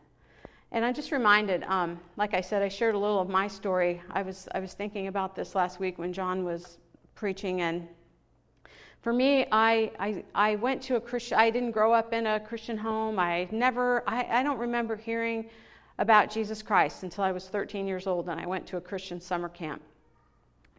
And 0.72 0.84
I'm 0.84 0.94
just 0.94 1.12
reminded, 1.12 1.64
um, 1.64 1.98
like 2.16 2.34
I 2.34 2.40
said, 2.40 2.62
I 2.62 2.68
shared 2.68 2.94
a 2.94 2.98
little 2.98 3.20
of 3.20 3.28
my 3.28 3.48
story. 3.48 4.02
I 4.10 4.22
was, 4.22 4.48
I 4.54 4.60
was 4.60 4.74
thinking 4.74 5.06
about 5.06 5.34
this 5.34 5.54
last 5.54 5.80
week 5.80 5.98
when 5.98 6.12
John 6.12 6.44
was 6.44 6.78
preaching, 7.14 7.62
and 7.62 7.88
for 9.02 9.12
me, 9.14 9.46
I, 9.50 9.90
I, 9.98 10.24
I 10.34 10.56
went 10.56 10.82
to 10.82 10.96
a 10.96 11.00
Christian, 11.00 11.38
I 11.38 11.48
didn't 11.48 11.70
grow 11.70 11.92
up 11.92 12.12
in 12.12 12.26
a 12.26 12.38
Christian 12.38 12.76
home. 12.76 13.18
I 13.18 13.48
never, 13.50 14.02
I, 14.06 14.26
I 14.30 14.42
don't 14.42 14.58
remember 14.58 14.94
hearing 14.94 15.48
about 15.98 16.30
Jesus 16.30 16.62
Christ 16.62 17.02
until 17.02 17.24
I 17.24 17.32
was 17.32 17.48
13 17.48 17.86
years 17.86 18.06
old 18.06 18.28
and 18.28 18.38
I 18.40 18.46
went 18.46 18.66
to 18.68 18.76
a 18.76 18.80
Christian 18.80 19.20
summer 19.20 19.48
camp. 19.48 19.80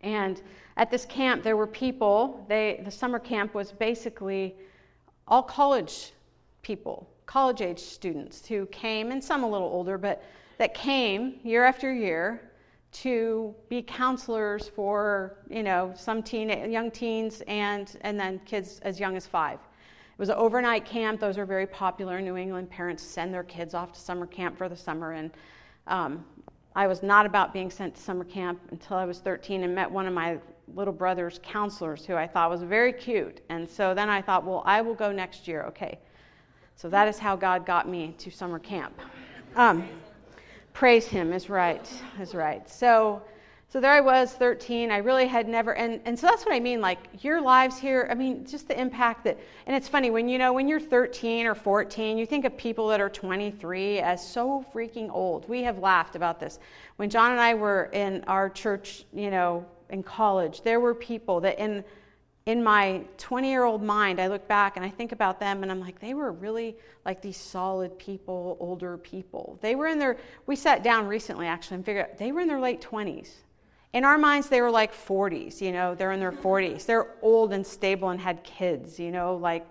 And 0.03 0.41
at 0.77 0.91
this 0.91 1.05
camp, 1.05 1.43
there 1.43 1.57
were 1.57 1.67
people, 1.67 2.45
they, 2.47 2.81
the 2.83 2.91
summer 2.91 3.19
camp 3.19 3.53
was 3.53 3.71
basically 3.71 4.55
all 5.27 5.43
college 5.43 6.13
people, 6.61 7.07
college 7.25 7.61
age 7.61 7.79
students 7.79 8.47
who 8.47 8.67
came, 8.67 9.11
and 9.11 9.23
some 9.23 9.43
a 9.43 9.49
little 9.49 9.67
older, 9.67 9.97
but 9.97 10.23
that 10.57 10.73
came 10.73 11.39
year 11.43 11.65
after 11.65 11.93
year 11.93 12.50
to 12.91 13.55
be 13.69 13.81
counselors 13.81 14.67
for 14.67 15.37
you 15.49 15.63
know 15.63 15.93
some 15.95 16.21
teen 16.21 16.49
young 16.71 16.91
teens 16.91 17.41
and 17.47 17.97
and 18.01 18.19
then 18.19 18.39
kids 18.45 18.79
as 18.83 18.99
young 18.99 19.15
as 19.15 19.25
five. 19.25 19.59
It 19.59 20.19
was 20.19 20.29
an 20.29 20.35
overnight 20.35 20.85
camp. 20.85 21.19
Those 21.19 21.37
are 21.37 21.45
very 21.45 21.65
popular 21.65 22.17
in 22.17 22.25
new 22.25 22.35
england. 22.35 22.69
Parents 22.69 23.01
send 23.01 23.33
their 23.33 23.43
kids 23.43 23.73
off 23.73 23.93
to 23.93 23.99
summer 23.99 24.25
camp 24.25 24.57
for 24.57 24.67
the 24.67 24.75
summer. 24.75 25.13
And 25.13 25.31
um, 25.87 26.25
i 26.75 26.87
was 26.87 27.01
not 27.03 27.25
about 27.25 27.53
being 27.53 27.69
sent 27.69 27.95
to 27.95 28.01
summer 28.01 28.23
camp 28.23 28.59
until 28.71 28.95
i 28.95 29.05
was 29.05 29.19
13 29.19 29.63
and 29.63 29.75
met 29.75 29.89
one 29.89 30.07
of 30.07 30.13
my 30.13 30.37
little 30.73 30.93
brother's 30.93 31.39
counselors 31.43 32.05
who 32.05 32.15
i 32.15 32.27
thought 32.27 32.49
was 32.49 32.63
very 32.63 32.93
cute. 32.93 33.41
And 33.49 33.69
so 33.69 33.93
then 33.93 34.09
i 34.09 34.21
thought 34.21 34.45
well 34.45 34.63
i 34.65 34.81
will 34.81 34.95
go 34.95 35.11
next 35.11 35.47
year. 35.47 35.63
Okay. 35.63 35.99
So 36.75 36.89
that 36.89 37.07
is 37.07 37.19
how 37.19 37.35
god 37.35 37.65
got 37.65 37.87
me 37.87 38.15
to 38.17 38.29
summer 38.29 38.59
camp. 38.59 38.99
Um, 39.55 39.87
praise 40.73 41.07
him 41.07 41.33
is 41.33 41.49
right 41.49 41.87
is 42.19 42.33
right. 42.33 42.69
So 42.69 43.21
so 43.71 43.79
there 43.79 43.93
i 43.93 44.01
was 44.01 44.33
13 44.33 44.91
i 44.91 44.97
really 44.97 45.25
had 45.25 45.47
never 45.47 45.73
and, 45.75 46.01
and 46.03 46.19
so 46.19 46.27
that's 46.27 46.45
what 46.45 46.53
i 46.53 46.59
mean 46.59 46.81
like 46.81 46.99
your 47.23 47.39
lives 47.39 47.77
here 47.77 48.05
i 48.11 48.13
mean 48.13 48.45
just 48.45 48.67
the 48.67 48.77
impact 48.77 49.23
that 49.23 49.39
and 49.65 49.73
it's 49.73 49.87
funny 49.87 50.11
when 50.11 50.27
you 50.27 50.37
know 50.37 50.51
when 50.51 50.67
you're 50.67 50.79
13 50.79 51.45
or 51.45 51.55
14 51.55 52.17
you 52.17 52.25
think 52.25 52.43
of 52.43 52.57
people 52.57 52.89
that 52.89 52.99
are 52.99 53.09
23 53.09 53.99
as 53.99 54.25
so 54.27 54.65
freaking 54.73 55.09
old. 55.09 55.47
We 55.47 55.63
have 55.63 55.79
laughed 55.79 56.17
about 56.17 56.39
this. 56.39 56.59
When 56.97 57.09
john 57.09 57.31
and 57.31 57.39
i 57.39 57.53
were 57.53 57.89
in 57.93 58.25
our 58.27 58.49
church 58.49 59.05
you 59.13 59.31
know 59.31 59.65
in 59.89 60.03
college 60.03 60.61
there 60.63 60.81
were 60.81 60.93
people 60.93 61.39
that 61.41 61.57
in 61.57 61.83
in 62.45 62.63
my 62.63 63.03
20 63.17 63.49
year 63.49 63.63
old 63.63 63.83
mind, 63.83 64.19
I 64.19 64.27
look 64.27 64.47
back 64.47 64.75
and 64.75 64.85
I 64.85 64.89
think 64.89 65.11
about 65.11 65.39
them 65.39 65.61
and 65.61 65.71
I'm 65.71 65.79
like, 65.79 65.99
they 65.99 66.13
were 66.13 66.31
really 66.31 66.75
like 67.05 67.21
these 67.21 67.37
solid 67.37 67.97
people, 67.99 68.57
older 68.59 68.97
people. 68.97 69.59
They 69.61 69.75
were 69.75 69.87
in 69.87 69.99
their, 69.99 70.17
we 70.47 70.55
sat 70.55 70.83
down 70.83 71.07
recently 71.07 71.45
actually 71.45 71.75
and 71.75 71.85
figured 71.85 72.05
out 72.05 72.17
they 72.17 72.31
were 72.31 72.41
in 72.41 72.47
their 72.47 72.59
late 72.59 72.81
20s. 72.81 73.29
In 73.93 74.05
our 74.05 74.17
minds, 74.17 74.47
they 74.47 74.61
were 74.61 74.71
like 74.71 74.93
40s, 74.93 75.59
you 75.61 75.71
know, 75.71 75.93
they're 75.93 76.13
in 76.13 76.19
their 76.19 76.31
40s. 76.31 76.85
They're 76.85 77.07
old 77.21 77.51
and 77.51 77.65
stable 77.65 78.09
and 78.09 78.19
had 78.19 78.41
kids, 78.43 78.97
you 78.99 79.11
know, 79.11 79.35
like 79.35 79.67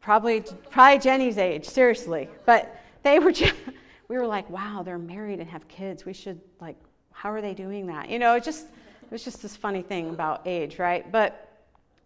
probably, 0.00 0.44
probably 0.70 0.98
Jenny's 0.98 1.38
age, 1.38 1.68
seriously. 1.68 2.28
But 2.46 2.80
they 3.02 3.18
were 3.18 3.32
just, 3.32 3.54
we 4.08 4.16
were 4.16 4.26
like, 4.26 4.48
wow, 4.48 4.82
they're 4.84 4.98
married 4.98 5.40
and 5.40 5.50
have 5.50 5.66
kids. 5.68 6.04
We 6.04 6.12
should, 6.12 6.40
like, 6.60 6.76
how 7.10 7.30
are 7.32 7.42
they 7.42 7.52
doing 7.52 7.86
that? 7.88 8.08
You 8.08 8.18
know, 8.18 8.34
it 8.36 8.44
just, 8.44 8.66
it 9.02 9.10
was 9.10 9.24
just 9.24 9.42
this 9.42 9.56
funny 9.56 9.82
thing 9.82 10.10
about 10.10 10.42
age, 10.46 10.78
right? 10.78 11.10
But, 11.10 11.51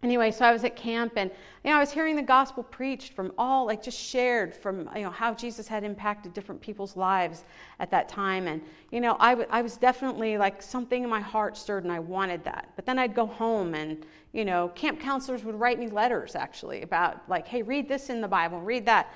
anyway 0.03 0.29
so 0.31 0.45
i 0.45 0.51
was 0.51 0.63
at 0.63 0.75
camp 0.75 1.13
and 1.15 1.31
you 1.63 1.71
know 1.71 1.77
i 1.77 1.79
was 1.79 1.91
hearing 1.91 2.15
the 2.15 2.21
gospel 2.21 2.63
preached 2.63 3.13
from 3.13 3.31
all 3.37 3.65
like 3.65 3.81
just 3.81 3.99
shared 3.99 4.55
from 4.55 4.89
you 4.95 5.01
know 5.01 5.09
how 5.09 5.33
jesus 5.33 5.67
had 5.67 5.83
impacted 5.83 6.33
different 6.33 6.61
people's 6.61 6.95
lives 6.95 7.43
at 7.79 7.91
that 7.91 8.09
time. 8.09 8.47
And 8.47 8.61
you 8.91 9.01
know 9.01 9.17
I, 9.19 9.31
w- 9.31 9.47
I 9.51 9.61
was 9.61 9.77
definitely 9.77 10.37
like 10.37 10.61
something 10.61 11.03
in 11.03 11.09
my 11.09 11.19
heart 11.19 11.57
stirred 11.57 11.83
and 11.83 11.91
i 11.91 11.99
wanted 11.99 12.43
that. 12.43 12.69
But 12.75 12.85
then 12.85 12.99
i'd 12.99 13.13
go 13.13 13.25
home 13.25 13.73
and 13.75 14.05
you 14.33 14.45
know 14.45 14.69
camp 14.69 14.99
counselors 14.99 15.43
would 15.43 15.55
write 15.55 15.79
me 15.79 15.87
letters 15.87 16.35
actually 16.35 16.81
about 16.81 17.27
like 17.29 17.47
hey 17.47 17.61
read 17.61 17.87
this 17.87 18.09
in 18.09 18.21
the 18.21 18.27
bible 18.27 18.61
read 18.61 18.85
that. 18.85 19.13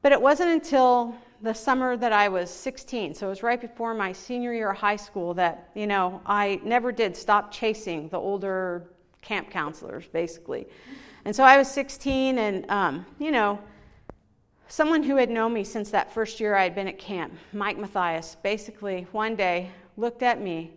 But 0.00 0.12
it 0.12 0.22
wasn't 0.22 0.50
until 0.50 1.14
the 1.42 1.54
summer 1.54 1.96
that 1.96 2.12
i 2.12 2.28
was 2.28 2.50
16 2.50 3.14
so 3.14 3.26
it 3.26 3.30
was 3.30 3.42
right 3.42 3.60
before 3.60 3.94
my 3.94 4.12
senior 4.12 4.52
year 4.52 4.70
of 4.70 4.76
high 4.76 4.96
school 4.96 5.34
that 5.34 5.70
you 5.74 5.86
know 5.86 6.20
i 6.26 6.60
never 6.64 6.90
did 6.92 7.16
stop 7.16 7.52
chasing 7.52 8.08
the 8.08 8.18
older 8.18 8.90
camp 9.22 9.50
counselors, 9.50 10.06
basically. 10.08 10.66
And 11.24 11.34
so 11.34 11.44
I 11.44 11.58
was 11.58 11.70
16, 11.70 12.38
and, 12.38 12.70
um, 12.70 13.06
you 13.18 13.30
know, 13.30 13.58
someone 14.68 15.02
who 15.02 15.16
had 15.16 15.30
known 15.30 15.52
me 15.52 15.64
since 15.64 15.90
that 15.90 16.12
first 16.12 16.40
year 16.40 16.54
I 16.54 16.62
had 16.62 16.74
been 16.74 16.88
at 16.88 16.98
camp, 16.98 17.32
Mike 17.52 17.78
Matthias, 17.78 18.36
basically 18.42 19.06
one 19.12 19.34
day 19.34 19.70
looked 19.96 20.22
at 20.22 20.40
me 20.40 20.72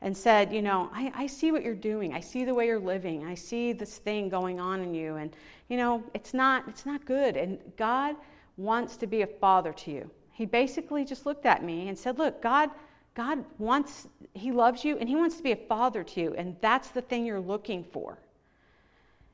and 0.00 0.16
said, 0.16 0.52
You 0.52 0.62
know, 0.62 0.90
I, 0.92 1.12
I 1.14 1.26
see 1.26 1.52
what 1.52 1.62
you're 1.62 1.74
doing. 1.74 2.12
I 2.12 2.20
see 2.20 2.44
the 2.44 2.54
way 2.54 2.66
you're 2.66 2.78
living. 2.78 3.24
I 3.26 3.34
see 3.34 3.72
this 3.72 3.98
thing 3.98 4.28
going 4.28 4.60
on 4.60 4.80
in 4.80 4.94
you. 4.94 5.16
And, 5.16 5.34
you 5.68 5.76
know, 5.76 6.02
it's 6.12 6.34
not, 6.34 6.68
it's 6.68 6.84
not 6.84 7.04
good. 7.06 7.36
And 7.36 7.58
God 7.76 8.16
wants 8.56 8.96
to 8.98 9.06
be 9.06 9.22
a 9.22 9.26
father 9.26 9.72
to 9.72 9.90
you. 9.90 10.10
He 10.32 10.46
basically 10.46 11.04
just 11.04 11.26
looked 11.26 11.46
at 11.46 11.64
me 11.64 11.88
and 11.88 11.98
said, 11.98 12.18
Look, 12.18 12.42
God 12.42 12.70
God 13.14 13.44
wants, 13.58 14.08
He 14.34 14.52
loves 14.52 14.84
you 14.84 14.98
and 14.98 15.08
He 15.08 15.16
wants 15.16 15.36
to 15.36 15.42
be 15.42 15.52
a 15.52 15.56
father 15.56 16.02
to 16.04 16.20
you, 16.20 16.34
and 16.36 16.56
that's 16.60 16.88
the 16.88 17.02
thing 17.02 17.24
you're 17.24 17.40
looking 17.40 17.84
for. 17.84 18.18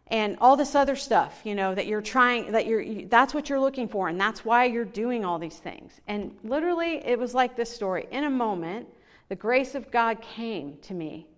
And 0.09 0.37
all 0.41 0.57
this 0.57 0.75
other 0.75 0.97
stuff, 0.97 1.41
you 1.45 1.55
know, 1.55 1.73
that 1.75 1.87
you're 1.87 2.03
trying, 2.03 2.51
that 2.53 2.67
you're, 2.67 3.05
that's 3.05 3.33
what 3.33 3.49
you're 3.49 3.61
looking 3.61 3.89
for, 3.89 4.09
and 4.09 4.21
that's 4.21 4.45
why 4.45 4.65
you're 4.65 4.85
doing 4.85 5.25
all 5.25 5.39
these 5.39 5.59
things. 5.59 5.93
And 6.09 6.37
literally, 6.43 6.97
it 7.07 7.19
was 7.19 7.33
like 7.33 7.57
this 7.57 7.71
story. 7.71 8.07
In 8.11 8.25
a 8.25 8.31
moment, 8.31 8.89
the 9.29 9.37
grace 9.37 9.77
of 9.77 9.91
God 9.93 10.21
came 10.21 10.77
to 10.83 10.95
me, 10.95 11.29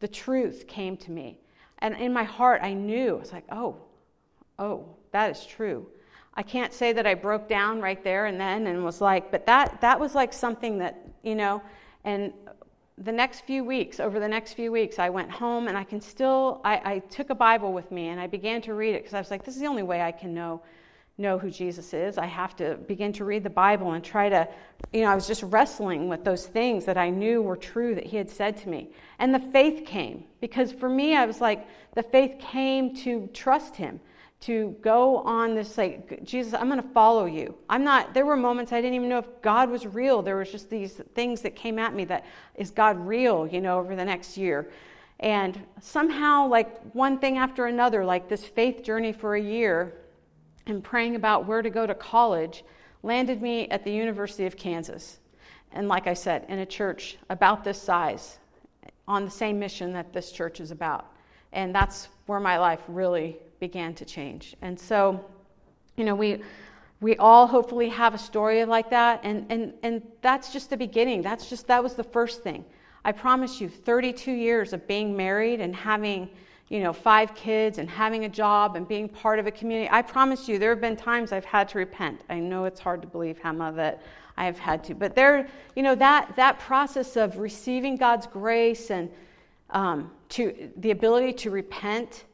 the 0.00 0.08
truth 0.08 0.66
came 0.66 0.96
to 0.98 1.10
me. 1.10 1.38
And 1.80 1.94
in 1.96 2.12
my 2.12 2.24
heart, 2.24 2.62
I 2.62 2.72
knew, 2.72 3.16
I 3.16 3.20
was 3.20 3.32
like, 3.32 3.44
oh, 3.52 3.76
oh, 4.58 4.86
that 5.10 5.30
is 5.30 5.44
true. 5.44 5.86
I 6.34 6.42
can't 6.42 6.72
say 6.72 6.94
that 6.94 7.06
I 7.06 7.14
broke 7.14 7.48
down 7.48 7.82
right 7.82 8.02
there 8.02 8.26
and 8.26 8.40
then 8.40 8.66
and 8.66 8.82
was 8.82 9.02
like, 9.02 9.30
but 9.30 9.44
that 9.46 9.82
that 9.82 10.00
was 10.00 10.14
like 10.14 10.32
something 10.32 10.78
that, 10.78 10.98
you 11.22 11.34
know, 11.34 11.60
and 12.04 12.32
the 12.98 13.12
next 13.12 13.40
few 13.40 13.64
weeks, 13.64 14.00
over 14.00 14.20
the 14.20 14.28
next 14.28 14.52
few 14.52 14.70
weeks, 14.70 14.98
I 14.98 15.08
went 15.08 15.30
home 15.30 15.68
and 15.68 15.76
I 15.76 15.84
can 15.84 16.00
still, 16.00 16.60
I, 16.64 16.80
I 16.84 16.98
took 16.98 17.30
a 17.30 17.34
Bible 17.34 17.72
with 17.72 17.90
me 17.90 18.08
and 18.08 18.20
I 18.20 18.26
began 18.26 18.60
to 18.62 18.74
read 18.74 18.94
it 18.94 19.02
because 19.02 19.14
I 19.14 19.18
was 19.18 19.30
like, 19.30 19.44
this 19.44 19.54
is 19.54 19.60
the 19.60 19.66
only 19.66 19.82
way 19.82 20.02
I 20.02 20.12
can 20.12 20.34
know 20.34 20.62
know 21.18 21.38
who 21.38 21.50
Jesus 21.50 21.92
is. 21.92 22.16
I 22.18 22.26
have 22.26 22.56
to 22.56 22.76
begin 22.88 23.12
to 23.14 23.24
read 23.24 23.44
the 23.44 23.50
Bible 23.50 23.92
and 23.92 24.02
try 24.02 24.28
to, 24.28 24.48
you 24.92 25.02
know, 25.02 25.10
I 25.10 25.14
was 25.14 25.26
just 25.26 25.42
wrestling 25.42 26.08
with 26.08 26.24
those 26.24 26.46
things 26.46 26.86
that 26.86 26.96
I 26.96 27.10
knew 27.10 27.42
were 27.42 27.56
true 27.56 27.94
that 27.94 28.06
He 28.06 28.16
had 28.16 28.30
said 28.30 28.56
to 28.58 28.68
me. 28.68 28.90
And 29.18 29.34
the 29.34 29.38
faith 29.38 29.84
came 29.86 30.24
because 30.40 30.72
for 30.72 30.88
me, 30.88 31.14
I 31.14 31.26
was 31.26 31.40
like, 31.40 31.66
the 31.94 32.02
faith 32.02 32.38
came 32.40 32.96
to 32.96 33.28
trust 33.34 33.76
Him 33.76 34.00
to 34.42 34.76
go 34.80 35.18
on 35.18 35.54
this 35.54 35.78
like 35.78 36.24
jesus 36.24 36.52
i'm 36.52 36.68
going 36.68 36.82
to 36.82 36.88
follow 36.88 37.26
you. 37.26 37.54
I'm 37.70 37.84
not 37.84 38.12
there 38.12 38.26
were 38.26 38.36
moments 38.36 38.72
i 38.72 38.80
didn't 38.80 38.94
even 38.94 39.08
know 39.08 39.18
if 39.18 39.42
god 39.42 39.70
was 39.70 39.86
real. 39.86 40.20
There 40.20 40.36
was 40.36 40.50
just 40.50 40.68
these 40.68 41.00
things 41.14 41.40
that 41.42 41.56
came 41.56 41.78
at 41.78 41.94
me 41.94 42.04
that 42.06 42.26
is 42.56 42.70
god 42.70 42.98
real 43.06 43.46
you 43.46 43.60
know 43.60 43.78
over 43.78 43.96
the 43.96 44.04
next 44.04 44.36
year? 44.36 44.70
And 45.20 45.64
somehow 45.80 46.48
like 46.48 46.80
one 46.92 47.18
thing 47.18 47.38
after 47.38 47.66
another 47.66 48.04
like 48.04 48.28
this 48.28 48.44
faith 48.44 48.82
journey 48.82 49.12
for 49.12 49.36
a 49.36 49.40
year 49.40 49.94
and 50.66 50.82
praying 50.82 51.14
about 51.14 51.46
where 51.46 51.62
to 51.62 51.70
go 51.70 51.86
to 51.86 51.94
college 51.94 52.64
landed 53.04 53.40
me 53.40 53.68
at 53.68 53.84
the 53.84 53.92
university 53.92 54.46
of 54.46 54.56
kansas. 54.56 55.18
And 55.70 55.86
like 55.88 56.06
i 56.08 56.14
said 56.14 56.44
in 56.48 56.58
a 56.58 56.66
church 56.66 57.16
about 57.30 57.62
this 57.62 57.80
size 57.80 58.38
on 59.06 59.24
the 59.24 59.30
same 59.30 59.58
mission 59.58 59.92
that 59.92 60.12
this 60.12 60.32
church 60.32 60.60
is 60.60 60.72
about. 60.72 61.06
And 61.52 61.74
that's 61.74 62.08
where 62.26 62.40
my 62.40 62.58
life 62.58 62.80
really 62.88 63.36
began 63.62 63.94
to 63.94 64.04
change. 64.04 64.56
And 64.60 64.74
so, 64.78 65.24
you 65.96 66.04
know, 66.04 66.16
we 66.16 66.42
we 67.00 67.16
all 67.16 67.46
hopefully 67.46 67.88
have 67.88 68.12
a 68.12 68.18
story 68.18 68.64
like 68.64 68.90
that 68.90 69.20
and 69.22 69.46
and 69.50 69.72
and 69.84 70.02
that's 70.20 70.52
just 70.52 70.68
the 70.68 70.76
beginning. 70.76 71.22
That's 71.22 71.48
just 71.48 71.68
that 71.68 71.80
was 71.80 71.94
the 71.94 72.08
first 72.16 72.42
thing. 72.42 72.64
I 73.04 73.12
promise 73.12 73.60
you 73.60 73.68
32 73.68 74.32
years 74.32 74.72
of 74.72 74.80
being 74.88 75.16
married 75.16 75.60
and 75.60 75.76
having 75.76 76.28
you 76.72 76.80
know, 76.80 76.92
five 76.92 77.34
kids 77.34 77.76
and 77.78 77.88
having 77.88 78.24
a 78.24 78.28
job 78.28 78.76
and 78.76 78.88
being 78.88 79.06
part 79.06 79.38
of 79.38 79.46
a 79.46 79.50
community. 79.50 79.88
I 79.92 80.00
promise 80.00 80.48
you, 80.48 80.58
there 80.58 80.70
have 80.70 80.80
been 80.80 80.96
times 80.96 81.30
I've 81.30 81.44
had 81.44 81.68
to 81.70 81.78
repent. 81.78 82.22
I 82.30 82.38
know 82.38 82.64
it's 82.64 82.80
hard 82.80 83.02
to 83.02 83.08
believe, 83.08 83.38
Hema, 83.38 83.76
that 83.76 84.02
I 84.38 84.46
have 84.46 84.58
had 84.58 84.82
to. 84.84 84.94
But 84.94 85.14
there, 85.14 85.46
you 85.76 85.82
know, 85.82 85.94
that, 85.96 86.34
that 86.36 86.58
process 86.58 87.16
of 87.16 87.36
receiving 87.36 87.96
God's 87.96 88.26
grace 88.26 88.90
and 88.90 89.10
um, 89.68 90.10
to 90.30 90.70
the 90.78 90.92
ability 90.92 91.34
to 91.44 91.50
repent 91.50 92.24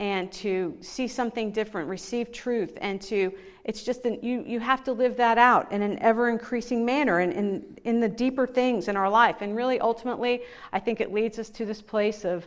and 0.00 0.30
to 0.30 0.76
see 0.80 1.08
something 1.08 1.50
different, 1.50 1.88
receive 1.88 2.30
truth, 2.30 2.78
and 2.80 3.02
to, 3.02 3.32
it's 3.64 3.82
just, 3.82 4.04
an, 4.04 4.18
you, 4.22 4.44
you 4.46 4.60
have 4.60 4.84
to 4.84 4.92
live 4.92 5.16
that 5.16 5.38
out 5.38 5.72
in 5.72 5.82
an 5.82 5.98
ever 5.98 6.28
increasing 6.28 6.84
manner 6.84 7.18
and 7.18 7.32
in, 7.32 7.76
in 7.82 8.00
the 8.00 8.08
deeper 8.08 8.46
things 8.46 8.86
in 8.86 8.96
our 8.96 9.10
life. 9.10 9.36
And 9.40 9.56
really, 9.56 9.80
ultimately, 9.80 10.42
I 10.72 10.78
think 10.78 11.00
it 11.00 11.12
leads 11.12 11.40
us 11.40 11.50
to 11.50 11.66
this 11.66 11.82
place 11.82 12.24
of, 12.24 12.46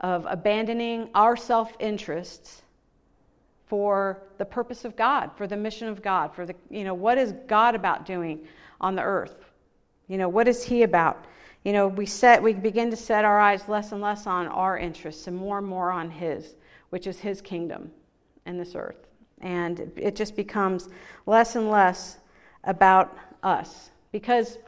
of 0.00 0.24
abandoning 0.28 1.10
our 1.16 1.36
self 1.36 1.72
interests 1.80 2.62
for 3.66 4.22
the 4.38 4.44
purpose 4.44 4.84
of 4.84 4.94
God, 4.94 5.32
for 5.36 5.48
the 5.48 5.56
mission 5.56 5.88
of 5.88 6.00
God, 6.00 6.32
for 6.32 6.46
the, 6.46 6.54
you 6.70 6.84
know, 6.84 6.94
what 6.94 7.18
is 7.18 7.34
God 7.48 7.74
about 7.74 8.06
doing 8.06 8.46
on 8.80 8.94
the 8.94 9.02
earth? 9.02 9.44
You 10.06 10.16
know, 10.16 10.28
what 10.28 10.46
is 10.46 10.62
He 10.62 10.84
about? 10.84 11.24
You 11.64 11.72
know, 11.72 11.88
we 11.88 12.06
set, 12.06 12.40
we 12.40 12.52
begin 12.52 12.90
to 12.90 12.96
set 12.96 13.24
our 13.24 13.40
eyes 13.40 13.68
less 13.68 13.90
and 13.90 14.00
less 14.00 14.28
on 14.28 14.46
our 14.46 14.78
interests 14.78 15.26
and 15.26 15.36
more 15.36 15.58
and 15.58 15.66
more 15.66 15.90
on 15.90 16.08
His 16.08 16.54
which 16.94 17.08
is 17.08 17.18
his 17.18 17.40
kingdom 17.40 17.90
in 18.46 18.56
this 18.56 18.76
earth. 18.76 19.08
And 19.40 19.90
it 19.96 20.14
just 20.14 20.36
becomes 20.36 20.88
less 21.26 21.56
and 21.56 21.68
less 21.68 22.18
about 22.62 23.18
us. 23.42 23.90
Because 24.12 24.58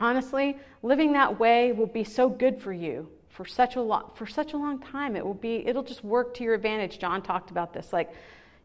honestly, 0.00 0.58
living 0.82 1.12
that 1.12 1.38
way 1.38 1.70
will 1.70 1.86
be 1.86 2.02
so 2.02 2.28
good 2.28 2.60
for 2.60 2.72
you 2.72 3.08
for 3.28 3.44
such 3.44 3.76
a 3.76 3.80
long 3.80 4.10
for 4.16 4.26
such 4.26 4.54
a 4.54 4.56
long 4.56 4.80
time. 4.80 5.14
It 5.14 5.24
will 5.24 5.34
be 5.34 5.64
it'll 5.64 5.84
just 5.84 6.02
work 6.02 6.34
to 6.34 6.42
your 6.42 6.54
advantage. 6.54 6.98
John 6.98 7.22
talked 7.22 7.52
about 7.52 7.72
this. 7.72 7.92
Like, 7.92 8.10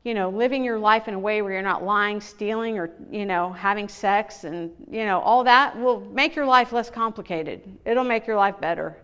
you 0.04 0.16
know, 0.16 0.32
living 0.32 0.64
your 0.64 0.80
life 0.80 1.08
in 1.08 1.14
a 1.14 1.20
way 1.20 1.44
where 1.44 1.54
you're 1.54 1.62
not 1.62 1.84
lying, 1.84 2.20
stealing, 2.20 2.80
or, 2.80 2.90
you 3.12 3.28
know, 3.28 3.54
having 3.54 3.90
sex 3.90 4.44
and, 4.44 4.72
you 4.90 5.06
know, 5.06 5.20
all 5.20 5.44
that 5.44 5.80
will 5.80 6.00
make 6.00 6.36
your 6.36 6.48
life 6.48 6.74
less 6.74 6.90
complicated. 6.90 7.62
It'll 7.86 8.04
make 8.16 8.26
your 8.26 8.38
life 8.38 8.60
better 8.60 8.98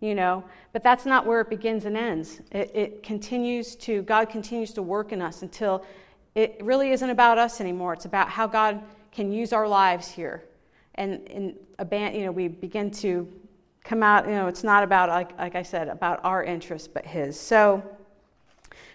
you 0.00 0.14
know? 0.14 0.44
But 0.72 0.82
that's 0.82 1.06
not 1.06 1.26
where 1.26 1.40
it 1.40 1.48
begins 1.48 1.84
and 1.84 1.96
ends. 1.96 2.40
It, 2.52 2.70
it, 2.74 3.02
continues 3.02 3.76
to 3.76 4.02
god 4.02 4.28
continues 4.28 4.72
to 4.74 4.82
work 4.82 5.12
in 5.12 5.22
us 5.22 5.42
until 5.42 5.84
it 6.34 6.58
really 6.62 6.90
isn't 6.90 7.08
about 7.08 7.38
us 7.38 7.60
anymore. 7.60 7.94
It's 7.94 8.04
about 8.04 8.28
how 8.28 8.46
god 8.46 8.82
can 9.12 9.32
use 9.32 9.52
our 9.52 9.66
lives 9.66 10.08
here. 10.08 10.44
And 10.96 11.26
in 11.28 11.54
a 11.78 11.84
band 11.84 12.16
you 12.16 12.24
know 12.24 12.32
we 12.32 12.48
begin 12.48 12.90
to 12.90 13.28
come 13.84 14.02
out 14.02 14.26
you 14.26 14.32
know 14.32 14.48
it's 14.48 14.64
not 14.64 14.82
about 14.82 15.08
like, 15.08 15.38
like 15.38 15.54
i 15.54 15.62
said 15.62 15.88
about 15.88 16.20
our 16.24 16.42
interests 16.44 16.88
but 16.88 17.06
his. 17.06 17.38
So 17.38 17.82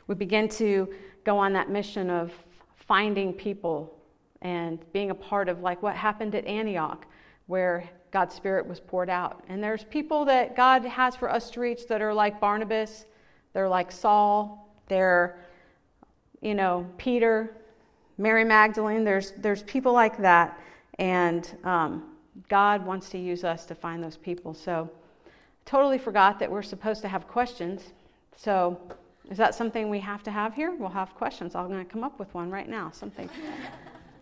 we 0.08 0.16
begin 0.16 0.50
to 0.50 0.94
go 1.24 1.38
on 1.38 1.54
that 1.54 1.70
mission 1.70 2.10
of 2.10 2.34
finding 2.76 3.32
people 3.34 3.98
and 4.42 4.80
being 4.92 5.12
a 5.12 5.16
part 5.16 5.48
of 5.48 5.62
like 5.62 5.82
what 5.84 5.96
happened 5.96 6.36
at 6.36 6.46
antioch 6.46 7.06
where 7.48 7.90
God's 8.12 8.36
Spirit 8.36 8.68
was 8.68 8.80
poured 8.80 9.10
out. 9.10 9.44
And 9.48 9.64
there's 9.64 9.84
people 9.86 10.26
that 10.26 10.56
God 10.56 10.86
has 10.86 11.16
for 11.16 11.30
us 11.32 11.50
to 11.52 11.60
reach 11.60 11.88
that 11.88 12.02
are 12.02 12.14
like 12.14 12.40
Barnabas, 12.40 13.06
they're 13.54 13.70
like 13.70 13.92
Saul, 13.92 14.70
they're, 14.88 15.40
you 16.42 16.56
know, 16.56 16.86
Peter, 16.98 17.56
Mary 18.18 18.44
Magdalene. 18.44 19.04
There's, 19.04 19.32
there's 19.38 19.64
people 19.64 19.94
like 19.94 20.18
that. 20.18 20.60
And 21.00 21.50
um, 21.64 22.04
God 22.50 22.86
wants 22.86 23.10
to 23.10 23.18
use 23.18 23.44
us 23.44 23.66
to 23.66 23.76
find 23.76 24.04
those 24.04 24.18
people. 24.18 24.54
So, 24.54 24.90
totally 25.66 25.98
forgot 25.98 26.40
that 26.40 26.52
we're 26.52 26.62
supposed 26.62 27.02
to 27.02 27.08
have 27.08 27.28
questions. 27.28 27.94
So, 28.36 28.80
is 29.30 29.38
that 29.38 29.56
something 29.56 29.90
we 29.90 30.00
have 30.00 30.24
to 30.24 30.32
have 30.32 30.54
here? 30.54 30.76
We'll 30.76 30.90
have 30.90 31.16
questions. 31.16 31.56
I'm 31.56 31.68
going 31.68 31.86
to 31.86 31.90
come 31.90 32.04
up 32.04 32.20
with 32.20 32.34
one 32.34 32.52
right 32.52 32.68
now. 32.68 32.92
Something. 32.92 33.30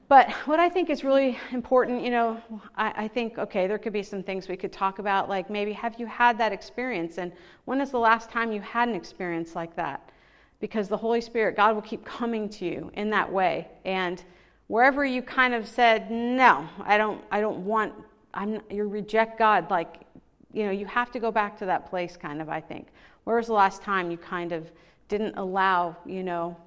But 0.09 0.31
what 0.47 0.59
I 0.59 0.69
think 0.69 0.89
is 0.89 1.03
really 1.03 1.37
important, 1.51 2.03
you 2.03 2.09
know, 2.09 2.41
I, 2.75 3.03
I, 3.03 3.07
think, 3.07 3.37
okay, 3.37 3.67
there 3.67 3.77
could 3.77 3.93
be 3.93 4.01
some 4.01 4.23
things 4.23 4.47
we 4.47 4.57
could 4.57 4.73
talk 4.73 4.97
about, 4.97 5.29
like 5.29 5.51
maybe 5.51 5.71
have 5.73 5.99
you 5.99 6.07
had 6.07 6.35
that 6.39 6.51
experience? 6.51 7.19
And 7.19 7.31
when 7.65 7.79
is 7.79 7.91
the 7.91 7.99
last 7.99 8.31
time 8.31 8.51
you 8.51 8.59
had 8.59 8.89
an 8.89 8.95
experience 8.95 9.55
like 9.55 9.75
that? 9.75 10.09
Because 10.59 10.87
the 10.87 10.97
Holy 10.97 11.21
Spirit, 11.21 11.55
God 11.55 11.75
will 11.75 11.83
keep 11.83 12.03
coming 12.03 12.49
to 12.49 12.65
you 12.65 12.89
in 12.95 13.11
that 13.11 13.31
way. 13.31 13.67
And 13.85 14.23
wherever 14.65 15.05
you 15.05 15.21
kind 15.21 15.53
of 15.53 15.67
said, 15.67 16.09
no, 16.09 16.67
I 16.83 16.97
don't, 16.97 17.23
I 17.31 17.39
don't 17.39 17.63
want, 17.63 17.93
I'm, 18.33 18.61
you 18.71 18.87
reject 18.87 19.37
God, 19.37 19.69
like, 19.69 20.01
you 20.51 20.65
know, 20.65 20.71
you 20.71 20.87
have 20.87 21.11
to 21.11 21.19
go 21.19 21.31
back 21.31 21.55
to 21.59 21.67
that 21.67 21.87
place, 21.87 22.17
kind 22.17 22.41
of, 22.41 22.49
I 22.49 22.61
think. 22.61 22.87
Where 23.25 23.35
was 23.37 23.45
the 23.45 23.53
last 23.53 23.83
time 23.83 24.09
you 24.09 24.17
kind 24.17 24.53
of 24.53 24.71
didn't 25.07 25.37
allow, 25.37 25.95
you 26.03 26.23
know, 26.23 26.57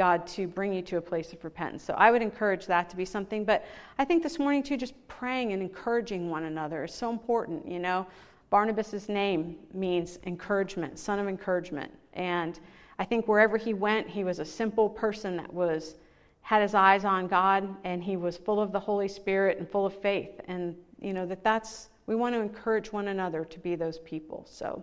God 0.00 0.26
to 0.28 0.46
bring 0.46 0.72
you 0.72 0.80
to 0.80 0.96
a 0.96 1.00
place 1.02 1.34
of 1.34 1.44
repentance. 1.44 1.84
So 1.84 1.92
I 1.92 2.10
would 2.10 2.22
encourage 2.22 2.64
that 2.64 2.88
to 2.88 2.96
be 2.96 3.04
something. 3.04 3.44
But 3.44 3.66
I 3.98 4.06
think 4.06 4.22
this 4.22 4.38
morning, 4.38 4.62
too, 4.62 4.78
just 4.78 4.94
praying 5.08 5.52
and 5.52 5.60
encouraging 5.60 6.30
one 6.30 6.44
another 6.44 6.84
is 6.84 6.94
so 6.94 7.10
important. 7.10 7.70
You 7.70 7.80
know, 7.80 8.06
Barnabas' 8.48 9.10
name 9.10 9.58
means 9.74 10.18
encouragement, 10.24 10.98
son 10.98 11.18
of 11.18 11.28
encouragement. 11.28 11.92
And 12.14 12.58
I 12.98 13.04
think 13.04 13.28
wherever 13.28 13.58
he 13.58 13.74
went, 13.74 14.08
he 14.08 14.24
was 14.24 14.38
a 14.38 14.44
simple 14.44 14.88
person 14.88 15.36
that 15.36 15.52
was 15.52 15.96
had 16.40 16.62
his 16.62 16.74
eyes 16.74 17.04
on 17.04 17.28
God 17.28 17.68
and 17.84 18.02
he 18.02 18.16
was 18.16 18.38
full 18.38 18.58
of 18.58 18.72
the 18.72 18.80
Holy 18.80 19.06
Spirit 19.06 19.58
and 19.58 19.68
full 19.68 19.84
of 19.84 19.92
faith. 19.92 20.40
And 20.48 20.74
you 20.98 21.12
know 21.12 21.26
that 21.26 21.44
that's 21.44 21.90
we 22.06 22.16
want 22.16 22.34
to 22.34 22.40
encourage 22.40 22.90
one 22.90 23.08
another 23.08 23.44
to 23.44 23.58
be 23.58 23.74
those 23.74 23.98
people. 23.98 24.46
So 24.48 24.82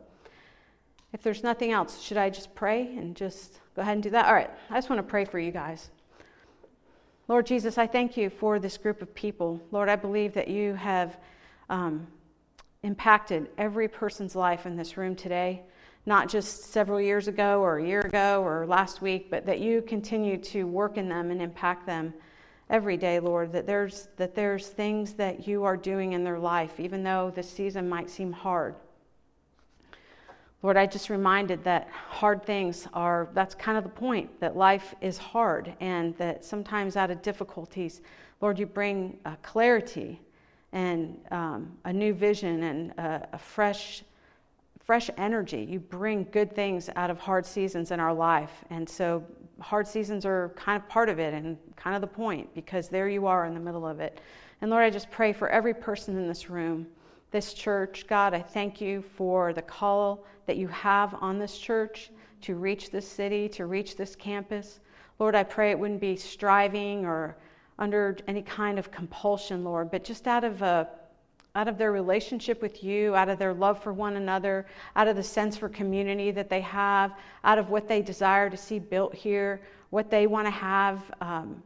if 1.13 1.21
there's 1.21 1.43
nothing 1.43 1.71
else, 1.71 2.01
should 2.01 2.17
I 2.17 2.29
just 2.29 2.53
pray 2.53 2.95
and 2.97 3.15
just 3.15 3.59
go 3.75 3.81
ahead 3.81 3.93
and 3.93 4.03
do 4.03 4.09
that? 4.09 4.25
All 4.25 4.33
right, 4.33 4.49
I 4.69 4.75
just 4.75 4.89
want 4.89 4.99
to 4.99 5.09
pray 5.09 5.25
for 5.25 5.39
you 5.39 5.51
guys. 5.51 5.89
Lord 7.27 7.45
Jesus, 7.45 7.77
I 7.77 7.87
thank 7.87 8.15
you 8.15 8.29
for 8.29 8.57
this 8.59 8.77
group 8.77 9.01
of 9.01 9.13
people. 9.13 9.61
Lord, 9.71 9.89
I 9.89 9.95
believe 9.95 10.33
that 10.33 10.47
you 10.47 10.75
have 10.75 11.17
um, 11.69 12.07
impacted 12.83 13.49
every 13.57 13.87
person's 13.87 14.35
life 14.35 14.65
in 14.65 14.77
this 14.77 14.95
room 14.95 15.15
today, 15.15 15.61
not 16.05 16.29
just 16.29 16.71
several 16.71 17.01
years 17.01 17.27
ago 17.27 17.59
or 17.61 17.79
a 17.79 17.85
year 17.85 18.01
ago 18.01 18.41
or 18.43 18.65
last 18.65 19.01
week, 19.01 19.29
but 19.29 19.45
that 19.45 19.59
you 19.59 19.81
continue 19.81 20.37
to 20.37 20.63
work 20.63 20.97
in 20.97 21.09
them 21.09 21.31
and 21.31 21.41
impact 21.41 21.85
them 21.85 22.13
every 22.69 22.95
day, 22.95 23.19
Lord. 23.19 23.51
That 23.51 23.65
there's, 23.65 24.07
that 24.15 24.33
there's 24.33 24.67
things 24.67 25.13
that 25.13 25.47
you 25.47 25.65
are 25.65 25.75
doing 25.75 26.13
in 26.13 26.23
their 26.23 26.39
life, 26.39 26.79
even 26.79 27.03
though 27.03 27.31
this 27.35 27.49
season 27.49 27.89
might 27.89 28.09
seem 28.09 28.31
hard. 28.31 28.75
Lord, 30.67 30.75
I 30.75 30.85
just 30.85 31.09
reminded 31.09 31.63
that 31.63 31.87
hard 32.09 32.43
things 32.43 32.89
are, 32.93 33.29
that's 33.33 33.55
kind 33.55 33.77
of 33.77 33.85
the 33.85 33.89
point, 33.89 34.37
that 34.41 34.57
life 34.57 34.93
is 34.99 35.17
hard 35.17 35.73
and 35.79 36.13
that 36.17 36.43
sometimes 36.43 36.97
out 36.97 37.09
of 37.09 37.21
difficulties, 37.21 38.01
Lord, 38.41 38.59
you 38.59 38.65
bring 38.65 39.17
uh, 39.23 39.35
clarity 39.43 40.19
and 40.73 41.17
um, 41.31 41.71
a 41.85 41.93
new 41.93 42.13
vision 42.13 42.63
and 42.63 42.91
a, 42.97 43.29
a 43.31 43.37
fresh, 43.37 44.03
fresh 44.83 45.09
energy. 45.17 45.65
You 45.69 45.79
bring 45.79 46.27
good 46.33 46.53
things 46.53 46.89
out 46.97 47.09
of 47.09 47.17
hard 47.17 47.45
seasons 47.45 47.91
in 47.91 48.01
our 48.01 48.13
life. 48.13 48.51
And 48.69 48.89
so 48.89 49.23
hard 49.61 49.87
seasons 49.87 50.25
are 50.25 50.51
kind 50.57 50.83
of 50.83 50.89
part 50.89 51.07
of 51.07 51.17
it 51.17 51.33
and 51.33 51.57
kind 51.77 51.95
of 51.95 52.01
the 52.01 52.07
point 52.07 52.53
because 52.53 52.89
there 52.89 53.07
you 53.07 53.25
are 53.25 53.45
in 53.45 53.53
the 53.53 53.61
middle 53.61 53.87
of 53.87 54.01
it. 54.01 54.19
And 54.59 54.69
Lord, 54.69 54.83
I 54.83 54.89
just 54.89 55.09
pray 55.11 55.31
for 55.31 55.47
every 55.47 55.73
person 55.73 56.17
in 56.17 56.27
this 56.27 56.49
room, 56.49 56.87
this 57.31 57.53
church. 57.53 58.05
God, 58.07 58.33
I 58.33 58.41
thank 58.41 58.79
you 58.81 59.01
for 59.01 59.53
the 59.53 59.61
call 59.61 60.25
that 60.45 60.57
you 60.57 60.67
have 60.69 61.15
on 61.21 61.39
this 61.39 61.57
church 61.57 62.09
to 62.41 62.55
reach 62.55 62.91
this 62.91 63.07
city, 63.07 63.49
to 63.49 63.65
reach 63.65 63.95
this 63.95 64.15
campus. 64.15 64.79
Lord, 65.19 65.35
I 65.35 65.43
pray 65.43 65.71
it 65.71 65.79
wouldn't 65.79 66.01
be 66.01 66.15
striving 66.15 67.05
or 67.05 67.35
under 67.79 68.17
any 68.27 68.41
kind 68.41 68.79
of 68.79 68.91
compulsion, 68.91 69.63
Lord, 69.63 69.91
but 69.91 70.03
just 70.03 70.27
out 70.27 70.43
of 70.43 70.61
a 70.61 70.87
out 71.55 71.67
of 71.67 71.79
their 71.79 71.91
relationship 71.91 72.61
with 72.61 72.83
you, 72.83 73.15
out 73.15 73.29
of 73.29 73.39
their 73.39 73.53
love 73.53 73.81
for 73.81 73.91
one 73.91 74.15
another, 74.15 74.67
out 74.95 75.07
of 75.07 75.15
the 75.15 75.23
sense 75.23 75.57
for 75.57 75.67
community 75.67 76.29
that 76.29 76.49
they 76.51 76.61
have, 76.61 77.11
out 77.43 77.57
of 77.57 77.71
what 77.71 77.87
they 77.87 77.99
desire 77.99 78.47
to 78.47 78.55
see 78.55 78.77
built 78.77 79.11
here, 79.15 79.59
what 79.89 80.11
they 80.11 80.27
want 80.27 80.45
to 80.45 80.51
have, 80.51 81.01
um, 81.19 81.63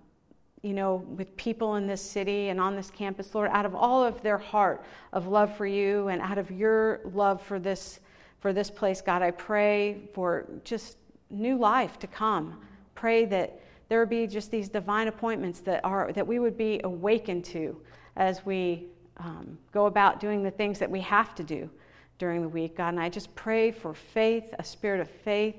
you 0.61 0.73
know, 0.73 0.97
with 1.17 1.35
people 1.37 1.75
in 1.75 1.87
this 1.87 2.01
city 2.01 2.49
and 2.49 2.59
on 2.59 2.75
this 2.75 2.91
campus, 2.91 3.33
Lord, 3.33 3.49
out 3.51 3.65
of 3.65 3.73
all 3.73 4.03
of 4.03 4.21
their 4.21 4.37
heart 4.37 4.83
of 5.11 5.27
love 5.27 5.55
for 5.55 5.65
you 5.65 6.07
and 6.09 6.21
out 6.21 6.37
of 6.37 6.51
your 6.51 7.01
love 7.13 7.41
for 7.41 7.59
this 7.59 7.99
for 8.39 8.53
this 8.53 8.71
place, 8.71 9.01
God, 9.01 9.21
I 9.21 9.29
pray 9.31 10.09
for 10.13 10.47
just 10.63 10.97
new 11.29 11.57
life 11.57 11.99
to 11.99 12.07
come. 12.07 12.59
Pray 12.95 13.25
that 13.25 13.61
there 13.87 13.99
would 13.99 14.09
be 14.09 14.25
just 14.25 14.49
these 14.49 14.67
divine 14.67 15.07
appointments 15.07 15.59
that 15.61 15.83
are 15.83 16.11
that 16.13 16.25
we 16.25 16.39
would 16.39 16.57
be 16.57 16.81
awakened 16.83 17.45
to 17.45 17.79
as 18.15 18.45
we 18.45 18.87
um, 19.17 19.57
go 19.71 19.85
about 19.85 20.19
doing 20.19 20.43
the 20.43 20.51
things 20.51 20.79
that 20.79 20.89
we 20.89 20.99
have 21.01 21.35
to 21.35 21.43
do 21.43 21.69
during 22.17 22.41
the 22.41 22.49
week, 22.49 22.77
God. 22.77 22.89
And 22.89 22.99
I 22.99 23.09
just 23.09 23.33
pray 23.35 23.71
for 23.71 23.93
faith, 23.93 24.53
a 24.59 24.63
spirit 24.63 25.01
of 25.01 25.09
faith 25.09 25.55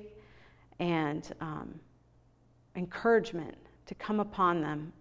and 0.79 1.33
um, 1.41 1.73
encouragement 2.75 3.57
to 3.85 3.95
come 3.95 4.19
upon 4.19 4.61
them 4.61 4.93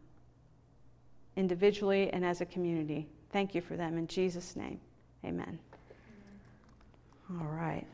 individually 1.36 2.10
and 2.12 2.24
as 2.24 2.40
a 2.40 2.46
community. 2.46 3.08
Thank 3.32 3.54
you 3.54 3.60
for 3.60 3.76
them. 3.76 3.96
In 3.96 4.06
Jesus' 4.06 4.56
name, 4.56 4.80
amen. 5.24 5.58
All 7.30 7.46
right. 7.46 7.86